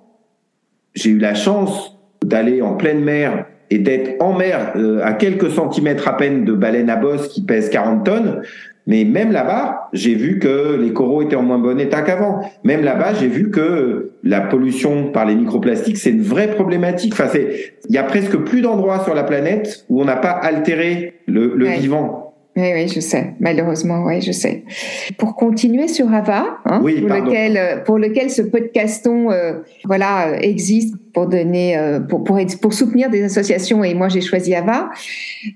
J'ai 0.96 1.12
eu 1.12 1.20
la 1.20 1.36
chance 1.36 2.00
d'aller 2.26 2.64
en 2.64 2.74
pleine 2.74 3.04
mer 3.04 3.46
et 3.70 3.78
d'être 3.78 4.20
en 4.22 4.34
mer 4.34 4.74
à 5.04 5.14
quelques 5.14 5.50
centimètres 5.52 6.08
à 6.08 6.18
peine 6.18 6.46
de 6.46 6.54
baleines 6.54 6.90
à 6.90 6.96
bosse 6.96 7.28
qui 7.28 7.44
pèsent 7.44 7.70
40 7.70 8.06
tonnes. 8.06 8.42
Mais 8.86 9.06
même 9.06 9.32
là-bas, 9.32 9.90
j'ai 9.94 10.16
vu 10.16 10.40
que 10.40 10.78
les 10.80 10.92
coraux 10.92 11.22
étaient 11.22 11.36
en 11.36 11.44
moins 11.44 11.60
bon 11.60 11.80
état 11.80 12.02
qu'avant. 12.02 12.42
Même 12.64 12.84
là-bas, 12.84 13.14
j'ai 13.14 13.28
vu 13.28 13.50
que 13.50 14.12
la 14.24 14.42
pollution 14.42 15.12
par 15.12 15.26
les 15.26 15.36
microplastiques, 15.36 15.98
c'est 15.98 16.10
une 16.10 16.22
vraie 16.22 16.50
problématique. 16.50 17.14
Enfin, 17.14 17.28
c'est, 17.32 17.76
il 17.88 17.96
y 17.96 17.98
a 17.98 18.04
presque 18.04 18.38
plus 18.38 18.62
d'endroits 18.62 19.04
sur 19.04 19.14
la 19.14 19.24
planète 19.24 19.86
où 19.90 20.02
on 20.02 20.06
n'a 20.06 20.18
pas 20.18 20.32
altéré 20.32 21.14
le, 21.28 21.54
le 21.56 21.68
vivant. 21.68 22.34
Oui, 22.56 22.70
oui, 22.74 22.88
je 22.88 23.00
sais. 23.00 23.34
Malheureusement, 23.40 24.04
oui, 24.06 24.22
je 24.22 24.32
sais. 24.32 24.64
Pour 25.18 25.36
continuer 25.36 25.88
sur 25.88 26.14
Ava, 26.14 26.60
hein, 26.66 26.80
pour, 26.80 26.88
lequel, 26.88 27.84
pour 27.84 27.98
lequel 27.98 28.30
ce 28.30 28.44
podcaston, 28.44 29.32
euh, 29.32 29.54
voilà, 29.86 30.38
existe 30.40 30.94
pour 31.14 31.28
donner, 31.28 31.78
euh, 31.78 32.00
pour, 32.00 32.24
pour, 32.24 32.40
pour 32.62 32.74
soutenir 32.74 33.10
des 33.10 33.24
associations. 33.24 33.84
Et 33.84 33.94
moi, 33.94 34.10
j'ai 34.10 34.22
choisi 34.22 34.56
Ava. 34.56 34.90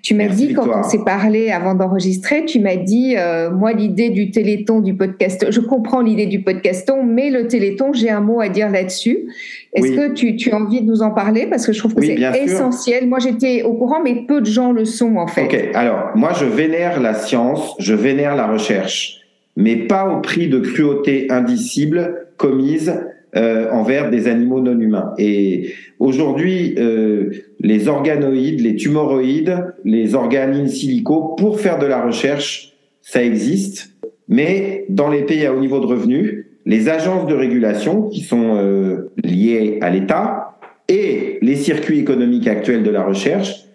Tu 0.03 0.13
m'as 0.13 0.27
dit 0.27 0.53
quand 0.53 0.67
on 0.67 0.83
s'est 0.83 1.03
parlé 1.03 1.49
avant 1.51 1.73
d'enregistrer, 1.73 2.45
tu 2.45 2.59
m'as 2.59 2.75
dit, 2.75 3.15
euh, 3.17 3.49
moi, 3.49 3.73
l'idée 3.73 4.09
du 4.09 4.29
Téléthon, 4.29 4.81
du 4.81 4.93
podcast, 4.93 5.47
je 5.49 5.59
comprends 5.59 6.01
l'idée 6.01 6.27
du 6.27 6.41
podcaston, 6.41 7.03
mais 7.03 7.31
le 7.31 7.47
Téléthon, 7.47 7.91
j'ai 7.91 8.11
un 8.11 8.21
mot 8.21 8.39
à 8.39 8.49
dire 8.49 8.69
là-dessus. 8.69 9.27
Est-ce 9.73 9.91
que 9.91 10.13
tu, 10.13 10.35
tu, 10.35 10.51
as 10.51 10.57
envie 10.57 10.81
de 10.81 10.87
nous 10.87 11.01
en 11.01 11.11
parler? 11.11 11.47
Parce 11.47 11.65
que 11.65 11.73
je 11.73 11.79
trouve 11.79 11.95
que 11.95 12.05
c'est 12.05 12.19
essentiel. 12.43 13.07
Moi, 13.07 13.19
j'étais 13.19 13.63
au 13.63 13.73
courant, 13.73 14.01
mais 14.03 14.25
peu 14.27 14.41
de 14.41 14.45
gens 14.45 14.71
le 14.71 14.85
sont 14.85 15.17
en 15.17 15.27
fait. 15.27 15.45
Ok. 15.45 15.69
Alors, 15.73 16.11
moi, 16.15 16.33
je 16.39 16.45
vénère 16.45 16.99
la 17.01 17.15
science, 17.15 17.75
je 17.79 17.93
vénère 17.93 18.35
la 18.35 18.47
recherche, 18.47 19.21
mais 19.55 19.75
pas 19.75 20.07
au 20.07 20.21
prix 20.21 20.47
de 20.47 20.59
cruauté 20.59 21.27
indicible 21.29 22.27
commise 22.37 22.93
euh, 23.37 23.69
envers 23.71 24.09
des 24.09 24.27
animaux 24.27 24.61
non 24.61 24.79
humains. 24.79 25.13
Et 25.17 25.73
aujourd'hui, 25.99 26.75
euh, 26.79 27.29
les 27.59 27.87
organoïdes, 27.87 28.61
les 28.61 28.75
tumoroïdes, 28.75 29.75
les 29.85 30.15
organes 30.15 30.55
in 30.55 30.67
silico, 30.67 31.35
pour 31.37 31.59
faire 31.59 31.77
de 31.77 31.85
la 31.85 32.01
recherche, 32.01 32.73
ça 33.01 33.23
existe. 33.23 33.91
Mais 34.27 34.85
dans 34.89 35.09
les 35.09 35.21
pays 35.21 35.45
à 35.45 35.53
haut 35.53 35.59
niveau 35.59 35.79
de 35.79 35.85
revenus, 35.85 36.45
les 36.65 36.89
agences 36.89 37.27
de 37.27 37.35
régulation 37.35 38.09
qui 38.09 38.21
sont 38.21 38.55
euh, 38.57 39.11
liées 39.23 39.77
à 39.81 39.89
l'État 39.89 40.57
et 40.89 41.37
les 41.41 41.55
circuits 41.55 41.99
économiques 41.99 42.47
actuels 42.47 42.83
de 42.83 42.89
la 42.89 43.03
recherche 43.03 43.65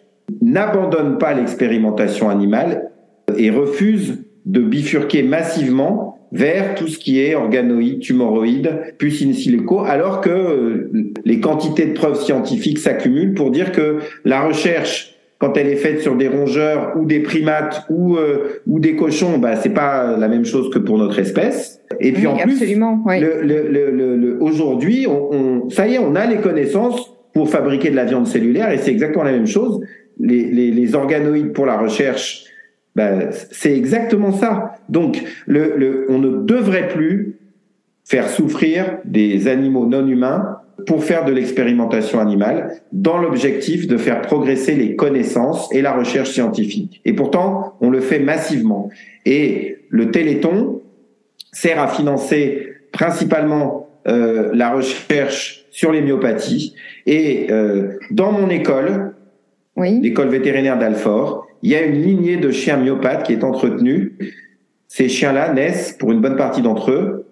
n'abandonnent 0.40 1.18
pas 1.18 1.34
l'expérimentation 1.34 2.28
animale 2.28 2.90
et 3.38 3.50
refusent 3.50 4.24
de 4.44 4.60
bifurquer 4.60 5.22
massivement 5.22 6.11
vers 6.32 6.74
tout 6.74 6.88
ce 6.88 6.98
qui 6.98 7.20
est 7.20 7.34
organoïde, 7.34 8.00
tumoroïde, 8.00 8.94
puce 8.98 9.22
in 9.22 9.32
silico, 9.34 9.80
alors 9.80 10.20
que 10.22 10.30
euh, 10.30 10.90
les 11.24 11.40
quantités 11.40 11.86
de 11.86 11.92
preuves 11.92 12.20
scientifiques 12.20 12.78
s'accumulent 12.78 13.34
pour 13.34 13.50
dire 13.50 13.70
que 13.70 13.98
la 14.24 14.40
recherche, 14.40 15.14
quand 15.38 15.56
elle 15.56 15.68
est 15.68 15.76
faite 15.76 16.00
sur 16.00 16.16
des 16.16 16.28
rongeurs 16.28 16.94
ou 16.98 17.04
des 17.04 17.20
primates 17.20 17.84
ou 17.90 18.16
euh, 18.16 18.60
ou 18.66 18.80
des 18.80 18.96
cochons, 18.96 19.38
bah 19.38 19.56
c'est 19.56 19.74
pas 19.74 20.16
la 20.16 20.28
même 20.28 20.44
chose 20.44 20.70
que 20.70 20.78
pour 20.78 20.98
notre 20.98 21.18
espèce. 21.18 21.80
Et 22.00 22.12
puis 22.12 22.26
en 22.26 22.36
plus, 22.36 22.58
le, 22.60 23.42
le, 23.42 24.16
le, 24.16 24.42
aujourd'hui, 24.42 25.06
on, 25.06 25.34
on, 25.34 25.70
ça 25.70 25.86
y 25.86 25.94
est, 25.94 25.98
on 25.98 26.14
a 26.14 26.26
les 26.26 26.38
connaissances 26.38 27.12
pour 27.34 27.50
fabriquer 27.50 27.90
de 27.90 27.96
la 27.96 28.04
viande 28.04 28.26
cellulaire 28.26 28.70
et 28.70 28.78
c'est 28.78 28.90
exactement 28.90 29.24
la 29.24 29.32
même 29.32 29.46
chose. 29.46 29.80
Les, 30.18 30.44
les, 30.44 30.70
les 30.70 30.94
organoïdes 30.94 31.52
pour 31.52 31.66
la 31.66 31.76
recherche 31.78 32.44
Ben, 32.94 33.30
c'est 33.50 33.74
exactement 33.74 34.32
ça. 34.32 34.76
Donc, 34.88 35.22
on 35.48 36.18
ne 36.18 36.42
devrait 36.44 36.88
plus 36.88 37.38
faire 38.04 38.28
souffrir 38.28 38.98
des 39.04 39.48
animaux 39.48 39.86
non 39.86 40.06
humains 40.06 40.58
pour 40.86 41.04
faire 41.04 41.24
de 41.24 41.32
l'expérimentation 41.32 42.20
animale 42.20 42.82
dans 42.92 43.18
l'objectif 43.18 43.86
de 43.86 43.96
faire 43.96 44.20
progresser 44.22 44.74
les 44.74 44.96
connaissances 44.96 45.72
et 45.72 45.80
la 45.80 45.92
recherche 45.92 46.30
scientifique. 46.30 47.00
Et 47.04 47.12
pourtant, 47.12 47.76
on 47.80 47.90
le 47.90 48.00
fait 48.00 48.18
massivement. 48.18 48.90
Et 49.24 49.78
le 49.88 50.10
Téléthon 50.10 50.80
sert 51.52 51.80
à 51.80 51.88
financer 51.88 52.74
principalement 52.90 53.88
euh, 54.08 54.50
la 54.52 54.72
recherche 54.72 55.64
sur 55.70 55.92
les 55.92 56.02
myopathies. 56.02 56.74
Et 57.06 57.46
euh, 57.50 57.98
dans 58.10 58.32
mon 58.32 58.50
école, 58.50 59.14
oui. 59.76 60.00
l'école 60.00 60.28
vétérinaire 60.28 60.78
d'Alfort, 60.78 61.46
il 61.62 61.70
y 61.70 61.74
a 61.74 61.82
une 61.82 62.00
lignée 62.02 62.36
de 62.36 62.50
chiens 62.50 62.76
myopathes 62.76 63.24
qui 63.24 63.32
est 63.32 63.44
entretenue. 63.44 64.18
Ces 64.88 65.08
chiens-là 65.08 65.52
naissent, 65.52 65.92
pour 65.92 66.12
une 66.12 66.20
bonne 66.20 66.36
partie 66.36 66.60
d'entre 66.60 66.90
eux, 66.90 67.26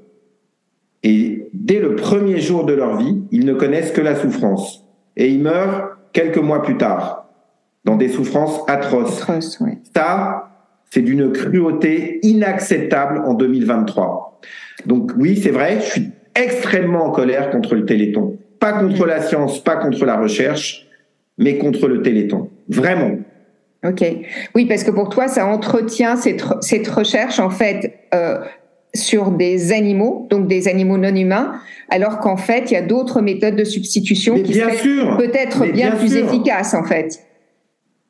et 1.02 1.48
dès 1.52 1.80
le 1.80 1.96
premier 1.96 2.38
jour 2.38 2.64
de 2.64 2.72
leur 2.72 2.96
vie, 2.96 3.22
ils 3.30 3.44
ne 3.44 3.54
connaissent 3.54 3.92
que 3.92 4.00
la 4.00 4.14
souffrance. 4.14 4.86
Et 5.16 5.28
ils 5.28 5.42
meurent 5.42 5.96
quelques 6.12 6.38
mois 6.38 6.62
plus 6.62 6.76
tard, 6.76 7.26
dans 7.84 7.96
des 7.96 8.08
souffrances 8.08 8.60
atroces. 8.68 9.22
Atroce, 9.22 9.58
oui. 9.60 9.72
Ça, 9.94 10.50
c'est 10.90 11.02
d'une 11.02 11.32
cruauté 11.32 12.20
inacceptable 12.22 13.22
en 13.24 13.34
2023. 13.34 14.40
Donc 14.86 15.12
oui, 15.16 15.36
c'est 15.36 15.50
vrai, 15.50 15.78
je 15.80 15.90
suis 15.90 16.10
extrêmement 16.34 17.06
en 17.06 17.10
colère 17.10 17.50
contre 17.50 17.74
le 17.74 17.84
Téléthon. 17.84 18.38
Pas 18.58 18.72
contre 18.72 19.06
la 19.06 19.22
science, 19.22 19.62
pas 19.62 19.76
contre 19.76 20.04
la 20.04 20.18
recherche, 20.18 20.86
mais 21.40 21.58
contre 21.58 21.88
le 21.88 22.02
Téléthon. 22.02 22.48
Vraiment. 22.68 23.12
Ok. 23.84 24.04
Oui, 24.54 24.66
parce 24.66 24.84
que 24.84 24.90
pour 24.90 25.08
toi, 25.08 25.26
ça 25.26 25.46
entretient 25.46 26.14
cette, 26.14 26.44
cette 26.60 26.86
recherche, 26.86 27.40
en 27.40 27.50
fait, 27.50 27.98
euh, 28.14 28.38
sur 28.94 29.30
des 29.30 29.72
animaux, 29.72 30.28
donc 30.30 30.46
des 30.46 30.68
animaux 30.68 30.98
non 30.98 31.14
humains, 31.14 31.54
alors 31.88 32.18
qu'en 32.18 32.36
fait, 32.36 32.70
il 32.70 32.74
y 32.74 32.76
a 32.76 32.82
d'autres 32.82 33.22
méthodes 33.22 33.56
de 33.56 33.64
substitution 33.64 34.40
qui 34.42 34.54
seraient 34.54 35.16
peut-être 35.16 35.66
bien, 35.72 35.92
plus 35.92 36.14
efficaces, 36.14 36.74
en 36.74 36.84
fait. 36.84 37.20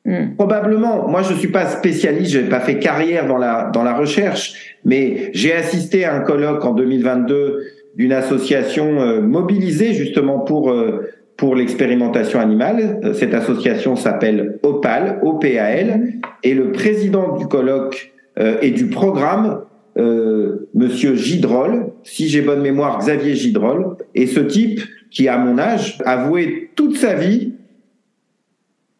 Hmm. 0.03 0.35
Probablement. 0.35 1.07
Moi, 1.07 1.21
je 1.21 1.33
suis 1.35 1.47
pas 1.47 1.67
spécialiste, 1.67 2.31
j'ai 2.31 2.43
pas 2.43 2.59
fait 2.59 2.79
carrière 2.79 3.27
dans 3.27 3.37
la 3.37 3.69
dans 3.71 3.83
la 3.83 3.93
recherche, 3.93 4.75
mais 4.83 5.29
j'ai 5.33 5.53
assisté 5.53 6.05
à 6.05 6.15
un 6.15 6.21
colloque 6.21 6.65
en 6.65 6.73
2022 6.73 7.59
d'une 7.95 8.11
association 8.11 8.99
euh, 8.99 9.21
mobilisée 9.21 9.93
justement 9.93 10.39
pour 10.39 10.71
euh, 10.71 11.07
pour 11.41 11.55
l'expérimentation 11.55 12.39
animale. 12.39 13.01
Euh, 13.03 13.13
cette 13.13 13.33
association 13.33 13.97
s'appelle 13.97 14.59
OPAL, 14.63 15.19
O-P-A-L, 15.23 16.13
et 16.43 16.53
le 16.53 16.71
président 16.71 17.35
du 17.35 17.47
colloque 17.47 18.13
et 18.61 18.71
du 18.71 18.87
programme 18.87 19.59
euh, 19.97 20.69
Monsieur 20.73 21.15
Gidrol, 21.15 21.91
si 22.03 22.29
j'ai 22.29 22.41
bonne 22.41 22.61
mémoire, 22.61 22.99
Xavier 22.99 23.35
Gidrol, 23.35 23.97
et 24.15 24.25
ce 24.25 24.39
type 24.39 24.81
qui, 25.09 25.27
à 25.27 25.37
mon 25.37 25.57
âge, 25.57 25.97
a 26.05 26.27
voué 26.27 26.69
toute 26.75 26.95
sa 26.95 27.13
vie 27.13 27.53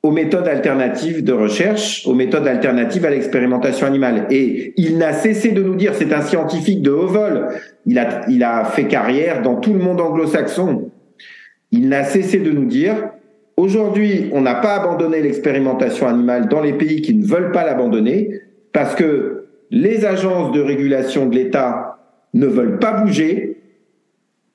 aux 0.03 0.11
méthodes 0.11 0.47
alternatives 0.47 1.23
de 1.23 1.31
recherche, 1.31 2.05
aux 2.07 2.13
méthodes 2.13 2.47
alternatives 2.47 3.05
à 3.05 3.09
l'expérimentation 3.09 3.87
animale. 3.87 4.27
Et 4.31 4.73
il 4.75 4.97
n'a 4.97 5.13
cessé 5.13 5.51
de 5.51 5.63
nous 5.63 5.75
dire, 5.75 5.93
c'est 5.95 6.11
un 6.11 6.21
scientifique 6.21 6.81
de 6.81 6.91
haut 6.91 7.07
vol, 7.07 7.49
il 7.85 7.97
a, 7.97 8.27
il 8.27 8.43
a 8.43 8.65
fait 8.65 8.87
carrière 8.87 9.41
dans 9.41 9.55
tout 9.55 9.73
le 9.73 9.79
monde 9.79 10.01
anglo-saxon, 10.01 10.89
il 11.71 11.89
n'a 11.89 12.03
cessé 12.03 12.39
de 12.39 12.51
nous 12.51 12.65
dire, 12.65 13.09
aujourd'hui, 13.57 14.29
on 14.33 14.41
n'a 14.41 14.55
pas 14.55 14.75
abandonné 14.75 15.21
l'expérimentation 15.21 16.07
animale 16.07 16.47
dans 16.47 16.61
les 16.61 16.73
pays 16.73 17.01
qui 17.01 17.13
ne 17.13 17.25
veulent 17.25 17.51
pas 17.51 17.65
l'abandonner, 17.65 18.41
parce 18.73 18.95
que 18.95 19.45
les 19.71 20.05
agences 20.05 20.51
de 20.51 20.61
régulation 20.61 21.27
de 21.27 21.35
l'État 21.35 21.97
ne 22.33 22.45
veulent 22.45 22.79
pas 22.79 23.01
bouger 23.01 23.57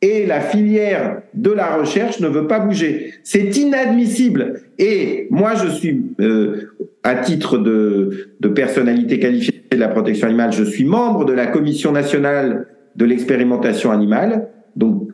et 0.02 0.26
la 0.26 0.40
filière 0.40 1.22
de 1.32 1.50
la 1.50 1.76
recherche 1.76 2.20
ne 2.20 2.28
veut 2.28 2.46
pas 2.46 2.60
bouger. 2.60 3.14
C'est 3.22 3.56
inadmissible. 3.56 4.60
Et 4.78 5.26
moi, 5.30 5.54
je 5.54 5.68
suis, 5.68 6.04
euh, 6.20 6.72
à 7.02 7.14
titre 7.16 7.56
de, 7.58 8.28
de 8.40 8.48
personnalité 8.48 9.18
qualifiée 9.18 9.62
de 9.70 9.76
la 9.78 9.88
protection 9.88 10.28
animale, 10.28 10.52
je 10.52 10.64
suis 10.64 10.84
membre 10.84 11.24
de 11.24 11.32
la 11.32 11.46
Commission 11.46 11.92
nationale 11.92 12.66
de 12.94 13.04
l'expérimentation 13.04 13.90
animale. 13.90 14.48
Donc, 14.76 15.05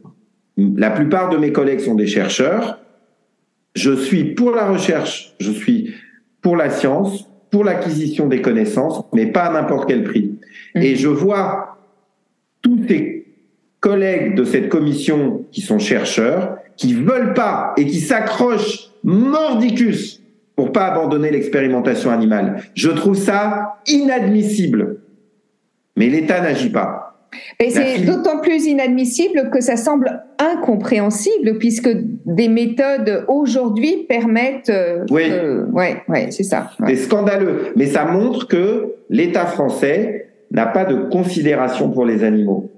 la 0.76 0.90
plupart 0.90 1.30
de 1.30 1.36
mes 1.36 1.52
collègues 1.52 1.80
sont 1.80 1.94
des 1.94 2.06
chercheurs. 2.06 2.78
Je 3.74 3.92
suis 3.92 4.34
pour 4.34 4.50
la 4.52 4.66
recherche, 4.66 5.34
je 5.40 5.50
suis 5.50 5.94
pour 6.40 6.56
la 6.56 6.70
science, 6.70 7.28
pour 7.50 7.64
l'acquisition 7.64 8.26
des 8.26 8.42
connaissances, 8.42 9.04
mais 9.12 9.26
pas 9.26 9.44
à 9.44 9.52
n'importe 9.52 9.88
quel 9.88 10.04
prix. 10.04 10.38
Mmh. 10.74 10.82
Et 10.82 10.96
je 10.96 11.08
vois 11.08 11.78
tous 12.62 12.78
ces 12.88 13.26
collègues 13.80 14.34
de 14.36 14.44
cette 14.44 14.68
commission 14.68 15.44
qui 15.50 15.60
sont 15.60 15.78
chercheurs, 15.78 16.56
qui 16.76 16.94
veulent 16.94 17.34
pas 17.34 17.74
et 17.76 17.86
qui 17.86 18.00
s'accrochent 18.00 18.90
mordicus 19.04 20.22
pour 20.56 20.72
pas 20.72 20.86
abandonner 20.86 21.30
l'expérimentation 21.30 22.10
animale. 22.10 22.62
Je 22.74 22.90
trouve 22.90 23.16
ça 23.16 23.76
inadmissible. 23.86 25.00
Mais 25.96 26.08
l'État 26.08 26.40
n'agit 26.40 26.70
pas. 26.70 27.01
C'est 27.60 28.04
d'autant 28.04 28.38
plus 28.38 28.66
inadmissible 28.66 29.50
que 29.50 29.60
ça 29.60 29.76
semble 29.76 30.22
incompréhensible 30.38 31.58
puisque 31.58 31.88
des 32.26 32.48
méthodes 32.48 33.24
aujourd'hui 33.28 34.04
permettent. 34.08 34.70
Euh, 34.70 35.04
oui. 35.10 35.32
ouais, 35.72 36.02
ouais, 36.08 36.30
c'est 36.30 36.42
ça. 36.42 36.70
C'est 36.86 36.96
scandaleux, 36.96 37.72
mais 37.76 37.86
ça 37.86 38.04
montre 38.04 38.48
que 38.48 38.94
l'État 39.08 39.46
français 39.46 40.28
n'a 40.50 40.66
pas 40.66 40.84
de 40.84 40.96
considération 41.10 41.90
pour 41.90 42.04
les 42.04 42.24
animaux. 42.24 42.70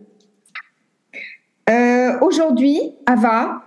Euh, 1.68 2.12
aujourd'hui, 2.20 2.78
Ava, 3.06 3.62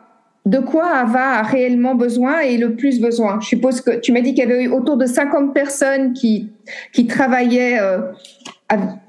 de 0.46 0.60
quoi 0.60 0.86
Ava 0.88 1.40
a 1.40 1.44
réellement 1.44 1.96
besoin 1.96 2.40
et 2.40 2.58
le 2.58 2.76
plus 2.76 3.02
besoin? 3.02 3.40
Je 3.42 3.48
suppose 3.48 3.82
que 3.82 4.00
tu 4.00 4.12
m'as 4.14 4.22
dit 4.22 4.34
qu'il 4.34 4.48
y 4.48 4.52
avait 4.52 4.64
eu 4.64 4.70
autour 4.70 4.96
de 4.98 5.06
50 5.06 5.54
personnes 5.54 6.14
qui, 6.14 6.52
qui 6.94 7.08
travaillaient. 7.08 7.80
Euh, 7.82 8.00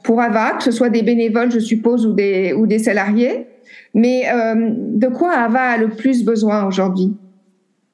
pour 0.04 0.20
AVA, 0.20 0.52
que 0.52 0.64
ce 0.64 0.70
soit 0.70 0.88
des 0.88 1.02
bénévoles, 1.02 1.50
je 1.50 1.58
suppose, 1.58 2.06
ou 2.06 2.12
des, 2.12 2.52
ou 2.52 2.66
des 2.66 2.78
salariés. 2.78 3.46
Mais 3.94 4.24
euh, 4.32 4.54
de 4.74 5.08
quoi 5.08 5.32
AVA 5.32 5.60
a 5.60 5.76
le 5.76 5.88
plus 5.88 6.24
besoin 6.24 6.66
aujourd'hui? 6.66 7.16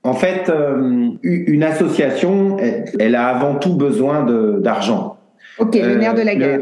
En 0.03 0.13
fait, 0.13 0.51
euh, 0.51 1.09
une 1.23 1.63
association, 1.63 2.59
elle, 2.99 3.15
a 3.15 3.29
avant 3.29 3.55
tout 3.55 3.75
besoin 3.75 4.27
d'argent. 4.61 5.17
Ok, 5.59 5.77
le 5.77 5.97
nerf 5.97 6.15
de 6.15 6.23
la 6.23 6.33
euh, 6.33 6.37
guerre. 6.37 6.61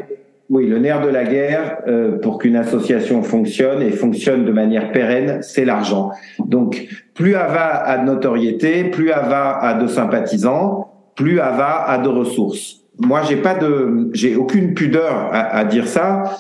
oui, 0.49 0.69
le 0.69 0.79
nerf 0.79 1.01
de 1.01 1.09
la 1.09 1.25
guerre, 1.25 1.79
pour 2.23 2.39
qu'une 2.39 2.57
association 2.57 3.23
fonctionne 3.23 3.83
et 3.83 3.91
fonctionne 3.91 4.45
de 4.45 4.53
manière 4.53 4.93
pérenne, 4.93 5.39
c'est 5.43 5.65
l'argent. 5.65 6.13
Donc, 6.39 6.87
plus 7.15 7.35
AVA 7.35 7.69
a 7.69 7.99
de 7.99 8.05
notoriété, 8.05 8.85
plus 8.85 9.11
AVA 9.11 9.59
a 9.59 9.75
de 9.75 9.89
sympathisants, 9.89 10.93
plus 11.17 11.41
AVA 11.41 11.85
a 11.85 11.99
de 11.99 12.09
ressources 12.09 12.82
moi, 13.05 13.23
j'ai 13.29 13.37
pas 13.37 13.55
de, 13.55 14.11
j'ai 14.13 14.37
aucune 14.37 14.75
pudeur 14.75 15.29
à, 15.33 15.65
dire 15.65 15.89
ça. 15.89 16.39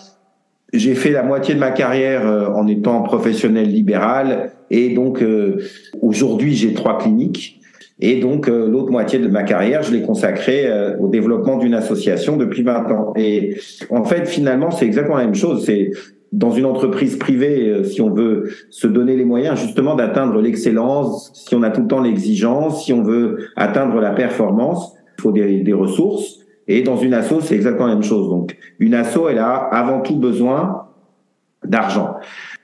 J'ai 0.72 0.94
fait 0.94 1.10
la 1.10 1.22
moitié 1.22 1.54
de 1.54 1.60
ma 1.60 1.70
carrière 1.70 2.26
euh, 2.26 2.48
en 2.48 2.66
étant 2.66 3.02
professionnel 3.02 3.68
libéral 3.68 4.52
et 4.70 4.94
donc 4.94 5.22
euh, 5.22 5.58
aujourd'hui 6.00 6.54
j'ai 6.54 6.72
trois 6.72 6.96
cliniques 6.96 7.60
et 8.00 8.20
donc 8.20 8.48
euh, 8.48 8.70
l'autre 8.70 8.90
moitié 8.90 9.18
de 9.18 9.28
ma 9.28 9.42
carrière 9.42 9.82
je 9.82 9.92
l'ai 9.92 10.00
consacrée 10.00 10.66
au 10.98 11.08
développement 11.08 11.58
d'une 11.58 11.74
association 11.74 12.38
depuis 12.38 12.62
20 12.62 12.90
ans. 12.90 13.12
Et 13.16 13.58
en 13.90 14.04
fait 14.04 14.26
finalement 14.26 14.70
c'est 14.70 14.86
exactement 14.86 15.18
la 15.18 15.24
même 15.24 15.34
chose. 15.34 15.64
C'est 15.66 15.90
dans 16.32 16.52
une 16.52 16.64
entreprise 16.64 17.16
privée, 17.16 17.84
si 17.84 18.00
on 18.00 18.08
veut 18.08 18.48
se 18.70 18.86
donner 18.86 19.14
les 19.16 19.26
moyens 19.26 19.60
justement 19.60 19.94
d'atteindre 19.94 20.40
l'excellence, 20.40 21.30
si 21.34 21.54
on 21.54 21.62
a 21.62 21.68
tout 21.68 21.82
le 21.82 21.88
temps 21.88 22.00
l'exigence, 22.00 22.86
si 22.86 22.94
on 22.94 23.02
veut 23.02 23.48
atteindre 23.56 24.00
la 24.00 24.12
performance, 24.12 24.94
il 25.18 25.20
faut 25.20 25.32
des, 25.32 25.60
des 25.60 25.74
ressources. 25.74 26.41
Et 26.68 26.82
dans 26.82 26.96
une 26.96 27.14
asso, 27.14 27.40
c'est 27.40 27.54
exactement 27.54 27.86
la 27.86 27.94
même 27.94 28.02
chose. 28.02 28.28
Donc, 28.28 28.56
une 28.78 28.94
asso, 28.94 29.28
elle 29.28 29.38
a 29.38 29.54
avant 29.54 30.00
tout 30.00 30.16
besoin 30.16 30.86
d'argent. 31.64 32.16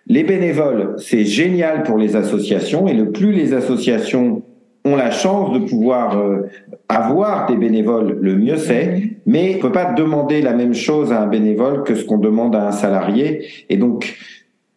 Les 0.07 0.25
bénévoles, 0.25 0.95
c'est 0.99 1.25
génial 1.25 1.83
pour 1.83 1.99
les 1.99 2.17
associations 2.17 2.89
et 2.89 2.95
le 2.95 3.11
plus 3.11 3.33
les 3.33 3.53
associations 3.53 4.43
ont 4.85 4.97
la 4.97 5.11
chance 5.11 5.53
de 5.53 5.67
pouvoir 5.67 6.19
euh, 6.19 6.49
avoir 6.89 7.47
des 7.47 7.57
bénévoles, 7.57 8.17
le 8.21 8.37
mieux 8.37 8.57
c'est. 8.57 9.03
Mais 9.27 9.57
on 9.57 9.61
peut 9.61 9.73
pas 9.73 9.93
demander 9.93 10.41
la 10.41 10.55
même 10.55 10.75
chose 10.75 11.13
à 11.13 11.23
un 11.23 11.27
bénévole 11.27 11.83
que 11.83 11.95
ce 11.95 12.05
qu'on 12.05 12.19
demande 12.19 12.57
à 12.57 12.69
un 12.69 12.73
salarié. 12.73 13.47
Et 13.69 13.77
donc, 13.77 14.17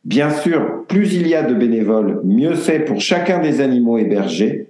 bien 0.03 0.30
sûr, 0.30 0.86
plus 0.88 1.13
il 1.15 1.28
y 1.28 1.36
a 1.36 1.43
de 1.43 1.53
bénévoles, 1.53 2.19
mieux 2.24 2.55
c'est 2.55 2.80
pour 2.80 2.99
chacun 2.99 3.39
des 3.39 3.61
animaux 3.61 3.97
hébergés. 3.97 4.67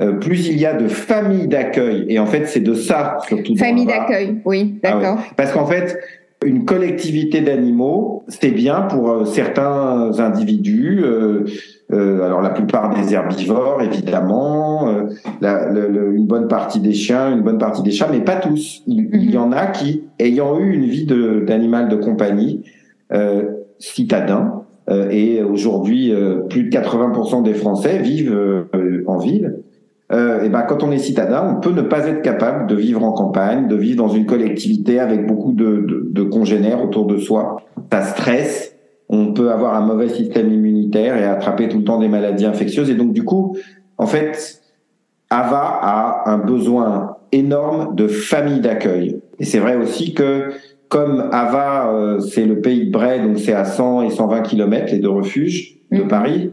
Euh, 0.00 0.12
plus 0.12 0.48
il 0.48 0.58
y 0.58 0.64
a 0.64 0.74
de 0.74 0.88
familles 0.88 1.48
d'accueil, 1.48 2.06
et 2.08 2.18
en 2.18 2.26
fait 2.26 2.46
c'est 2.46 2.60
de 2.60 2.72
ça 2.72 3.18
surtout. 3.26 3.56
Famille 3.56 3.84
d'accueil, 3.84 4.40
oui, 4.46 4.80
ah 4.82 4.92
d'accord. 4.92 5.18
Parce 5.36 5.52
qu'en 5.52 5.66
fait, 5.66 5.98
une 6.44 6.64
collectivité 6.64 7.40
d'animaux, 7.40 8.24
c'est 8.28 8.50
bien 8.50 8.82
pour 8.82 9.10
euh, 9.10 9.24
certains 9.24 10.18
individus. 10.18 11.02
Euh, 11.04 11.44
euh, 11.92 12.22
alors 12.22 12.40
la 12.40 12.50
plupart 12.50 12.94
des 12.94 13.12
herbivores, 13.12 13.82
évidemment, 13.82 14.88
euh, 14.88 15.02
la, 15.40 15.70
le, 15.70 16.14
une 16.14 16.26
bonne 16.26 16.48
partie 16.48 16.80
des 16.80 16.92
chiens, 16.92 17.30
une 17.30 17.42
bonne 17.42 17.58
partie 17.58 17.82
des 17.82 17.90
chats, 17.90 18.08
mais 18.10 18.20
pas 18.20 18.36
tous. 18.36 18.82
Il, 18.86 19.10
il 19.12 19.30
y 19.30 19.36
en 19.36 19.52
a 19.52 19.66
qui, 19.66 20.04
ayant 20.18 20.58
eu 20.58 20.72
une 20.72 20.86
vie 20.86 21.06
d'animal 21.06 21.88
de, 21.88 21.96
compagnie, 21.96 22.62
euh, 23.12 23.42
citadin, 23.78 24.62
euh, 24.88 25.10
et 25.10 25.42
aujourd'hui 25.42 26.12
plus 26.48 26.64
de 26.64 26.70
80% 26.70 27.42
des 27.42 27.54
Français 27.54 27.98
vivent 27.98 28.66
en 29.06 29.18
ville. 29.18 29.58
Et 30.12 30.48
ben 30.50 30.62
quand 30.62 30.82
on 30.82 30.92
est 30.92 30.98
citadin, 30.98 31.56
on 31.56 31.60
peut 31.60 31.72
ne 31.72 31.82
pas 31.82 32.06
être 32.06 32.20
capable 32.20 32.66
de 32.66 32.74
vivre 32.74 33.02
en 33.02 33.12
campagne, 33.12 33.66
de 33.66 33.76
vivre 33.76 33.96
dans 33.96 34.10
une 34.12 34.26
collectivité 34.26 35.00
avec 35.00 35.26
beaucoup 35.26 35.52
de, 35.52 35.86
de, 35.88 36.06
de 36.10 36.22
congénères 36.22 36.84
autour 36.84 37.06
de 37.06 37.16
soi. 37.16 37.62
Ça 37.90 38.02
stresse, 38.02 38.76
on 39.08 39.32
peut 39.34 39.50
avoir 39.50 39.74
un 39.74 39.80
mauvais 39.80 40.08
système 40.08 40.52
immunitaire 40.52 41.16
et 41.16 41.24
attraper 41.24 41.68
tout 41.68 41.78
le 41.78 41.84
temps 41.84 41.98
des 41.98 42.08
maladies 42.08 42.46
infectieuses. 42.46 42.90
Et 42.90 42.94
donc, 42.94 43.12
du 43.12 43.24
coup, 43.24 43.56
en 43.98 44.06
fait, 44.06 44.62
Ava 45.30 45.78
a 45.80 46.30
un 46.30 46.38
besoin 46.38 47.16
énorme 47.30 47.94
de 47.94 48.06
famille 48.06 48.60
d'accueil. 48.60 49.20
Et 49.38 49.44
c'est 49.44 49.58
vrai 49.58 49.76
aussi 49.76 50.14
que 50.14 50.50
comme 50.88 51.28
Ava, 51.32 51.90
euh, 51.90 52.20
c'est 52.20 52.44
le 52.44 52.60
pays 52.60 52.86
de 52.86 52.92
Bray, 52.92 53.22
donc 53.22 53.38
c'est 53.38 53.54
à 53.54 53.64
100 53.64 54.02
et 54.02 54.10
120 54.10 54.42
kilomètres 54.42 54.92
les 54.92 54.98
deux 54.98 55.08
refuges 55.08 55.78
de 55.90 56.02
mhm. 56.02 56.08
Paris, 56.08 56.50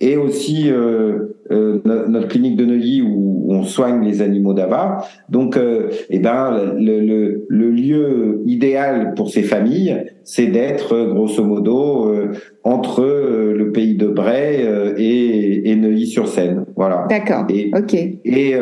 et 0.00 0.16
aussi 0.16 0.70
euh, 0.70 1.35
euh, 1.50 1.80
notre 1.84 2.28
clinique 2.28 2.56
de 2.56 2.64
Neuilly 2.64 3.02
où 3.02 3.46
on 3.48 3.62
soigne 3.62 4.04
les 4.04 4.22
animaux 4.22 4.54
d'Ava. 4.54 5.04
Donc, 5.28 5.56
euh, 5.56 5.90
eh 6.10 6.18
ben, 6.18 6.74
le, 6.78 7.00
le, 7.00 7.46
le, 7.48 7.70
lieu 7.70 8.42
idéal 8.46 9.14
pour 9.14 9.30
ces 9.30 9.42
familles, 9.42 10.04
c'est 10.24 10.46
d'être 10.46 11.12
grosso 11.12 11.44
modo 11.44 12.08
euh, 12.08 12.32
entre 12.64 13.02
le 13.04 13.70
pays 13.70 13.94
de 13.94 14.08
Bray 14.08 14.66
et, 14.96 15.70
et 15.70 15.76
Neuilly-sur-Seine. 15.76 16.64
Voilà. 16.74 17.06
D'accord. 17.08 17.46
Et, 17.48 17.70
ok. 17.76 17.94
Et 17.94 18.54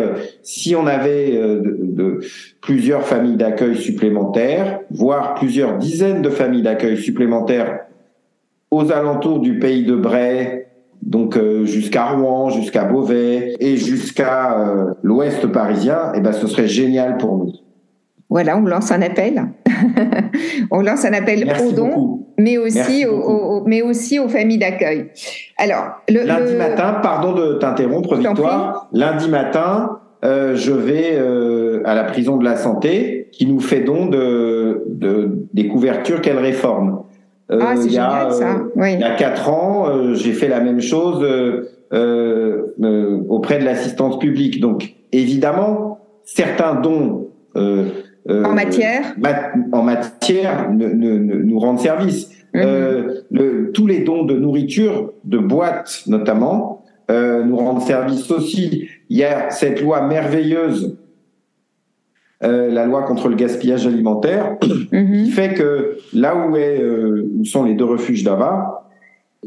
si 0.43 0.77
on 0.77 0.87
avait 0.87 1.33
de, 1.33 1.79
de 1.81 2.21
plusieurs 2.61 3.07
familles 3.07 3.37
d'accueil 3.37 3.77
supplémentaires, 3.77 4.81
voire 4.91 5.35
plusieurs 5.35 5.79
dizaines 5.79 6.21
de 6.21 6.29
familles 6.29 6.63
d'accueil 6.63 6.99
supplémentaires 6.99 7.81
aux 8.71 8.93
alentours 8.93 9.39
du 9.39 9.59
pays 9.59 9.85
de 9.85 9.95
Bray, 9.95 10.64
donc 11.03 11.37
euh, 11.37 11.65
jusqu'à 11.65 12.07
Rouen, 12.07 12.51
jusqu'à 12.51 12.85
Beauvais 12.85 13.57
et 13.61 13.77
jusqu'à 13.77 14.59
euh, 14.59 14.95
l'ouest 15.03 15.47
parisien, 15.47 16.13
eh 16.15 16.21
ben 16.21 16.33
ce 16.33 16.47
serait 16.47 16.67
génial 16.67 17.19
pour 17.19 17.37
nous. 17.37 17.53
Voilà, 18.31 18.57
on 18.57 18.63
lance 18.63 18.91
un 18.91 19.03
appel. 19.03 19.45
on 20.71 20.81
lance 20.81 21.05
un 21.05 21.13
appel 21.13 21.47
aux 21.63 21.73
dons, 21.73 22.27
mais 22.39 22.59
aussi 22.59 23.07
aux, 23.07 23.63
mais 23.67 23.83
aussi 23.83 24.19
aux 24.19 24.29
familles 24.29 24.59
d'accueil. 24.59 25.11
Alors, 25.59 26.01
le, 26.09 26.25
lundi 26.25 26.55
matin, 26.55 26.97
pardon 27.03 27.33
de 27.33 27.55
t'interrompre, 27.55 28.17
Victoire. 28.17 28.89
Lundi 28.93 29.29
matin, 29.29 30.01
euh, 30.25 30.57
je 30.57 30.73
vais 30.73 31.19
à 31.85 31.95
la 31.95 32.05
prison 32.05 32.39
de 32.39 32.45
la 32.45 32.57
santé, 32.57 33.29
qui 33.31 33.47
nous 33.47 33.61
fait 33.61 33.81
don 33.81 34.07
de, 34.07 34.85
de 34.89 35.47
des 35.53 35.69
couvertures 35.69 36.23
qu'elle 36.23 36.39
réforme. 36.39 37.05
Euh, 37.51 37.59
ah, 37.61 37.75
c'est 37.77 37.91
génial 37.91 38.33
ça. 38.33 38.63
Oui. 38.75 38.95
Il 38.95 39.01
y 39.01 39.05
a 39.05 39.17
quatre 39.17 39.51
ans, 39.51 39.89
euh, 39.89 40.15
j'ai 40.15 40.33
fait 40.33 40.49
la 40.49 40.61
même 40.61 40.81
chose 40.81 41.23
euh, 41.93 43.23
auprès 43.29 43.59
de 43.59 43.65
l'assistance 43.65 44.19
publique. 44.19 44.61
Donc, 44.61 44.95
évidemment, 45.13 46.01
certains 46.25 46.75
dons 46.75 47.29
en 47.57 48.55
matière, 48.55 49.15
en 49.73 49.83
matière, 49.83 50.71
ne, 50.73 50.89
ne, 50.89 51.19
nous 51.19 51.59
rendent 51.59 51.81
service. 51.81 52.31
Mhm. 52.55 52.63
Le, 53.31 53.73
tous 53.73 53.87
les 53.87 54.01
dons 54.01 54.25
de 54.25 54.35
nourriture, 54.35 55.13
de 55.25 55.39
boîtes 55.39 56.05
notamment, 56.07 56.85
nous 57.11 57.57
rendent 57.57 57.83
service 57.83 58.31
aussi. 58.31 58.89
Il 59.11 59.19
y 59.19 59.25
a 59.25 59.51
cette 59.51 59.83
loi 59.83 60.07
merveilleuse 60.07 60.97
euh, 62.45 62.71
la 62.71 62.85
loi 62.85 63.03
contre 63.03 63.29
le 63.29 63.37
gaspillage 63.37 63.87
alimentaire, 63.87 64.57
mhm. 64.93 65.25
qui 65.25 65.31
fait 65.31 65.55
que 65.55 65.99
là 66.13 66.37
où, 66.37 66.57
est, 66.57 66.81
euh, 66.81 67.29
où 67.39 67.45
sont 67.45 67.65
les 67.65 67.75
deux 67.75 67.85
refuges 67.85 68.23
d'Ava, 68.23 68.91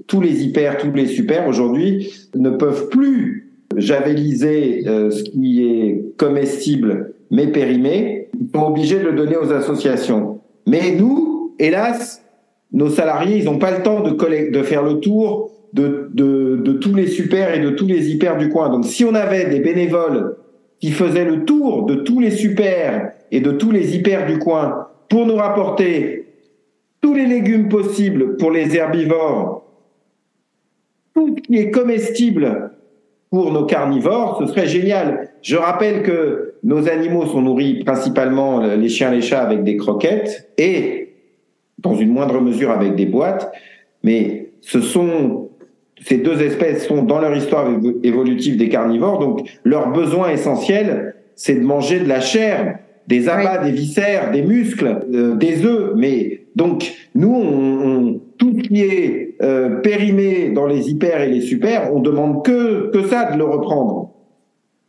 tous 0.07 0.21
les 0.21 0.43
hyper, 0.43 0.77
tous 0.77 0.91
les 0.91 1.07
super 1.07 1.47
aujourd'hui 1.47 2.11
ne 2.35 2.49
peuvent 2.49 2.89
plus 2.89 3.51
javeliser 3.75 4.83
euh, 4.87 5.11
ce 5.11 5.23
qui 5.23 5.63
est 5.63 6.05
comestible 6.17 7.13
mais 7.29 7.47
périmé, 7.47 8.29
ils 8.39 8.47
sont 8.55 8.65
obligés 8.65 8.99
de 8.99 9.05
le 9.05 9.13
donner 9.13 9.35
aux 9.35 9.51
associations. 9.51 10.39
Mais 10.65 10.95
nous, 10.97 11.53
hélas, 11.59 12.23
nos 12.71 12.89
salariés, 12.89 13.37
ils 13.39 13.45
n'ont 13.45 13.59
pas 13.59 13.77
le 13.77 13.83
temps 13.83 14.01
de, 14.01 14.11
de 14.49 14.63
faire 14.63 14.83
le 14.83 14.99
tour 14.99 15.51
de, 15.73 16.09
de, 16.13 16.55
de 16.63 16.73
tous 16.73 16.95
les 16.95 17.07
super 17.07 17.53
et 17.53 17.59
de 17.59 17.71
tous 17.71 17.85
les 17.85 18.09
hyper 18.11 18.37
du 18.37 18.49
coin. 18.49 18.69
Donc 18.69 18.85
si 18.85 19.03
on 19.03 19.13
avait 19.13 19.49
des 19.49 19.59
bénévoles 19.59 20.37
qui 20.79 20.91
faisait 20.91 21.25
le 21.25 21.45
tour 21.45 21.85
de 21.85 21.95
tous 21.95 22.19
les 22.19 22.31
super 22.31 23.11
et 23.31 23.41
de 23.41 23.51
tous 23.51 23.71
les 23.71 23.95
hyper 23.95 24.25
du 24.25 24.39
coin 24.39 24.87
pour 25.09 25.25
nous 25.25 25.35
rapporter 25.35 26.27
tous 27.01 27.13
les 27.13 27.25
légumes 27.25 27.69
possibles 27.69 28.37
pour 28.37 28.51
les 28.51 28.75
herbivores, 28.75 29.63
tout 31.13 31.35
ce 31.35 31.41
qui 31.41 31.57
est 31.57 31.71
comestible 31.71 32.71
pour 33.29 33.51
nos 33.51 33.65
carnivores, 33.65 34.37
ce 34.39 34.47
serait 34.47 34.67
génial. 34.67 35.31
Je 35.41 35.55
rappelle 35.55 36.03
que 36.03 36.55
nos 36.63 36.87
animaux 36.87 37.25
sont 37.25 37.41
nourris 37.41 37.83
principalement, 37.83 38.59
les 38.61 38.89
chiens, 38.89 39.11
les 39.11 39.21
chats, 39.21 39.41
avec 39.41 39.63
des 39.63 39.77
croquettes 39.77 40.49
et, 40.57 41.15
dans 41.79 41.95
une 41.95 42.09
moindre 42.09 42.39
mesure, 42.39 42.71
avec 42.71 42.95
des 42.95 43.05
boîtes. 43.05 43.51
Mais 44.03 44.51
ce 44.61 44.79
sont 44.79 45.49
ces 46.07 46.17
deux 46.17 46.41
espèces 46.41 46.87
sont 46.87 47.03
dans 47.03 47.19
leur 47.19 47.35
histoire 47.35 47.67
évolutive 48.01 48.55
des 48.55 48.69
carnivores, 48.69 49.19
donc 49.19 49.59
leur 49.65 49.91
besoin 49.91 50.29
essentiel, 50.29 51.15
c'est 51.35 51.55
de 51.55 51.65
manger 51.65 51.99
de 51.99 52.07
la 52.07 52.21
chair, 52.21 52.79
des 53.07 53.27
abats, 53.27 53.57
des 53.57 53.71
viscères, 53.71 54.31
des 54.31 54.41
muscles, 54.41 55.01
euh, 55.13 55.35
des 55.35 55.65
œufs. 55.65 55.91
Mais 55.97 56.43
donc 56.55 56.93
nous, 57.13 57.33
on, 57.33 58.21
tout 58.37 58.53
ce 58.55 58.67
qui 58.69 58.83
est 58.83 59.35
euh, 59.41 59.81
périmé 59.81 60.49
dans 60.49 60.65
les 60.65 60.89
hyper 60.89 61.21
et 61.21 61.29
les 61.29 61.41
super, 61.41 61.93
on 61.93 61.99
demande 61.99 62.45
que 62.45 62.89
que 62.91 63.03
ça 63.03 63.31
de 63.31 63.37
le 63.37 63.43
reprendre. 63.43 64.11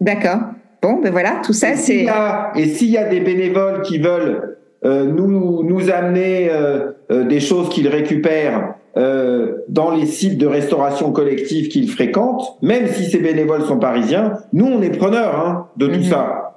D'accord. 0.00 0.38
Bon, 0.80 1.00
ben 1.02 1.10
voilà, 1.10 1.40
tout 1.44 1.52
ça 1.52 1.74
c'est. 1.74 2.06
Et 2.54 2.66
s'il 2.66 2.90
y 2.90 2.96
a 2.96 3.08
des 3.08 3.20
bénévoles 3.20 3.82
qui 3.82 3.98
veulent 3.98 4.56
euh, 4.84 5.04
nous 5.04 5.64
nous 5.64 5.90
amener 5.90 6.48
euh, 6.52 6.92
euh 7.10 7.24
des 7.24 7.40
choses 7.40 7.68
qu'ils 7.70 7.88
récupèrent 7.88 8.74
euh, 8.98 9.58
dans 9.68 9.92
les 9.92 10.06
sites 10.06 10.38
de 10.38 10.46
restauration 10.46 11.12
collective 11.12 11.68
qu'ils 11.68 11.88
fréquentent, 11.88 12.58
même 12.62 12.88
si 12.88 13.08
ces 13.08 13.18
bénévoles 13.18 13.62
sont 13.62 13.78
parisiens, 13.78 14.32
nous 14.52 14.66
on 14.66 14.82
est 14.82 14.90
preneurs 14.90 15.38
hein, 15.38 15.68
de 15.76 15.86
tout 15.86 16.00
mhm. 16.00 16.04
ça. 16.04 16.48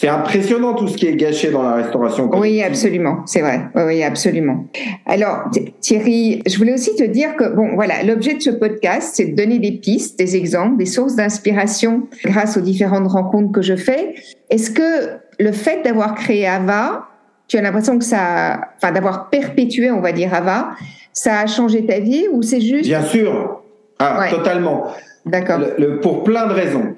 C'est 0.00 0.08
impressionnant 0.08 0.74
tout 0.74 0.86
ce 0.86 0.96
qui 0.96 1.06
est 1.06 1.16
gâché 1.16 1.50
dans 1.50 1.62
la 1.62 1.74
restauration 1.74 2.28
collective. 2.28 2.58
Oui, 2.58 2.62
absolument, 2.62 3.22
c'est 3.26 3.40
vrai. 3.40 3.62
Oui, 3.74 4.00
absolument. 4.04 4.64
Alors, 5.06 5.50
Thierry, 5.80 6.40
je 6.46 6.56
voulais 6.56 6.74
aussi 6.74 6.94
te 6.94 7.02
dire 7.02 7.34
que, 7.34 7.52
bon, 7.52 7.74
voilà, 7.74 8.04
l'objet 8.04 8.34
de 8.34 8.40
ce 8.40 8.50
podcast, 8.50 9.14
c'est 9.16 9.32
de 9.32 9.34
donner 9.34 9.58
des 9.58 9.72
pistes, 9.72 10.16
des 10.16 10.36
exemples, 10.36 10.76
des 10.76 10.86
sources 10.86 11.16
d'inspiration 11.16 12.06
grâce 12.24 12.56
aux 12.56 12.60
différentes 12.60 13.08
rencontres 13.08 13.50
que 13.50 13.60
je 13.60 13.74
fais. 13.74 14.14
Est-ce 14.50 14.70
que 14.70 15.18
le 15.40 15.50
fait 15.50 15.82
d'avoir 15.82 16.14
créé 16.14 16.46
Ava, 16.46 17.08
tu 17.48 17.58
as 17.58 17.62
l'impression 17.62 17.98
que 17.98 18.04
ça, 18.04 18.60
enfin, 18.76 18.92
d'avoir 18.92 19.30
perpétué, 19.30 19.90
on 19.90 20.00
va 20.00 20.12
dire, 20.12 20.32
Ava, 20.32 20.76
ça 21.18 21.40
a 21.40 21.46
changé 21.46 21.84
ta 21.84 21.98
vie 21.98 22.26
ou 22.32 22.42
c'est 22.42 22.60
juste 22.60 22.84
Bien 22.84 23.02
sûr, 23.02 23.62
ah, 23.98 24.28
totalement. 24.30 24.86
D'accord. 25.26 25.60
pour 26.00 26.22
plein 26.22 26.46
de 26.46 26.52
raisons. 26.52 26.94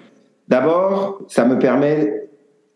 D'abord, 0.47 1.23
ça 1.29 1.47
me 1.47 1.59
permet 1.59 2.29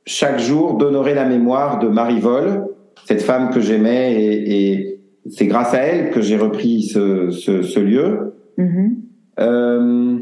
chaque 0.06 0.38
jour 0.38 0.78
d'honorer 0.78 1.14
la 1.14 1.26
mémoire 1.26 1.78
de 1.78 1.88
Marie 1.88 2.18
Vol, 2.18 2.66
cette 3.04 3.22
femme 3.22 3.50
que 3.50 3.60
j'aimais, 3.60 4.14
et, 4.14 4.90
c'est 5.30 5.46
grâce 5.46 5.72
à 5.72 5.78
elle 5.78 6.10
que 6.10 6.20
j'ai 6.20 6.36
repris 6.36 6.82
ce, 6.82 7.30
ce, 7.30 7.80
lieu. 7.80 8.34
Mm-hmm. 8.58 8.90
Euh, 9.40 10.18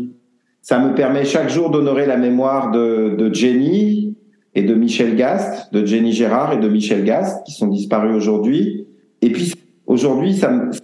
ça 0.61 0.79
me 0.79 0.95
permet 0.95 1.25
chaque 1.25 1.51
jour 1.51 1.71
d'honorer 1.71 2.07
la 2.07 2.17
mémoire 2.17 2.71
de, 2.71 3.17
de, 3.17 3.35
Jenny 3.35 4.17
et 4.55 4.63
de 4.63 4.75
Michel 4.75 5.17
Gast, 5.17 5.73
de 5.75 5.85
Jenny 5.85 6.13
Gérard 6.13 6.53
et 6.53 6.59
de 6.59 6.69
Michel 6.69 7.03
Gast, 7.03 7.45
qui 7.45 7.53
sont 7.53 7.67
disparus 7.67 8.15
aujourd'hui. 8.15 8.87
Et 9.23 9.31
puis 9.31 9.53
Aujourd'hui, 9.93 10.35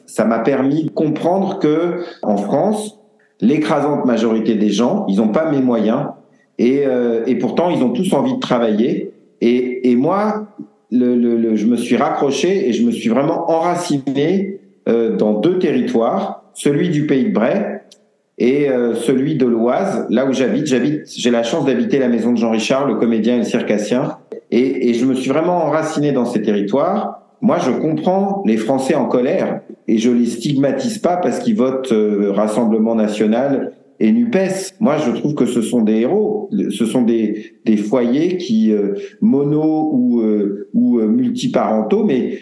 ça 0.05 0.25
m'a 0.27 0.39
permis 0.41 0.85
de 0.85 0.91
comprendre 0.91 1.61
que 1.61 2.05
en 2.21 2.37
France, 2.37 2.99
l'écrasante 3.41 4.05
majorité 4.05 4.55
des 4.55 4.69
gens, 4.69 5.07
ils 5.09 5.17
n'ont 5.17 5.31
pas 5.31 5.51
mes 5.51 5.63
moyens 5.63 6.09
et, 6.59 6.83
euh, 6.85 7.25
et, 7.27 7.37
pourtant 7.37 7.71
ils 7.71 7.83
ont 7.83 7.89
tous 7.89 8.13
envie 8.13 8.35
de 8.35 8.39
travailler. 8.39 9.15
Et, 9.41 9.97
moi, 9.97 10.49
je 10.93 11.67
me 11.67 11.77
suis 11.77 11.97
raccroché 11.97 12.69
et 12.69 12.75
je 12.75 12.85
me 12.85 12.91
suis 12.91 13.09
vraiment 13.09 13.51
enraciné 13.51 14.61
euh, 14.91 15.17
dans 15.17 15.33
deux 15.33 15.59
territoires, 15.59 16.45
celui 16.53 16.91
du 16.91 17.07
Pays 17.07 17.31
de 17.31 17.33
Bray 17.33 17.81
et 18.37 18.69
euh, 18.69 18.95
celui 18.95 19.37
de 19.37 19.47
l'Oise, 19.47 20.07
là 20.11 20.27
où 20.27 20.35
j'habite. 20.35 20.67
J'ai 20.67 21.31
la 21.31 21.45
chance 21.45 21.65
d'habiter 21.65 21.99
la 21.99 22.09
maison 22.09 22.33
de 22.33 22.37
Jean 22.37 22.51
Richard, 22.51 22.87
le 22.87 22.97
comédien 22.97 23.37
et 23.37 23.39
le 23.39 23.45
circassien, 23.45 24.19
et 24.51 24.93
je 24.93 25.07
me 25.07 25.15
suis 25.15 25.31
vraiment 25.31 25.65
enraciné 25.65 26.13
dans 26.13 26.27
ces 26.27 26.43
territoires 26.43 27.28
moi, 27.41 27.59
je 27.59 27.70
comprends 27.70 28.43
les 28.47 28.57
Français 28.57 28.95
en 28.95 29.07
colère 29.07 29.61
et 29.86 29.99
je 29.99 30.11
les 30.11 30.26
stigmatise 30.26 30.99
pas 30.99 31.16
parce 31.16 31.39
qu'ils 31.39 31.57
votent 31.57 31.93
euh, 31.93 32.32
Rassemblement 32.32 32.95
national 32.95 33.72
et 34.01 34.11
Nupes. 34.12 34.74
Moi, 34.80 34.97
je 34.99 35.12
trouve 35.12 35.34
que 35.34 35.47
ce 35.47 35.62
sont 35.62 35.82
des 35.82 36.01
héros. 36.01 36.51
Ce 36.70 36.84
sont 36.84 37.03
des, 37.03 37.53
des 37.64 37.76
foyers 37.76 38.39
qui 38.39 38.72
euh, 38.72 38.95
mono 39.20 39.91
ou, 39.93 40.20
euh, 40.20 40.68
ou 40.74 41.01
multiparentaux, 41.01 42.05
mais 42.05 42.39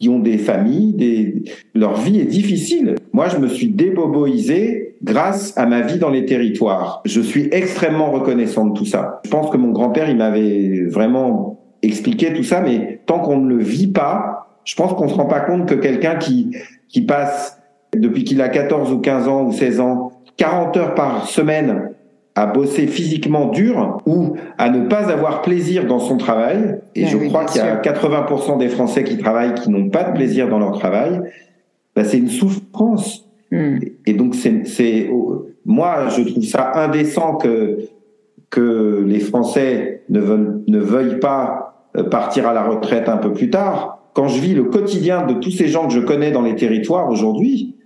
qui 0.00 0.08
ont 0.08 0.20
des 0.20 0.38
familles, 0.38 0.94
des... 0.94 1.42
leur 1.74 1.96
vie 1.96 2.20
est 2.20 2.24
difficile. 2.24 2.94
Moi, 3.12 3.28
je 3.28 3.38
me 3.38 3.48
suis 3.48 3.68
déboboisé 3.68 4.96
grâce 5.02 5.56
à 5.56 5.66
ma 5.66 5.80
vie 5.80 5.98
dans 5.98 6.10
les 6.10 6.24
territoires. 6.24 7.02
Je 7.04 7.20
suis 7.20 7.48
extrêmement 7.52 8.10
reconnaissant 8.10 8.66
de 8.66 8.78
tout 8.78 8.84
ça. 8.84 9.20
Je 9.24 9.30
pense 9.30 9.50
que 9.50 9.56
mon 9.56 9.70
grand-père, 9.70 10.08
il 10.08 10.16
m'avait 10.16 10.84
vraiment 10.86 11.57
expliqué 11.82 12.32
tout 12.32 12.42
ça, 12.42 12.60
mais 12.60 13.00
tant 13.06 13.20
qu'on 13.20 13.38
ne 13.38 13.48
le 13.48 13.62
vit 13.62 13.88
pas, 13.88 14.48
je 14.64 14.74
pense 14.74 14.92
qu'on 14.94 15.08
se 15.08 15.14
rend 15.14 15.26
pas 15.26 15.40
compte 15.40 15.66
que 15.66 15.74
quelqu'un 15.74 16.16
qui, 16.16 16.56
qui 16.88 17.02
passe 17.02 17.60
depuis 17.96 18.24
qu'il 18.24 18.40
a 18.42 18.48
14 18.48 18.92
ou 18.92 18.98
15 18.98 19.28
ans 19.28 19.44
ou 19.44 19.52
16 19.52 19.80
ans, 19.80 20.12
40 20.36 20.76
heures 20.76 20.94
par 20.94 21.26
semaine 21.26 21.90
à 22.34 22.46
bosser 22.46 22.86
physiquement 22.86 23.46
dur 23.46 23.98
ou 24.06 24.36
à 24.58 24.70
ne 24.70 24.86
pas 24.86 25.10
avoir 25.10 25.42
plaisir 25.42 25.86
dans 25.86 25.98
son 25.98 26.16
travail. 26.16 26.78
Et 26.94 27.06
je 27.06 27.16
crois 27.16 27.44
qu'il 27.44 27.60
y 27.60 27.64
a 27.64 27.80
80% 27.80 28.58
des 28.58 28.68
Français 28.68 29.02
qui 29.02 29.18
travaillent 29.18 29.54
qui 29.54 29.70
n'ont 29.70 29.88
pas 29.88 30.04
de 30.04 30.12
plaisir 30.12 30.48
dans 30.48 30.60
leur 30.60 30.78
travail. 30.78 31.20
Bah, 31.96 32.04
c'est 32.04 32.18
une 32.18 32.28
souffrance. 32.28 33.28
Hmm. 33.50 33.78
Et 34.06 34.12
donc 34.12 34.34
c'est, 34.36 35.10
moi 35.64 36.08
je 36.16 36.22
trouve 36.22 36.44
ça 36.44 36.72
indécent 36.74 37.36
que 37.36 37.88
que 38.50 39.04
les 39.06 39.20
Français 39.20 40.02
ne 40.08 40.20
veulent 40.20 40.62
ne 40.66 40.78
veuillent 40.78 41.18
pas 41.18 41.67
partir 42.02 42.48
à 42.48 42.52
la 42.52 42.64
retraite 42.64 43.08
un 43.08 43.16
peu 43.16 43.32
plus 43.32 43.50
tard. 43.50 43.98
Quand 44.14 44.28
je 44.28 44.40
vis 44.40 44.54
le 44.54 44.64
quotidien 44.64 45.26
de 45.26 45.34
tous 45.34 45.50
ces 45.50 45.68
gens 45.68 45.86
que 45.86 45.94
je 45.94 46.00
connais 46.00 46.30
dans 46.30 46.42
les 46.42 46.54
territoires 46.54 47.08
aujourd'hui, 47.08 47.76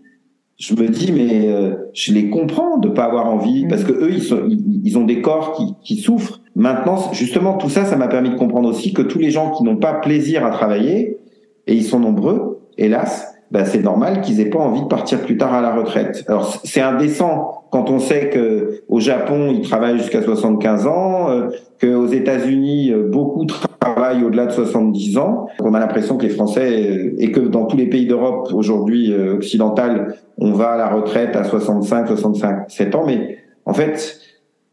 je 0.58 0.74
me 0.74 0.88
dis 0.88 1.12
mais 1.12 1.48
euh, 1.48 1.74
je 1.92 2.12
les 2.12 2.30
comprends 2.30 2.78
de 2.78 2.88
pas 2.88 3.04
avoir 3.04 3.26
envie 3.26 3.64
mm. 3.64 3.68
parce 3.68 3.84
que 3.84 3.92
eux 3.92 4.12
ils 4.12 4.22
sont 4.22 4.42
ils, 4.48 4.96
ont 4.96 5.04
des 5.04 5.20
corps 5.20 5.52
qui, 5.52 5.74
qui 5.82 6.00
souffrent. 6.00 6.40
Maintenant 6.54 7.12
justement 7.12 7.54
tout 7.54 7.68
ça 7.68 7.84
ça 7.84 7.96
m'a 7.96 8.08
permis 8.08 8.30
de 8.30 8.36
comprendre 8.36 8.68
aussi 8.68 8.92
que 8.92 9.02
tous 9.02 9.18
les 9.18 9.30
gens 9.30 9.50
qui 9.50 9.64
n'ont 9.64 9.76
pas 9.76 9.94
plaisir 9.94 10.46
à 10.46 10.50
travailler 10.50 11.18
et 11.66 11.74
ils 11.74 11.84
sont 11.84 11.98
nombreux 11.98 12.60
hélas 12.78 13.31
ben 13.53 13.66
c'est 13.66 13.82
normal 13.82 14.22
qu'ils 14.22 14.40
aient 14.40 14.48
pas 14.48 14.59
envie 14.59 14.80
de 14.80 14.86
partir 14.86 15.20
plus 15.20 15.36
tard 15.36 15.53
à 15.53 15.61
la 15.61 15.74
retraite. 15.74 16.24
Alors 16.26 16.59
c'est 16.64 16.80
indécent 16.80 17.64
quand 17.70 17.90
on 17.90 17.98
sait 17.98 18.30
que 18.30 18.82
au 18.88 18.98
Japon 18.98 19.53
ils 19.53 19.61
travaillent 19.61 19.98
jusqu'à 19.98 20.22
75 20.22 20.86
ans, 20.86 21.30
euh, 21.30 21.48
que 21.78 21.94
aux 21.94 22.07
États-Unis 22.07 22.92
euh, 22.92 23.09
beaucoup 23.11 23.44
travaillent 23.44 24.24
au-delà 24.24 24.46
de 24.46 24.53
70 24.53 25.18
ans. 25.18 25.48
On 25.61 25.74
a 25.74 25.80
l'impression 25.80 26.16
que 26.16 26.22
les 26.22 26.32
Français 26.32 26.90
euh, 26.90 27.14
et 27.18 27.30
que 27.30 27.40
dans 27.40 27.66
tous 27.66 27.76
les 27.76 27.88
pays 27.88 28.07
d'Europe 28.07 28.48
aujourd'hui 28.55 29.12
euh, 29.12 29.34
occidentale, 29.34 30.16
on 30.38 30.53
va 30.53 30.70
à 30.70 30.76
la 30.78 30.88
retraite 30.88 31.36
à 31.36 31.44
65, 31.44 32.07
65, 32.07 32.70
7 32.70 32.94
ans. 32.94 33.05
Mais 33.05 33.36
en 33.66 33.74
fait, 33.74 34.18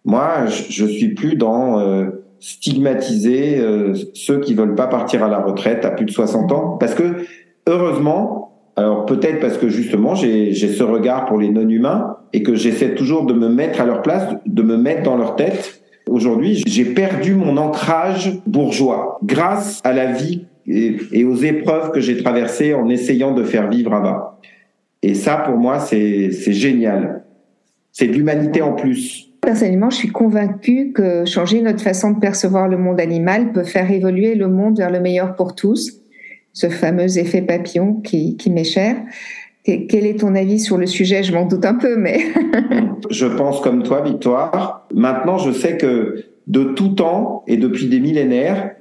moi, 0.05 0.45
je, 0.45 0.71
je 0.71 0.85
suis 0.85 1.15
plus 1.15 1.35
dans 1.35 1.83
stigmatiser 2.39 3.61
ceux 4.13 4.39
qui 4.39 4.53
veulent 4.53 4.75
pas 4.75 4.87
partir 4.87 5.25
à 5.25 5.27
la 5.27 5.39
retraite 5.39 5.83
à 5.83 5.91
plus 5.91 6.05
de 6.05 6.11
60 6.11 6.51
ans, 6.53 6.77
parce 6.79 6.95
que 6.95 7.25
heureusement 7.67 8.49
alors 8.79 9.05
peut-être 9.05 9.41
parce 9.41 9.57
que 9.57 9.67
justement 9.67 10.15
j'ai 10.15 10.53
ce 10.53 10.83
regard 10.83 11.25
pour 11.25 11.37
les 11.37 11.49
non-humains 11.49 12.15
et 12.31 12.43
que 12.43 12.55
j'essaie 12.55 12.95
toujours 12.95 13.25
de 13.25 13.33
me 13.33 13.49
mettre 13.49 13.81
à 13.81 13.85
leur 13.85 14.01
place, 14.01 14.23
de 14.45 14.63
me 14.63 14.77
mettre 14.77 15.03
dans 15.03 15.17
leur 15.17 15.35
tête. 15.35 15.81
Aujourd'hui, 16.07 16.63
j'ai 16.65 16.85
perdu 16.85 17.35
mon 17.35 17.57
ancrage 17.57 18.39
bourgeois 18.47 19.19
grâce 19.21 19.81
à 19.83 19.91
la 19.91 20.13
vie 20.13 20.45
et, 20.65 21.25
aux 21.25 21.35
épreuves 21.35 21.91
que 21.91 21.99
j'ai 21.99 22.23
traversées 22.23 22.73
en 22.73 22.87
essayant 22.87 23.33
de 23.33 23.43
faire 23.43 23.69
vivre 23.69 23.91
là-bas. 23.91 24.39
Et 25.03 25.13
ça, 25.13 25.35
pour 25.35 25.57
moi, 25.57 25.79
c'est 25.79 26.31
génial. 26.31 27.25
C'est 27.91 28.07
de 28.07 28.13
l'humanité 28.13 28.61
en 28.61 28.73
plus. 28.73 29.29
Personnellement, 29.41 29.89
je 29.89 29.97
suis 29.97 30.11
convaincue 30.11 30.93
que 30.93 31.25
changer 31.25 31.61
notre 31.61 31.81
façon 31.81 32.11
de 32.11 32.19
percevoir 32.19 32.69
le 32.69 32.77
monde 32.77 33.01
animal 33.01 33.51
peut 33.51 33.63
faire 33.63 33.91
évoluer 33.91 34.35
le 34.35 34.47
monde 34.47 34.77
vers 34.77 34.89
le 34.89 35.01
meilleur 35.01 35.35
pour 35.35 35.53
tous 35.53 35.98
ce 36.59 36.67
fameux 36.67 37.17
effet 37.17 37.41
papillon 37.41 38.01
qui, 38.01 38.35
m'est 38.49 38.65
cher. 38.65 38.97
Quel 39.63 40.05
est 40.05 40.19
ton 40.19 40.35
avis 40.35 40.59
sur 40.59 40.77
le 40.77 40.87
sujet? 40.87 41.23
Je 41.23 41.31
m'en 41.31 41.45
doute 41.45 41.63
un 41.65 41.75
peu, 41.75 41.95
mais... 41.95 42.19
je 43.09 43.27
pense 43.27 43.61
comme 43.61 43.83
toi, 43.83 44.01
Victoire. 44.01 44.85
Maintenant, 44.93 45.37
je 45.37 45.53
sais 45.53 45.77
que 45.77 46.25
de 46.47 46.63
tout 46.63 46.89
temps 46.89 47.45
et 47.47 47.55
depuis 47.55 47.87
des 47.87 48.01
millénaires, 48.01 48.71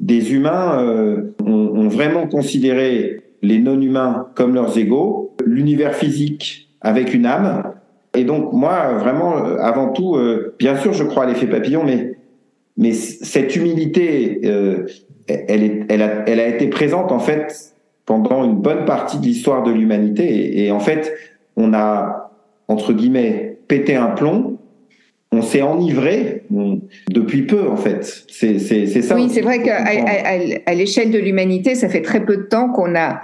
des 0.00 0.34
humains 0.34 0.82
euh, 0.82 1.34
ont, 1.42 1.88
vraiment 1.88 2.26
considéré 2.26 3.22
les 3.40 3.58
non-humains 3.58 4.26
comme 4.34 4.52
leurs 4.52 4.76
égaux, 4.76 5.34
l'univers 5.46 5.94
physique 5.94 6.68
avec 6.82 7.14
une 7.14 7.24
âme. 7.24 7.72
Et 8.14 8.24
donc, 8.24 8.52
moi, 8.52 8.98
vraiment, 8.98 9.36
avant 9.36 9.92
tout, 9.92 10.16
euh, 10.16 10.54
bien 10.58 10.76
sûr, 10.76 10.92
je 10.92 11.04
crois 11.04 11.24
à 11.24 11.26
l'effet 11.26 11.46
papillon, 11.46 11.84
mais, 11.84 12.18
mais 12.76 12.92
cette 12.92 13.56
humilité 13.56 14.40
euh, 14.44 14.84
elle, 15.28 15.62
est, 15.62 15.82
elle, 15.88 16.02
a, 16.02 16.24
elle 16.26 16.40
a 16.40 16.48
été 16.48 16.68
présente 16.68 17.12
en 17.12 17.18
fait 17.18 17.74
pendant 18.08 18.42
une 18.42 18.56
bonne 18.56 18.86
partie 18.86 19.18
de 19.18 19.24
l'histoire 19.24 19.62
de 19.62 19.70
l'humanité. 19.70 20.64
Et, 20.64 20.70
en 20.70 20.80
fait, 20.80 21.14
on 21.56 21.74
a, 21.74 22.32
entre 22.66 22.94
guillemets, 22.94 23.58
pété 23.68 23.96
un 23.96 24.06
plomb. 24.06 24.56
On 25.30 25.42
s'est 25.42 25.60
enivré 25.60 26.44
depuis 27.10 27.42
peu, 27.42 27.68
en 27.68 27.76
fait. 27.76 28.24
C'est 28.28 28.58
ça. 29.02 29.14
Oui, 29.14 29.28
c'est 29.28 29.42
vrai 29.42 29.62
qu'à 29.62 29.84
à, 29.84 30.74
l'échelle 30.74 31.10
de 31.10 31.18
l'humanité, 31.18 31.74
ça 31.74 31.90
fait 31.90 32.00
très 32.00 32.24
peu 32.24 32.38
de 32.38 32.42
temps 32.44 32.70
qu'on 32.70 32.94
a 32.94 33.20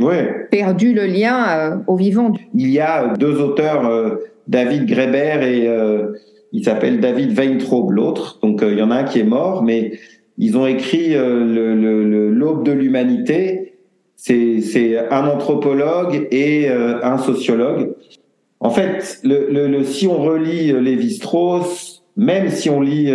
perdu 0.51 0.93
le 0.93 1.07
lien 1.07 1.49
euh, 1.49 1.77
au 1.87 1.97
vivant. 1.97 2.35
Il 2.55 2.69
y 2.69 2.79
a 2.79 3.15
deux 3.19 3.41
auteurs, 3.41 3.89
euh, 3.89 4.17
David 4.49 4.85
Greber 4.85 5.43
et 5.43 5.67
euh, 5.67 6.13
il 6.53 6.63
s'appelle 6.63 7.01
David 7.01 7.39
Weintraub, 7.39 7.91
l'autre. 7.91 8.39
Donc 8.43 8.61
il 8.63 8.79
y 8.79 8.83
en 8.83 8.91
a 8.91 8.97
un 8.97 9.05
qui 9.05 9.21
est 9.21 9.25
mort, 9.25 9.63
mais 9.63 9.93
ils 10.39 10.57
ont 10.57 10.67
écrit 10.67 11.15
euh, 11.15 12.31
l'aube 12.31 12.65
de 12.65 12.73
l'humanité. 12.73 13.75
C'est 14.17 14.99
un 15.11 15.27
anthropologue 15.29 16.29
et 16.31 16.69
euh, 16.69 17.05
un 17.05 17.19
sociologue. 17.19 17.95
En 18.61 18.71
fait, 18.71 19.23
si 19.85 20.07
on 20.07 20.19
relit 20.19 20.73
euh, 20.73 20.81
Lévi-Strauss, 20.81 22.03
même 22.17 22.49
si 22.49 22.71
on 22.71 22.81
lit 22.81 23.13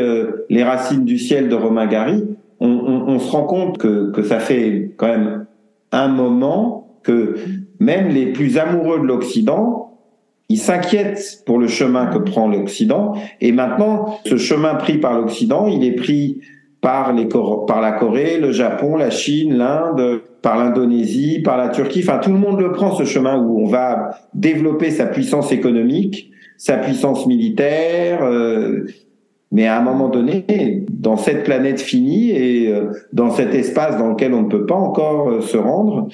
Les 0.49 0.63
Racines 0.63 1.05
du 1.05 1.17
ciel 1.17 1.47
de 1.47 1.55
Romain 1.55 1.87
Gary, 1.87 2.25
on, 2.59 3.17
se 3.19 3.31
rend 3.31 3.45
compte 3.45 3.77
que 3.77 4.21
ça 4.23 4.39
fait 4.39 4.91
quand 4.97 5.07
même 5.07 5.45
un 5.93 6.09
moment 6.09 6.99
que 7.03 7.35
même 7.79 8.09
les 8.09 8.33
plus 8.33 8.57
amoureux 8.57 8.99
de 8.99 9.05
l'Occident, 9.05 9.97
ils 10.49 10.57
s'inquiètent 10.57 11.43
pour 11.45 11.59
le 11.59 11.67
chemin 11.67 12.07
que 12.07 12.17
prend 12.17 12.49
l'Occident. 12.49 13.13
Et 13.39 13.53
maintenant, 13.53 14.19
ce 14.25 14.35
chemin 14.35 14.75
pris 14.75 14.97
par 14.97 15.17
l'Occident, 15.17 15.67
il 15.67 15.85
est 15.85 15.93
pris 15.93 16.41
par, 16.81 17.13
les, 17.13 17.27
par 17.67 17.81
la 17.81 17.91
Corée, 17.91 18.39
le 18.39 18.51
Japon, 18.51 18.95
la 18.95 19.09
Chine, 19.09 19.57
l'Inde, 19.57 20.21
par 20.41 20.57
l'Indonésie, 20.57 21.41
par 21.41 21.57
la 21.57 21.69
Turquie. 21.69 22.01
Enfin, 22.03 22.19
tout 22.19 22.31
le 22.31 22.37
monde 22.37 22.59
le 22.59 22.71
prend, 22.71 22.91
ce 22.91 23.03
chemin 23.03 23.37
où 23.37 23.61
on 23.61 23.67
va 23.67 24.11
développer 24.33 24.91
sa 24.91 25.05
puissance 25.05 25.51
économique, 25.51 26.31
sa 26.57 26.77
puissance 26.77 27.27
militaire. 27.27 28.23
Euh, 28.23 28.85
mais 29.51 29.65
à 29.65 29.79
un 29.79 29.81
moment 29.81 30.09
donné, 30.09 30.85
dans 30.89 31.17
cette 31.17 31.43
planète 31.43 31.81
finie 31.81 32.31
et 32.31 32.71
euh, 32.71 32.91
dans 33.13 33.31
cet 33.31 33.55
espace 33.55 33.97
dans 33.97 34.09
lequel 34.09 34.33
on 34.33 34.43
ne 34.43 34.47
peut 34.49 34.65
pas 34.65 34.75
encore 34.75 35.29
euh, 35.29 35.41
se 35.41 35.57
rendre, 35.57 36.07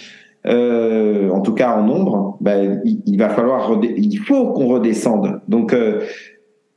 euh, 0.45 1.29
en 1.31 1.41
tout 1.41 1.53
cas 1.53 1.75
en 1.75 1.83
nombre, 1.83 2.37
ben, 2.39 2.81
il, 2.85 3.01
il, 3.05 3.17
va 3.17 3.29
falloir, 3.29 3.77
il 3.83 4.17
faut 4.19 4.53
qu'on 4.53 4.67
redescende. 4.67 5.41
Donc, 5.47 5.75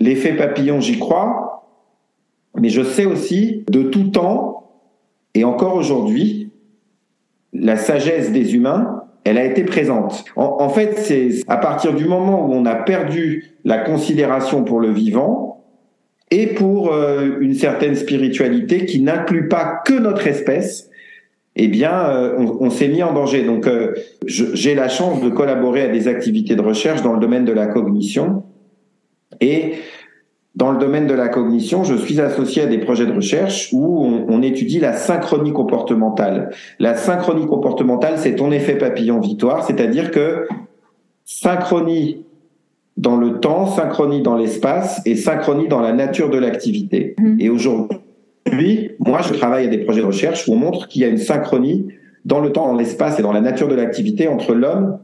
l'effet 0.01 0.33
papillon, 0.33 0.81
j'y 0.81 0.99
crois 0.99 1.58
mais 2.57 2.69
je 2.69 2.83
sais 2.83 3.05
aussi 3.05 3.65
de 3.69 3.83
tout 3.83 4.09
temps, 4.11 4.73
et 5.35 5.45
encore 5.45 5.75
aujourd'hui, 5.75 6.51
la 7.53 7.77
sagesse 7.77 8.33
des 8.33 8.55
humains, 8.55 9.03
elle 9.25 9.39
a 9.39 9.45
été 9.45 9.65
présente. 9.65 10.25
En, 10.37 10.69
fait, 10.69 10.99
c'est 10.99 11.29
à 11.49 11.59
partir 11.59 11.95
du 11.95 12.07
moment 12.07 12.47
où 12.47 12.53
on 12.53 12.65
a 12.67 12.75
perdu 12.75 13.57
la 13.65 13.79
considération 13.79 14.65
pour 14.65 14.81
le 14.81 14.91
vivant 14.91 15.65
et 16.31 16.47
pour 16.47 16.93
euh, 16.93 17.39
une 17.41 17.55
certaine 17.55 17.95
spiritualité 17.95 18.87
qui 18.87 19.01
n'inclut 19.01 19.49
pas 19.49 19.81
que 19.85 19.95
notre 19.95 20.27
espèce, 20.27 20.91
eh 21.57 21.69
bien, 21.69 22.09
euh, 22.09 22.37
on, 22.39 22.71
s'est 22.71 22.89
mis 22.89 23.03
en 23.03 23.13
danger. 23.13 23.43
Donc, 23.43 23.67
euh, 23.67 23.95
j'ai 24.27 24.75
la 24.75 24.89
chance 24.89 25.21
de 25.21 25.29
collaborer 25.29 25.83
à 25.83 25.89
des 25.89 26.07
activités 26.07 26.55
de 26.55 26.63
recherche 26.63 27.03
dans 27.03 27.13
le 27.13 27.21
domaine 27.21 27.45
de 27.45 27.53
la 27.53 27.67
cognition. 27.67 28.45
Et 29.41 29.75
dans 30.59 30.73
le 30.73 30.79
domaine 30.79 31.07
de 31.07 31.15
la 31.15 31.29
cognition, 31.29 31.85
je 31.85 31.95
suis 31.95 32.21
associé 32.21 32.63
à 32.63 32.67
des 32.67 32.79
projets 32.79 33.07
de 33.07 33.13
recherche 33.13 33.69
où 33.73 34.05
on, 34.29 34.43
étudie 34.43 34.81
la 34.81 34.93
synchronie 34.93 35.53
comportementale. 35.53 36.51
La 36.81 36.97
synchronie 36.97 37.47
comportementale, 37.47 38.15
c'est 38.17 38.35
ton 38.35 38.51
effet 38.51 38.75
papillon 38.77 39.21
victoire, 39.21 39.65
c'est-à-dire 39.65 40.11
que 40.11 40.49
synchronie 41.25 42.25
dans 42.97 43.17
le 43.17 43.39
temps, 43.39 43.69
synchronie 43.69 44.21
dans 44.21 44.35
l'espace 44.35 45.01
et 45.07 45.15
synchronie 45.15 45.69
dans 45.69 45.81
la 45.81 45.93
nature 45.93 46.29
de 46.29 46.39
l'activité. 46.39 47.15
Mmh. 47.19 47.37
Et 47.39 47.51
aujourd'hui, 47.51 48.91
moi, 48.99 49.21
je 49.23 49.35
travaille 49.35 49.67
à 49.67 49.69
des 49.69 49.79
projets 49.79 50.01
de 50.01 50.07
recherche 50.07 50.49
où 50.49 50.55
on 50.55 50.57
montre 50.57 50.89
qu'il 50.89 51.03
y 51.03 51.05
a 51.05 51.09
une 51.09 51.19
synchronie 51.19 51.87
dans 52.25 52.41
le 52.41 52.51
temps, 52.51 52.67
dans 52.67 52.77
l'espace 52.77 53.21
et 53.21 53.23
dans 53.23 53.33
la 53.33 53.41
nature 53.41 53.69
de 53.69 53.77
l'activité 53.77 54.27
entre 54.27 54.55
l'homme 54.55 54.99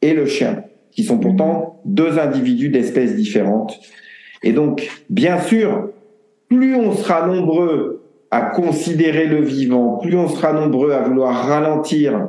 et 0.00 0.14
le 0.14 0.26
chien, 0.26 0.62
qui 0.92 1.02
sont 1.02 1.18
pourtant 1.18 1.80
deux 1.84 2.20
individus 2.20 2.68
d'espèces 2.68 3.16
différentes. 3.16 3.80
Et 4.42 4.52
donc, 4.52 4.88
bien 5.08 5.40
sûr, 5.40 5.90
plus 6.48 6.74
on 6.74 6.92
sera 6.92 7.26
nombreux 7.26 8.02
à 8.30 8.40
considérer 8.40 9.26
le 9.26 9.40
vivant, 9.42 9.98
plus 10.02 10.16
on 10.16 10.28
sera 10.28 10.52
nombreux 10.52 10.92
à 10.92 11.02
vouloir 11.02 11.46
ralentir, 11.46 12.28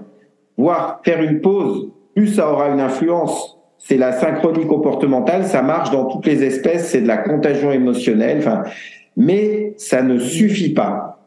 voire 0.57 0.99
faire 1.03 1.22
une 1.22 1.41
pause, 1.41 1.89
plus 2.16 2.28
ça 2.28 2.51
aura 2.51 2.70
une 2.70 2.80
influence. 2.80 3.57
C'est 3.78 3.97
la 3.97 4.11
synchronie 4.11 4.68
comportementale, 4.68 5.45
ça 5.45 5.61
marche 5.61 5.91
dans 5.91 6.05
toutes 6.05 6.26
les 6.26 6.43
espèces, 6.43 6.89
c'est 6.89 7.01
de 7.01 7.07
la 7.07 7.18
contagion 7.18 7.72
émotionnelle, 7.72 8.38
enfin, 8.39 8.64
mais 9.18 9.74
ça 9.78 10.01
ne 10.01 10.20
suffit 10.20 10.74
pas. 10.74 11.22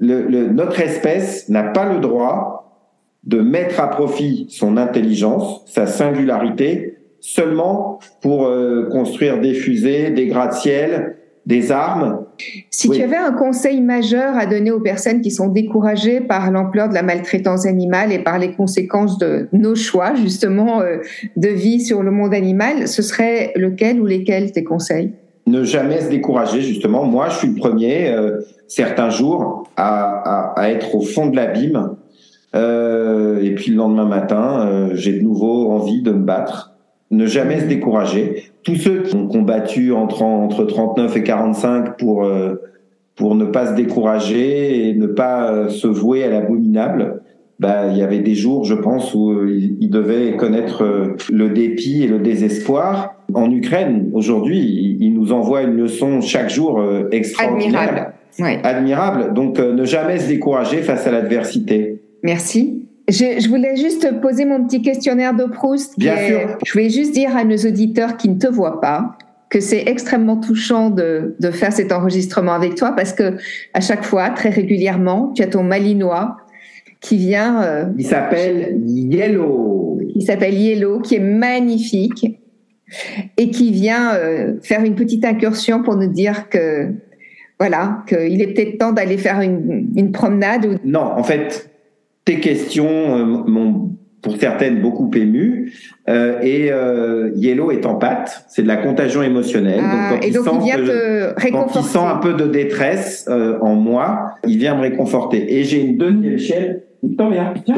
Notre 0.00 0.80
espèce 0.80 1.48
n'a 1.48 1.62
pas 1.64 1.92
le 1.92 2.00
droit 2.00 2.76
de 3.24 3.40
mettre 3.40 3.80
à 3.80 3.88
profit 3.88 4.46
son 4.48 4.76
intelligence, 4.76 5.62
sa 5.66 5.86
singularité, 5.86 6.97
seulement 7.34 7.98
pour 8.22 8.46
euh, 8.46 8.88
construire 8.90 9.38
des 9.38 9.52
fusées, 9.52 10.10
des 10.10 10.26
gratte-ciel, 10.26 11.16
des 11.44 11.72
armes. 11.72 12.24
Si 12.70 12.88
tu 12.88 13.02
avais 13.02 13.16
un 13.16 13.32
conseil 13.32 13.80
majeur 13.82 14.36
à 14.36 14.46
donner 14.46 14.70
aux 14.70 14.80
personnes 14.80 15.20
qui 15.20 15.30
sont 15.30 15.48
découragées 15.48 16.20
par 16.20 16.50
l'ampleur 16.50 16.88
de 16.88 16.94
la 16.94 17.02
maltraitance 17.02 17.66
animale 17.66 18.12
et 18.12 18.18
par 18.18 18.38
les 18.38 18.52
conséquences 18.52 19.18
de 19.18 19.48
nos 19.52 19.74
choix, 19.74 20.14
justement, 20.14 20.80
euh, 20.80 20.98
de 21.36 21.48
vie 21.48 21.80
sur 21.80 22.02
le 22.02 22.10
monde 22.10 22.32
animal, 22.32 22.88
ce 22.88 23.02
serait 23.02 23.52
lequel 23.56 24.00
ou 24.00 24.06
lesquels 24.06 24.52
tes 24.52 24.64
conseils? 24.64 25.12
Ne 25.46 25.64
jamais 25.64 26.00
se 26.00 26.08
décourager, 26.08 26.62
justement. 26.62 27.04
Moi, 27.04 27.28
je 27.28 27.38
suis 27.38 27.48
le 27.48 27.56
premier, 27.56 28.08
euh, 28.08 28.40
certains 28.68 29.10
jours, 29.10 29.64
à, 29.76 30.52
à, 30.54 30.60
à, 30.60 30.70
être 30.70 30.94
au 30.94 31.00
fond 31.00 31.26
de 31.26 31.36
l'abîme. 31.36 31.96
Euh, 32.54 33.42
et 33.42 33.54
puis 33.54 33.70
le 33.70 33.76
lendemain 33.76 34.06
matin, 34.06 34.66
euh, 34.66 34.90
j'ai 34.94 35.12
de 35.12 35.22
nouveau 35.22 35.70
envie 35.70 36.02
de 36.02 36.12
me 36.12 36.24
battre 36.24 36.77
ne 37.10 37.26
jamais 37.26 37.60
se 37.60 37.66
décourager. 37.66 38.44
Tous 38.62 38.76
ceux 38.76 39.02
qui 39.02 39.14
ont 39.16 39.28
combattu 39.28 39.92
entre, 39.92 40.22
entre 40.22 40.64
39 40.64 41.16
et 41.16 41.22
45 41.22 41.96
pour, 41.96 42.24
euh, 42.24 42.56
pour 43.16 43.34
ne 43.34 43.46
pas 43.46 43.66
se 43.66 43.74
décourager 43.74 44.88
et 44.88 44.94
ne 44.94 45.06
pas 45.06 45.50
euh, 45.50 45.68
se 45.68 45.86
vouer 45.86 46.24
à 46.24 46.28
l'abominable, 46.28 47.22
bah, 47.60 47.88
il 47.90 47.96
y 47.96 48.02
avait 48.02 48.20
des 48.20 48.34
jours, 48.34 48.64
je 48.64 48.74
pense, 48.74 49.14
où 49.14 49.32
euh, 49.32 49.50
ils 49.80 49.90
devaient 49.90 50.36
connaître 50.36 51.16
le 51.32 51.48
dépit 51.48 52.04
et 52.04 52.06
le 52.06 52.18
désespoir. 52.18 53.14
En 53.34 53.50
Ukraine, 53.50 54.10
aujourd'hui, 54.12 54.96
ils 55.00 55.12
nous 55.12 55.32
envoient 55.32 55.62
une 55.62 55.76
leçon 55.76 56.20
chaque 56.20 56.50
jour 56.50 56.82
extraordinaire. 57.10 58.12
Admirable. 58.38 58.60
Admirable. 58.64 59.34
Donc, 59.34 59.58
ne 59.58 59.84
jamais 59.84 60.18
se 60.18 60.28
décourager 60.28 60.78
face 60.78 61.06
à 61.06 61.10
l'adversité. 61.10 62.00
Merci. 62.22 62.87
Je, 63.08 63.40
je, 63.40 63.48
voulais 63.48 63.76
juste 63.76 64.20
poser 64.20 64.44
mon 64.44 64.64
petit 64.64 64.82
questionnaire 64.82 65.34
de 65.34 65.44
Proust. 65.44 65.98
Bien 65.98 66.16
sûr. 66.26 66.58
Je 66.64 66.72
voulais 66.72 66.90
juste 66.90 67.12
dire 67.12 67.36
à 67.36 67.44
nos 67.44 67.56
auditeurs 67.56 68.16
qui 68.16 68.28
ne 68.28 68.38
te 68.38 68.46
voient 68.46 68.80
pas 68.80 69.16
que 69.48 69.60
c'est 69.60 69.84
extrêmement 69.86 70.36
touchant 70.36 70.90
de, 70.90 71.34
de, 71.40 71.50
faire 71.50 71.72
cet 71.72 71.90
enregistrement 71.90 72.52
avec 72.52 72.74
toi 72.74 72.92
parce 72.92 73.14
que 73.14 73.36
à 73.72 73.80
chaque 73.80 74.04
fois, 74.04 74.28
très 74.30 74.50
régulièrement, 74.50 75.32
tu 75.34 75.42
as 75.42 75.46
ton 75.46 75.62
malinois 75.62 76.36
qui 77.00 77.16
vient. 77.16 77.62
Euh, 77.62 77.84
il 77.96 78.04
s'appelle 78.04 78.80
Yellow. 78.86 80.00
Il 80.14 80.22
s'appelle 80.22 80.54
Yellow, 80.54 81.00
qui 81.00 81.16
est 81.16 81.20
magnifique 81.20 82.26
et 83.36 83.50
qui 83.50 83.72
vient 83.72 84.14
euh, 84.14 84.54
faire 84.62 84.82
une 84.84 84.94
petite 84.94 85.24
incursion 85.24 85.82
pour 85.82 85.96
nous 85.96 86.08
dire 86.08 86.48
que 86.48 86.92
voilà 87.58 88.04
qu'il 88.08 88.40
est 88.40 88.54
peut-être 88.54 88.78
temps 88.78 88.92
d'aller 88.92 89.18
faire 89.18 89.40
une, 89.40 89.88
une 89.96 90.12
promenade. 90.12 90.66
Ou... 90.66 90.74
Non, 90.84 91.00
en 91.00 91.22
fait, 91.22 91.70
tes 92.28 92.40
questions 92.40 93.16
euh, 93.16 93.24
m'ont 93.24 93.96
pour 94.20 94.36
certaines 94.36 94.82
beaucoup 94.82 95.10
ému 95.14 95.72
euh, 96.10 96.40
et 96.42 96.70
euh, 96.70 97.30
Yellow 97.36 97.70
est 97.70 97.86
en 97.86 97.94
pâte, 97.94 98.44
c'est 98.48 98.62
de 98.62 98.68
la 98.68 98.76
contagion 98.76 99.22
émotionnelle. 99.22 99.80
Ah, 99.82 100.10
donc, 100.10 100.20
quand 100.20 100.26
et 100.26 100.28
il 100.28 100.34
donc 100.34 100.44
sent 100.44 100.50
il 100.56 100.64
vient 100.64 100.76
te 100.76 101.40
réconforter. 101.40 101.72
Quand 101.72 101.80
il 101.80 101.84
sent 101.84 101.98
un 101.98 102.16
peu 102.16 102.34
de 102.34 102.46
détresse 102.46 103.26
euh, 103.30 103.58
en 103.62 103.76
moi, 103.76 104.34
il 104.46 104.58
vient 104.58 104.74
me 104.74 104.82
réconforter. 104.82 105.56
Et 105.56 105.64
j'ai 105.64 105.80
une 105.80 105.96
deuxième 105.96 106.38
chaîne. 106.38 106.80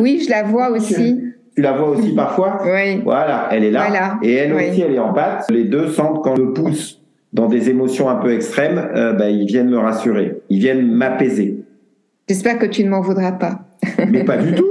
Oui, 0.00 0.22
je 0.24 0.30
la 0.30 0.42
vois 0.42 0.70
aussi. 0.70 1.20
Tu 1.54 1.62
la 1.62 1.72
vois 1.72 1.90
aussi 1.90 2.12
parfois 2.14 2.58
Oui. 2.64 3.02
Voilà, 3.04 3.48
elle 3.52 3.62
est 3.62 3.70
là. 3.70 3.86
Voilà. 3.86 4.18
Et 4.24 4.32
elle 4.32 4.52
oui. 4.52 4.70
aussi, 4.70 4.80
elle 4.80 4.94
est 4.94 4.98
en 4.98 5.12
pâte. 5.12 5.46
Les 5.50 5.64
deux 5.64 5.88
sentent 5.88 6.24
quand 6.24 6.34
je 6.34 6.42
le 6.42 6.52
pousse 6.52 7.00
dans 7.32 7.46
des 7.46 7.70
émotions 7.70 8.08
un 8.08 8.16
peu 8.16 8.32
extrêmes, 8.32 8.88
bah, 9.16 9.30
ils 9.30 9.46
viennent 9.46 9.70
me 9.70 9.78
rassurer, 9.78 10.40
ils 10.48 10.58
viennent 10.58 10.90
m'apaiser. 10.90 11.58
J'espère 12.28 12.58
que 12.58 12.66
tu 12.66 12.82
ne 12.82 12.90
m'en 12.90 13.02
voudras 13.02 13.32
pas. 13.32 13.60
Mais 14.08 14.24
pas 14.24 14.36
du 14.36 14.54
tout. 14.56 14.70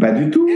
Pas 0.00 0.12
du 0.12 0.30
tout. 0.30 0.48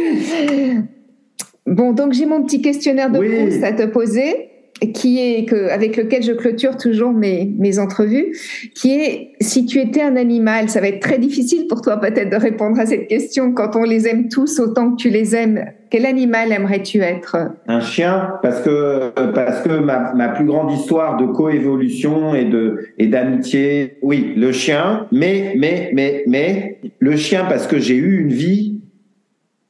Bon, 1.66 1.92
donc 1.92 2.12
j'ai 2.12 2.26
mon 2.26 2.42
petit 2.44 2.60
questionnaire 2.62 3.10
de 3.10 3.18
Oui. 3.18 3.28
Proust 3.28 3.64
à 3.64 3.72
te 3.72 3.84
poser, 3.86 4.50
qui 4.92 5.18
est 5.18 5.44
que, 5.48 5.70
avec 5.70 5.96
lequel 5.96 6.22
je 6.22 6.32
clôture 6.32 6.76
toujours 6.76 7.12
mes, 7.12 7.50
mes 7.58 7.78
entrevues, 7.78 8.36
qui 8.74 8.92
est 8.92 9.32
si 9.40 9.66
tu 9.66 9.80
étais 9.80 10.02
un 10.02 10.16
animal, 10.16 10.68
ça 10.68 10.80
va 10.80 10.88
être 10.88 11.00
très 11.00 11.18
difficile 11.18 11.66
pour 11.68 11.80
toi 11.80 11.96
peut-être 11.98 12.30
de 12.30 12.36
répondre 12.36 12.78
à 12.78 12.86
cette 12.86 13.06
question 13.06 13.52
quand 13.52 13.76
on 13.76 13.84
les 13.84 14.06
aime 14.06 14.28
tous 14.28 14.60
autant 14.60 14.92
que 14.92 14.96
tu 14.96 15.10
les 15.10 15.34
aimes. 15.34 15.64
Quel 15.94 16.06
animal 16.06 16.50
aimerais-tu 16.50 17.02
être? 17.02 17.36
Un 17.68 17.78
chien, 17.78 18.32
parce 18.42 18.62
que 18.62 19.10
parce 19.30 19.60
que 19.60 19.78
ma, 19.78 20.12
ma 20.12 20.28
plus 20.30 20.44
grande 20.44 20.72
histoire 20.72 21.16
de 21.18 21.26
coévolution 21.26 22.34
et 22.34 22.50
et 22.98 23.06
d'amitié, 23.06 23.98
oui, 24.02 24.32
le 24.36 24.50
chien. 24.50 25.06
Mais 25.12 25.54
mais 25.56 25.92
mais 25.94 26.24
mais 26.26 26.80
le 26.98 27.16
chien 27.16 27.44
parce 27.48 27.68
que 27.68 27.78
j'ai 27.78 27.94
eu 27.94 28.22
une 28.22 28.32
vie 28.32 28.80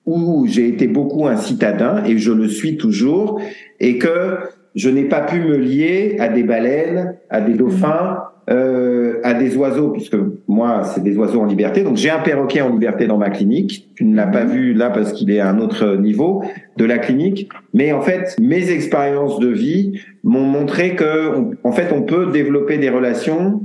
où 0.07 0.47
j'ai 0.49 0.67
été 0.67 0.87
beaucoup 0.87 1.27
un 1.27 1.37
citadin 1.37 2.03
et 2.07 2.17
je 2.17 2.33
le 2.33 2.49
suis 2.49 2.79
toujours 2.79 3.39
et 3.79 3.99
que 3.99 4.39
je 4.75 4.89
n'ai 4.89 5.05
pas 5.05 5.21
pu 5.21 5.41
me 5.41 5.59
lier 5.59 6.17
à 6.21 6.31
des 6.31 6.43
baleines, 6.43 7.19
à 7.29 7.43
des 7.43 7.53
dauphins, 7.53 8.23
euh, 8.51 9.21
à 9.23 9.33
des 9.35 9.57
oiseaux, 9.57 9.89
puisque 9.91 10.17
moi, 10.49 10.83
c'est 10.85 11.03
des 11.03 11.17
oiseaux 11.17 11.41
en 11.41 11.47
liberté. 11.47 11.83
Donc, 11.83 11.97
j'ai 11.97 12.11
un 12.11 12.19
perroquet 12.19 12.61
en 12.61 12.71
liberté 12.71 13.07
dans 13.07 13.17
ma 13.17 13.31
clinique. 13.31 13.89
Tu 13.95 14.05
ne 14.05 14.15
l'as 14.15 14.27
pas 14.27 14.45
vu 14.45 14.75
là 14.75 14.91
parce 14.91 15.13
qu'il 15.13 15.31
est 15.31 15.41
à 15.41 15.49
un 15.49 15.59
autre 15.59 15.97
niveau 15.97 16.43
de 16.77 16.85
la 16.85 16.99
clinique. 16.99 17.49
Mais 17.73 17.93
en 17.93 18.03
fait, 18.03 18.37
mes 18.41 18.71
expériences 18.71 19.39
de 19.41 19.49
vie 19.49 19.99
m'ont 20.23 20.45
montré 20.45 20.95
que, 20.95 21.35
on- 21.37 21.53
en 21.65 21.73
fait, 21.73 21.91
on 21.93 22.03
peut 22.03 22.31
développer 22.33 22.77
des 22.79 22.91
relations 22.91 23.63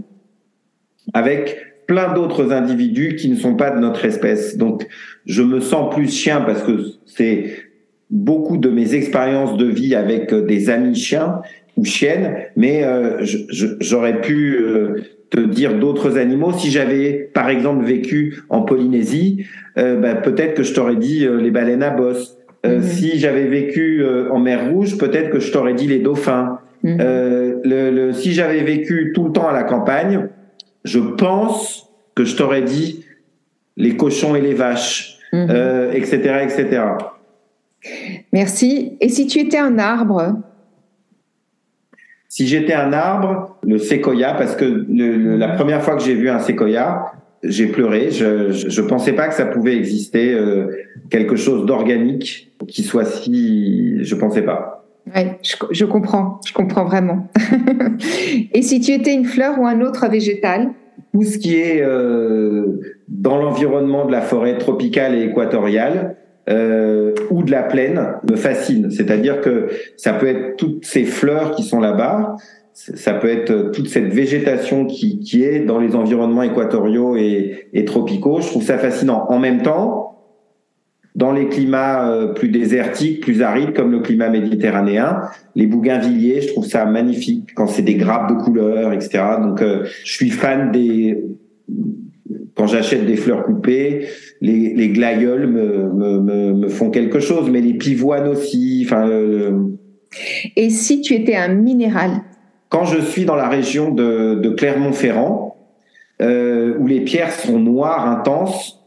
avec 1.13 1.57
plein 1.87 2.13
d'autres 2.13 2.51
individus 2.53 3.15
qui 3.15 3.29
ne 3.29 3.35
sont 3.35 3.55
pas 3.55 3.71
de 3.71 3.79
notre 3.79 4.05
espèce. 4.05 4.57
Donc, 4.57 4.87
je 5.25 5.41
me 5.41 5.59
sens 5.59 5.93
plus 5.93 6.07
chien 6.09 6.41
parce 6.41 6.61
que 6.63 6.79
c'est 7.05 7.51
beaucoup 8.11 8.57
de 8.57 8.69
mes 8.69 8.93
expériences 8.95 9.57
de 9.57 9.65
vie 9.65 9.95
avec 9.95 10.31
euh, 10.33 10.41
des 10.41 10.69
amis 10.69 10.95
chiens 10.95 11.41
ou 11.77 11.85
chiennes, 11.85 12.35
mais 12.55 12.83
euh, 12.83 13.17
j'aurais 13.79 14.21
pu 14.21 14.57
euh, 14.59 14.95
te 15.29 15.39
dire 15.39 15.75
d'autres 15.77 16.17
animaux. 16.17 16.51
Si 16.53 16.71
j'avais, 16.71 17.29
par 17.33 17.49
exemple, 17.49 17.85
vécu 17.85 18.41
en 18.49 18.61
Polynésie, 18.61 19.45
euh, 19.77 19.95
bah, 19.99 20.15
peut-être 20.15 20.55
que 20.55 20.63
je 20.63 20.73
t'aurais 20.73 20.95
dit 20.97 21.25
les 21.39 21.51
baleines 21.51 21.83
à 21.83 21.89
bosse. 21.91 22.37
Mhm. 22.65 22.81
Si 22.81 23.17
j'avais 23.19 23.45
vécu 23.45 24.03
en 24.31 24.39
mer 24.39 24.69
Rouge, 24.71 24.97
peut-être 24.97 25.29
que 25.29 25.39
je 25.39 25.51
t'aurais 25.51 25.73
dit 25.73 25.87
les 25.87 25.99
dauphins. 25.99 26.59
Mhm. 26.83 26.97
Le, 27.63 27.91
le- 27.91 28.11
si 28.13 28.33
j'avais 28.33 28.61
vécu 28.63 29.11
tout 29.15 29.23
le 29.25 29.31
temps 29.31 29.47
à 29.47 29.53
la 29.53 29.63
campagne, 29.63 30.27
je 30.83 30.99
pense 30.99 31.87
que 32.15 32.25
je 32.25 32.35
t'aurais 32.35 32.61
dit 32.63 33.05
les 33.77 33.95
cochons 33.95 34.35
et 34.35 34.41
les 34.41 34.53
vaches, 34.53 35.17
Mhm. 35.31 35.91
etc., 35.93 36.17
etc. 36.43 36.81
Merci. 38.33 38.97
Et 38.99 39.09
si 39.09 39.27
tu 39.27 39.39
étais 39.39 39.57
un 39.57 39.77
arbre? 39.79 40.35
Si 42.31 42.45
j'étais 42.47 42.73
un 42.73 42.93
arbre, 42.93 43.57
le 43.63 43.79
séquoia, 43.79 44.35
parce 44.35 44.55
que 44.55 44.63
le- 44.63 45.17
le- 45.17 45.35
la 45.35 45.47
première 45.49 45.81
fois 45.81 45.95
que 45.95 46.03
j'ai 46.03 46.13
vu 46.13 46.29
un 46.29 46.37
séquoia, 46.39 47.11
j'ai 47.43 47.65
pleuré. 47.67 48.11
Je, 48.11 48.51
je, 48.51 48.69
je 48.69 48.81
pensais 48.81 49.13
pas 49.13 49.27
que 49.27 49.33
ça 49.33 49.45
pouvait 49.47 49.75
exister 49.75 50.33
euh, 50.35 50.67
quelque 51.09 51.35
chose 51.35 51.65
d'organique 51.65 52.51
qui 52.67 52.83
soit 52.83 53.05
si. 53.05 53.97
Je 54.03 54.13
pensais 54.15 54.43
pas. 54.43 54.85
Ouais, 55.15 55.39
je, 55.41 55.55
je 55.71 55.85
comprends, 55.85 56.39
je 56.45 56.53
comprends 56.53 56.85
vraiment. 56.85 57.27
Et 58.53 58.61
si 58.61 58.79
tu 58.79 58.91
étais 58.91 59.13
une 59.13 59.25
fleur 59.25 59.57
ou 59.59 59.65
un 59.65 59.81
autre 59.81 60.07
végétal? 60.07 60.69
Tout 61.13 61.23
ce 61.23 61.39
qui 61.39 61.55
est 61.55 61.81
euh, 61.81 62.79
dans 63.07 63.37
l'environnement 63.37 64.05
de 64.05 64.11
la 64.11 64.21
forêt 64.21 64.57
tropicale 64.59 65.15
et 65.15 65.23
équatoriale 65.23 66.15
euh, 66.49 67.13
ou 67.29 67.43
de 67.43 67.51
la 67.51 67.63
plaine 67.63 68.13
me 68.29 68.35
fascine. 68.35 68.91
C'est-à-dire 68.91 69.41
que 69.41 69.67
ça 69.97 70.13
peut 70.13 70.27
être 70.27 70.57
toutes 70.57 70.85
ces 70.85 71.05
fleurs 71.05 71.51
qui 71.51 71.63
sont 71.63 71.79
là-bas, 71.79 72.35
ça 72.73 73.13
peut 73.13 73.29
être 73.29 73.71
toute 73.71 73.89
cette 73.89 74.13
végétation 74.13 74.85
qui, 74.85 75.19
qui 75.19 75.43
est 75.43 75.59
dans 75.59 75.79
les 75.79 75.95
environnements 75.95 76.43
équatoriaux 76.43 77.17
et, 77.17 77.67
et 77.73 77.85
tropicaux. 77.85 78.39
Je 78.41 78.47
trouve 78.47 78.63
ça 78.63 78.77
fascinant. 78.77 79.25
En 79.29 79.37
même 79.37 79.61
temps, 79.61 80.09
dans 81.15 81.33
les 81.33 81.49
climats 81.49 82.09
euh, 82.09 82.33
plus 82.33 82.47
désertiques, 82.47 83.21
plus 83.21 83.41
arides, 83.41 83.73
comme 83.73 83.91
le 83.91 83.99
climat 83.99 84.29
méditerranéen, 84.29 85.21
les 85.55 85.67
bougainvilliers, 85.67 86.41
je 86.41 86.47
trouve 86.47 86.65
ça 86.65 86.85
magnifique 86.85 87.49
quand 87.55 87.67
c'est 87.67 87.81
des 87.81 87.95
grappes 87.95 88.29
de 88.29 88.41
couleurs, 88.41 88.93
etc. 88.93 89.23
Donc, 89.41 89.61
euh, 89.61 89.83
je 90.05 90.13
suis 90.13 90.29
fan 90.29 90.71
des 90.71 91.21
quand 92.59 92.67
j'achète 92.67 93.05
des 93.05 93.15
fleurs 93.15 93.45
coupées, 93.45 94.09
les, 94.41 94.73
les 94.73 94.89
glaïeuls 94.89 95.47
me, 95.47 95.93
me, 95.93 96.53
me, 96.53 96.67
font 96.67 96.89
quelque 96.89 97.21
chose, 97.21 97.49
mais 97.49 97.61
les 97.61 97.75
pivoines 97.75 98.27
aussi. 98.27 98.83
Enfin. 98.85 99.09
Et 100.57 100.69
si 100.69 100.99
tu 100.99 101.13
étais 101.13 101.37
un 101.37 101.53
minéral? 101.53 102.19
Quand 102.67 102.83
je 102.83 102.99
suis 102.99 103.23
dans 103.23 103.37
la 103.37 103.47
région 103.47 103.91
de, 103.91 104.35
de 104.35 104.49
Clermont-Ferrand, 104.49 105.55
euh, 106.21 106.75
où 106.77 106.85
les 106.85 106.99
pierres 106.99 107.31
sont 107.31 107.59
noires 107.59 108.05
intenses, 108.05 108.83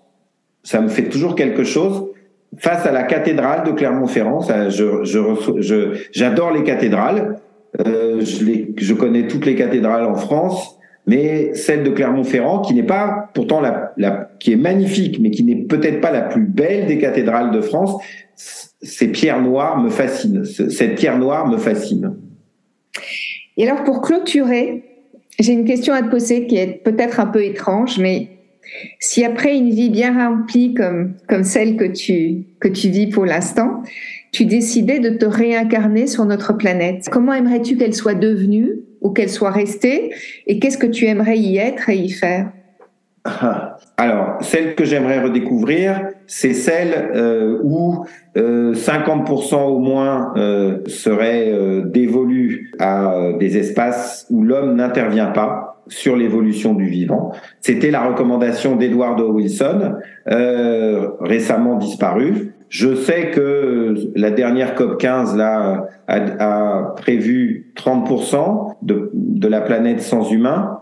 ça 0.62 0.82
me 0.82 0.88
fait 0.88 1.08
toujours 1.08 1.34
quelque 1.34 1.64
chose. 1.64 2.10
Face 2.58 2.84
à 2.84 2.92
la 2.92 3.04
cathédrale 3.04 3.66
de 3.66 3.72
Clermont-Ferrand, 3.72 4.40
je, 4.68 5.02
je, 5.02 5.98
j'adore 6.12 6.52
les 6.52 6.62
cathédrales. 6.62 7.38
Euh, 7.86 8.20
je, 8.20 8.44
les, 8.44 8.74
je 8.76 8.92
connais 8.92 9.28
toutes 9.28 9.46
les 9.46 9.54
cathédrales 9.54 10.04
en 10.04 10.14
France 10.14 10.78
mais 11.06 11.54
celle 11.54 11.82
de 11.82 11.90
Clermont-Ferrand, 11.90 12.60
qui 12.60 12.74
n'est 12.74 12.82
pas 12.82 13.30
pourtant 13.34 13.60
la, 13.60 14.30
qui 14.38 14.52
est 14.52 14.56
magnifique, 14.56 15.18
mais 15.20 15.30
qui 15.30 15.42
n'est 15.42 15.56
peut-être 15.56 16.00
pas 16.00 16.12
la 16.12 16.22
plus 16.22 16.44
belle 16.44 16.86
des 16.86 16.98
cathédrales 16.98 17.50
de 17.50 17.60
France, 17.60 18.00
ces 18.34 19.08
pierres 19.08 19.42
noires 19.42 19.80
me 19.80 19.90
fascinent. 19.90 20.44
Cette 20.44 20.96
pierre 20.96 21.18
noire 21.18 21.48
me 21.48 21.56
fascine. 21.56 22.16
Et 23.56 23.68
alors, 23.68 23.84
pour 23.84 24.00
clôturer, 24.00 24.84
j'ai 25.38 25.52
une 25.52 25.64
question 25.64 25.94
à 25.94 26.02
te 26.02 26.08
poser 26.08 26.46
qui 26.46 26.56
est 26.56 26.82
peut-être 26.84 27.20
un 27.20 27.26
peu 27.26 27.44
étrange, 27.44 27.98
mais 27.98 28.28
si 29.00 29.24
après 29.24 29.56
une 29.56 29.70
vie 29.70 29.90
bien 29.90 30.14
remplie 30.14 30.72
comme, 30.74 31.14
comme 31.28 31.44
celle 31.44 31.76
que 31.76 31.84
tu, 31.84 32.44
que 32.60 32.68
tu 32.68 32.88
vis 32.88 33.08
pour 33.08 33.26
l'instant, 33.26 33.82
tu 34.30 34.46
décidais 34.46 35.00
de 35.00 35.10
te 35.10 35.24
réincarner 35.24 36.06
sur 36.06 36.24
notre 36.24 36.56
planète, 36.56 37.08
comment 37.10 37.34
aimerais-tu 37.34 37.76
qu'elle 37.76 37.94
soit 37.94 38.14
devenue? 38.14 38.78
Ou 39.02 39.10
qu'elle 39.10 39.28
soit 39.28 39.50
restée 39.50 40.14
Et 40.46 40.58
qu'est-ce 40.58 40.78
que 40.78 40.86
tu 40.86 41.06
aimerais 41.06 41.38
y 41.38 41.58
être 41.58 41.90
et 41.90 41.96
y 41.96 42.10
faire? 42.10 42.50
Alors, 43.96 44.38
celle 44.40 44.74
que 44.74 44.84
j'aimerais 44.84 45.20
redécouvrir, 45.20 46.08
c'est 46.26 46.54
celle 46.54 47.10
euh, 47.14 47.58
où 47.62 48.04
euh, 48.36 48.74
50% 48.74 49.54
au 49.62 49.78
moins 49.78 50.32
euh, 50.36 50.78
serait 50.86 51.52
euh, 51.52 51.82
dévolu 51.84 52.72
à 52.80 53.12
euh, 53.12 53.36
des 53.38 53.58
espaces 53.58 54.26
où 54.30 54.42
l'homme 54.42 54.74
n'intervient 54.74 55.26
pas 55.26 55.84
sur 55.86 56.16
l'évolution 56.16 56.74
du 56.74 56.86
vivant. 56.86 57.32
C'était 57.60 57.90
la 57.90 58.08
recommandation 58.08 58.76
d'Edward 58.76 59.20
Wilson, 59.20 59.96
récemment 61.20 61.76
disparu. 61.76 62.52
Je 62.72 62.94
sais 62.94 63.30
que 63.30 63.94
la 64.14 64.30
dernière 64.30 64.74
COP 64.74 64.98
15 64.98 65.36
là 65.36 65.88
a, 66.08 66.16
a 66.16 66.94
prévu 66.96 67.70
30% 67.76 68.76
de, 68.80 69.10
de 69.12 69.46
la 69.46 69.60
planète 69.60 70.00
sans 70.00 70.32
humains. 70.32 70.80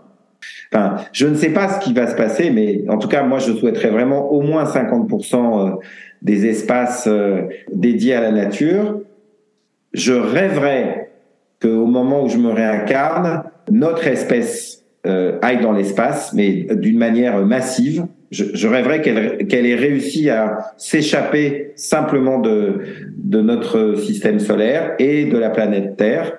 Enfin, 0.71 0.95
je 1.11 1.27
ne 1.27 1.35
sais 1.35 1.49
pas 1.49 1.67
ce 1.67 1.83
qui 1.83 1.91
va 1.91 2.07
se 2.07 2.15
passer, 2.15 2.49
mais 2.49 2.85
en 2.87 2.97
tout 2.97 3.09
cas, 3.09 3.23
moi, 3.23 3.39
je 3.39 3.51
souhaiterais 3.51 3.89
vraiment 3.89 4.31
au 4.31 4.39
moins 4.39 4.63
50% 4.63 5.35
euh, 5.35 5.75
des 6.21 6.45
espaces 6.45 7.07
euh, 7.07 7.41
dédiés 7.73 8.13
à 8.13 8.21
la 8.21 8.31
nature. 8.31 9.01
Je 9.91 10.13
rêverais 10.13 11.11
qu'au 11.61 11.87
moment 11.87 12.23
où 12.23 12.29
je 12.29 12.37
me 12.37 12.51
réincarne, 12.51 13.43
notre 13.69 14.07
espèce 14.07 14.85
euh, 15.05 15.39
aille 15.41 15.59
dans 15.59 15.73
l'espace, 15.73 16.31
mais 16.33 16.67
d'une 16.71 16.97
manière 16.97 17.45
massive. 17.45 18.05
Je, 18.31 18.45
je 18.53 18.67
rêverais 18.67 19.01
qu'elle 19.01 19.45
qu'elle 19.47 19.65
ait 19.65 19.75
réussi 19.75 20.29
à 20.29 20.73
s'échapper 20.77 21.73
simplement 21.75 22.39
de, 22.39 22.79
de 23.17 23.41
notre 23.41 23.95
système 23.95 24.39
solaire 24.39 24.95
et 24.99 25.25
de 25.25 25.37
la 25.37 25.49
planète 25.49 25.97
Terre. 25.97 26.37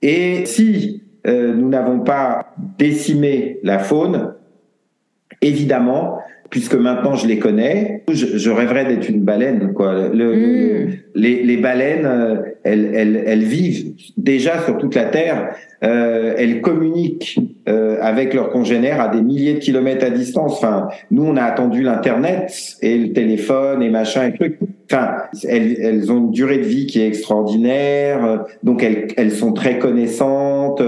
Et 0.00 0.46
si 0.46 1.02
euh, 1.26 1.54
nous 1.54 1.68
n'avons 1.68 2.00
pas 2.00 2.54
décimé 2.78 3.58
la 3.62 3.78
faune, 3.78 4.34
évidemment, 5.40 6.18
puisque 6.50 6.74
maintenant 6.74 7.14
je 7.14 7.26
les 7.26 7.38
connais, 7.38 8.04
je, 8.10 8.38
je 8.38 8.50
rêverais 8.50 8.84
d'être 8.84 9.08
une 9.08 9.22
baleine. 9.22 9.72
Quoi. 9.72 10.08
Le, 10.12 10.34
mm. 10.34 10.92
les, 11.14 11.42
les, 11.42 11.56
baleines, 11.56 12.06
euh, 12.06 12.36
elles, 12.64 12.90
elles, 12.94 13.22
elles, 13.26 13.42
vivent 13.42 13.92
déjà 14.16 14.62
sur 14.62 14.78
toute 14.78 14.94
la 14.94 15.04
Terre, 15.04 15.54
euh, 15.82 16.34
elles 16.36 16.60
communiquent 16.60 17.38
euh, 17.68 17.98
avec 18.00 18.34
leurs 18.34 18.50
congénères 18.50 19.00
à 19.00 19.08
des 19.08 19.22
milliers 19.22 19.54
de 19.54 19.58
kilomètres 19.58 20.04
à 20.04 20.10
distance. 20.10 20.54
Enfin, 20.54 20.88
nous, 21.10 21.24
on 21.24 21.36
a 21.36 21.42
attendu 21.42 21.82
l'Internet 21.82 22.52
et 22.82 22.98
le 22.98 23.12
téléphone 23.12 23.82
et 23.82 23.90
machin 23.90 24.28
et 24.28 24.32
trucs. 24.32 24.58
Enfin, 24.90 25.14
elles, 25.46 25.80
elles 25.80 26.12
ont 26.12 26.18
une 26.18 26.30
durée 26.30 26.58
de 26.58 26.64
vie 26.64 26.86
qui 26.86 27.00
est 27.00 27.06
extraordinaire, 27.06 28.44
donc 28.62 28.82
elles, 28.82 29.08
elles 29.16 29.32
sont 29.32 29.52
très 29.52 29.78
connaissantes, 29.78 30.82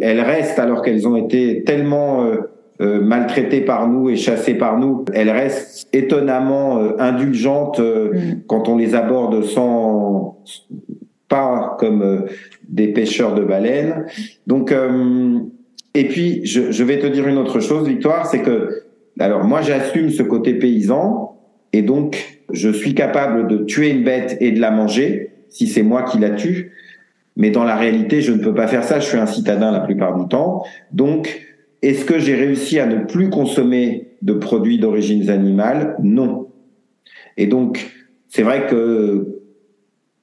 elles 0.00 0.20
restent 0.20 0.58
alors 0.58 0.82
qu'elles 0.82 1.06
ont 1.06 1.16
été 1.16 1.62
tellement... 1.64 2.24
Euh, 2.24 2.36
euh, 2.82 3.00
maltraitées 3.00 3.62
par 3.62 3.88
nous 3.88 4.10
et 4.10 4.16
chassées 4.16 4.54
par 4.54 4.78
nous, 4.78 5.06
elles 5.14 5.30
restent 5.30 5.88
étonnamment 5.94 6.78
euh, 6.78 6.90
indulgentes 6.98 7.80
euh, 7.80 8.12
mm. 8.12 8.42
quand 8.46 8.68
on 8.68 8.76
les 8.76 8.94
aborde 8.94 9.42
sans 9.44 10.36
pas 11.28 11.76
comme 11.78 12.26
des 12.68 12.88
pêcheurs 12.88 13.34
de 13.34 13.42
baleines. 13.42 14.06
Donc, 14.46 14.72
et 15.94 16.04
puis 16.08 16.44
je, 16.44 16.70
je, 16.70 16.84
vais 16.84 16.98
te 16.98 17.06
dire 17.06 17.26
une 17.26 17.38
autre 17.38 17.60
chose, 17.60 17.88
Victoire, 17.88 18.26
c'est 18.26 18.42
que 18.42 18.84
alors 19.18 19.44
moi 19.44 19.62
j'assume 19.62 20.10
ce 20.10 20.22
côté 20.22 20.54
paysan 20.54 21.38
et 21.72 21.82
donc 21.82 22.38
je 22.52 22.68
suis 22.68 22.94
capable 22.94 23.48
de 23.48 23.58
tuer 23.64 23.90
une 23.90 24.04
bête 24.04 24.36
et 24.40 24.52
de 24.52 24.60
la 24.60 24.70
manger 24.70 25.30
si 25.48 25.66
c'est 25.66 25.82
moi 25.82 26.02
qui 26.02 26.18
la 26.18 26.30
tue. 26.30 26.72
Mais 27.36 27.50
dans 27.50 27.64
la 27.64 27.76
réalité, 27.76 28.22
je 28.22 28.32
ne 28.32 28.38
peux 28.38 28.54
pas 28.54 28.66
faire 28.66 28.84
ça. 28.84 28.98
Je 28.98 29.06
suis 29.06 29.18
un 29.18 29.26
citadin 29.26 29.70
la 29.70 29.80
plupart 29.80 30.18
du 30.18 30.26
temps. 30.28 30.64
Donc, 30.92 31.42
est-ce 31.82 32.04
que 32.04 32.18
j'ai 32.18 32.34
réussi 32.34 32.78
à 32.78 32.86
ne 32.86 33.04
plus 33.04 33.28
consommer 33.28 34.08
de 34.22 34.32
produits 34.32 34.78
d'origine 34.78 35.28
animale 35.28 35.96
Non. 36.02 36.48
Et 37.36 37.46
donc, 37.46 37.92
c'est 38.28 38.42
vrai 38.42 38.66
que 38.66 39.35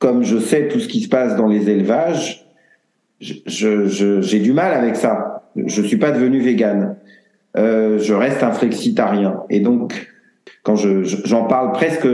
comme 0.04 0.22
je 0.22 0.38
sais 0.38 0.68
tout 0.68 0.82
ce 0.82 0.90
qui 0.90 1.00
se 1.00 1.08
passe 1.08 1.38
dans 1.38 1.48
les 1.48 1.70
élevages, 1.70 2.46
j'ai 3.22 4.40
du 4.42 4.52
mal 4.52 4.74
avec 4.74 4.98
ça. 4.98 5.46
Je 5.56 5.82
suis 5.82 5.96
pas 5.96 6.12
devenu 6.12 6.42
végane. 6.42 6.98
Euh, 7.56 8.00
je 8.00 8.14
reste 8.14 8.44
un 8.44 8.52
flexitarien. 8.52 9.44
Et 9.50 9.62
donc, 9.62 10.12
quand 10.64 10.76
j'en 10.76 11.46
parle 11.46 11.72
presque 11.72 12.06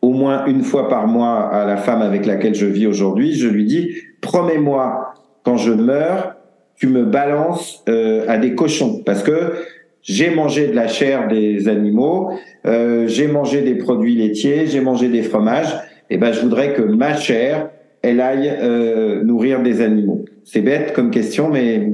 au 0.00 0.12
moins 0.14 0.46
une 0.46 0.62
fois 0.62 0.88
par 0.88 1.06
mois 1.06 1.52
à 1.52 1.66
la 1.66 1.76
femme 1.76 2.00
avec 2.00 2.24
laquelle 2.24 2.54
je 2.54 2.64
vis 2.64 2.86
aujourd'hui, 2.86 3.34
je 3.34 3.48
lui 3.48 3.66
dis, 3.66 3.90
promets-moi, 4.22 5.12
quand 5.42 5.58
je 5.58 5.72
meurs, 5.72 6.36
tu 6.76 6.86
me 6.86 7.04
balances 7.04 7.84
euh, 7.90 8.24
à 8.26 8.38
des 8.38 8.54
cochons 8.54 9.02
parce 9.04 9.22
que 9.22 9.52
j'ai 10.00 10.30
mangé 10.30 10.68
de 10.68 10.74
la 10.74 10.88
chair 10.88 11.28
des 11.28 11.68
animaux, 11.68 12.30
euh, 12.64 13.06
j'ai 13.06 13.26
mangé 13.26 13.60
des 13.60 13.74
produits 13.74 14.16
laitiers, 14.16 14.66
j'ai 14.66 14.80
mangé 14.80 15.08
des 15.08 15.22
fromages. 15.22 15.76
Eh 16.14 16.18
ben, 16.18 16.30
je 16.30 16.42
voudrais 16.42 16.74
que 16.74 16.82
ma 16.82 17.16
chair, 17.16 17.70
elle 18.02 18.20
aille 18.20 18.52
euh, 18.60 19.24
nourrir 19.24 19.62
des 19.62 19.80
animaux. 19.80 20.26
C'est 20.44 20.60
bête 20.60 20.92
comme 20.92 21.10
question, 21.10 21.48
mais 21.48 21.88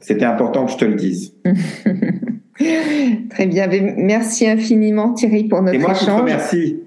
c'était 0.00 0.24
important 0.24 0.66
que 0.66 0.72
je 0.72 0.76
te 0.76 0.84
le 0.84 0.94
dise. 0.94 1.34
Très 3.30 3.46
bien. 3.46 3.68
Merci 3.96 4.48
infiniment, 4.48 5.12
Thierry, 5.12 5.44
pour 5.44 5.62
notre 5.62 5.76
Et 5.76 5.78
moi, 5.78 5.92
échange. 5.92 6.22
Merci. 6.24 6.80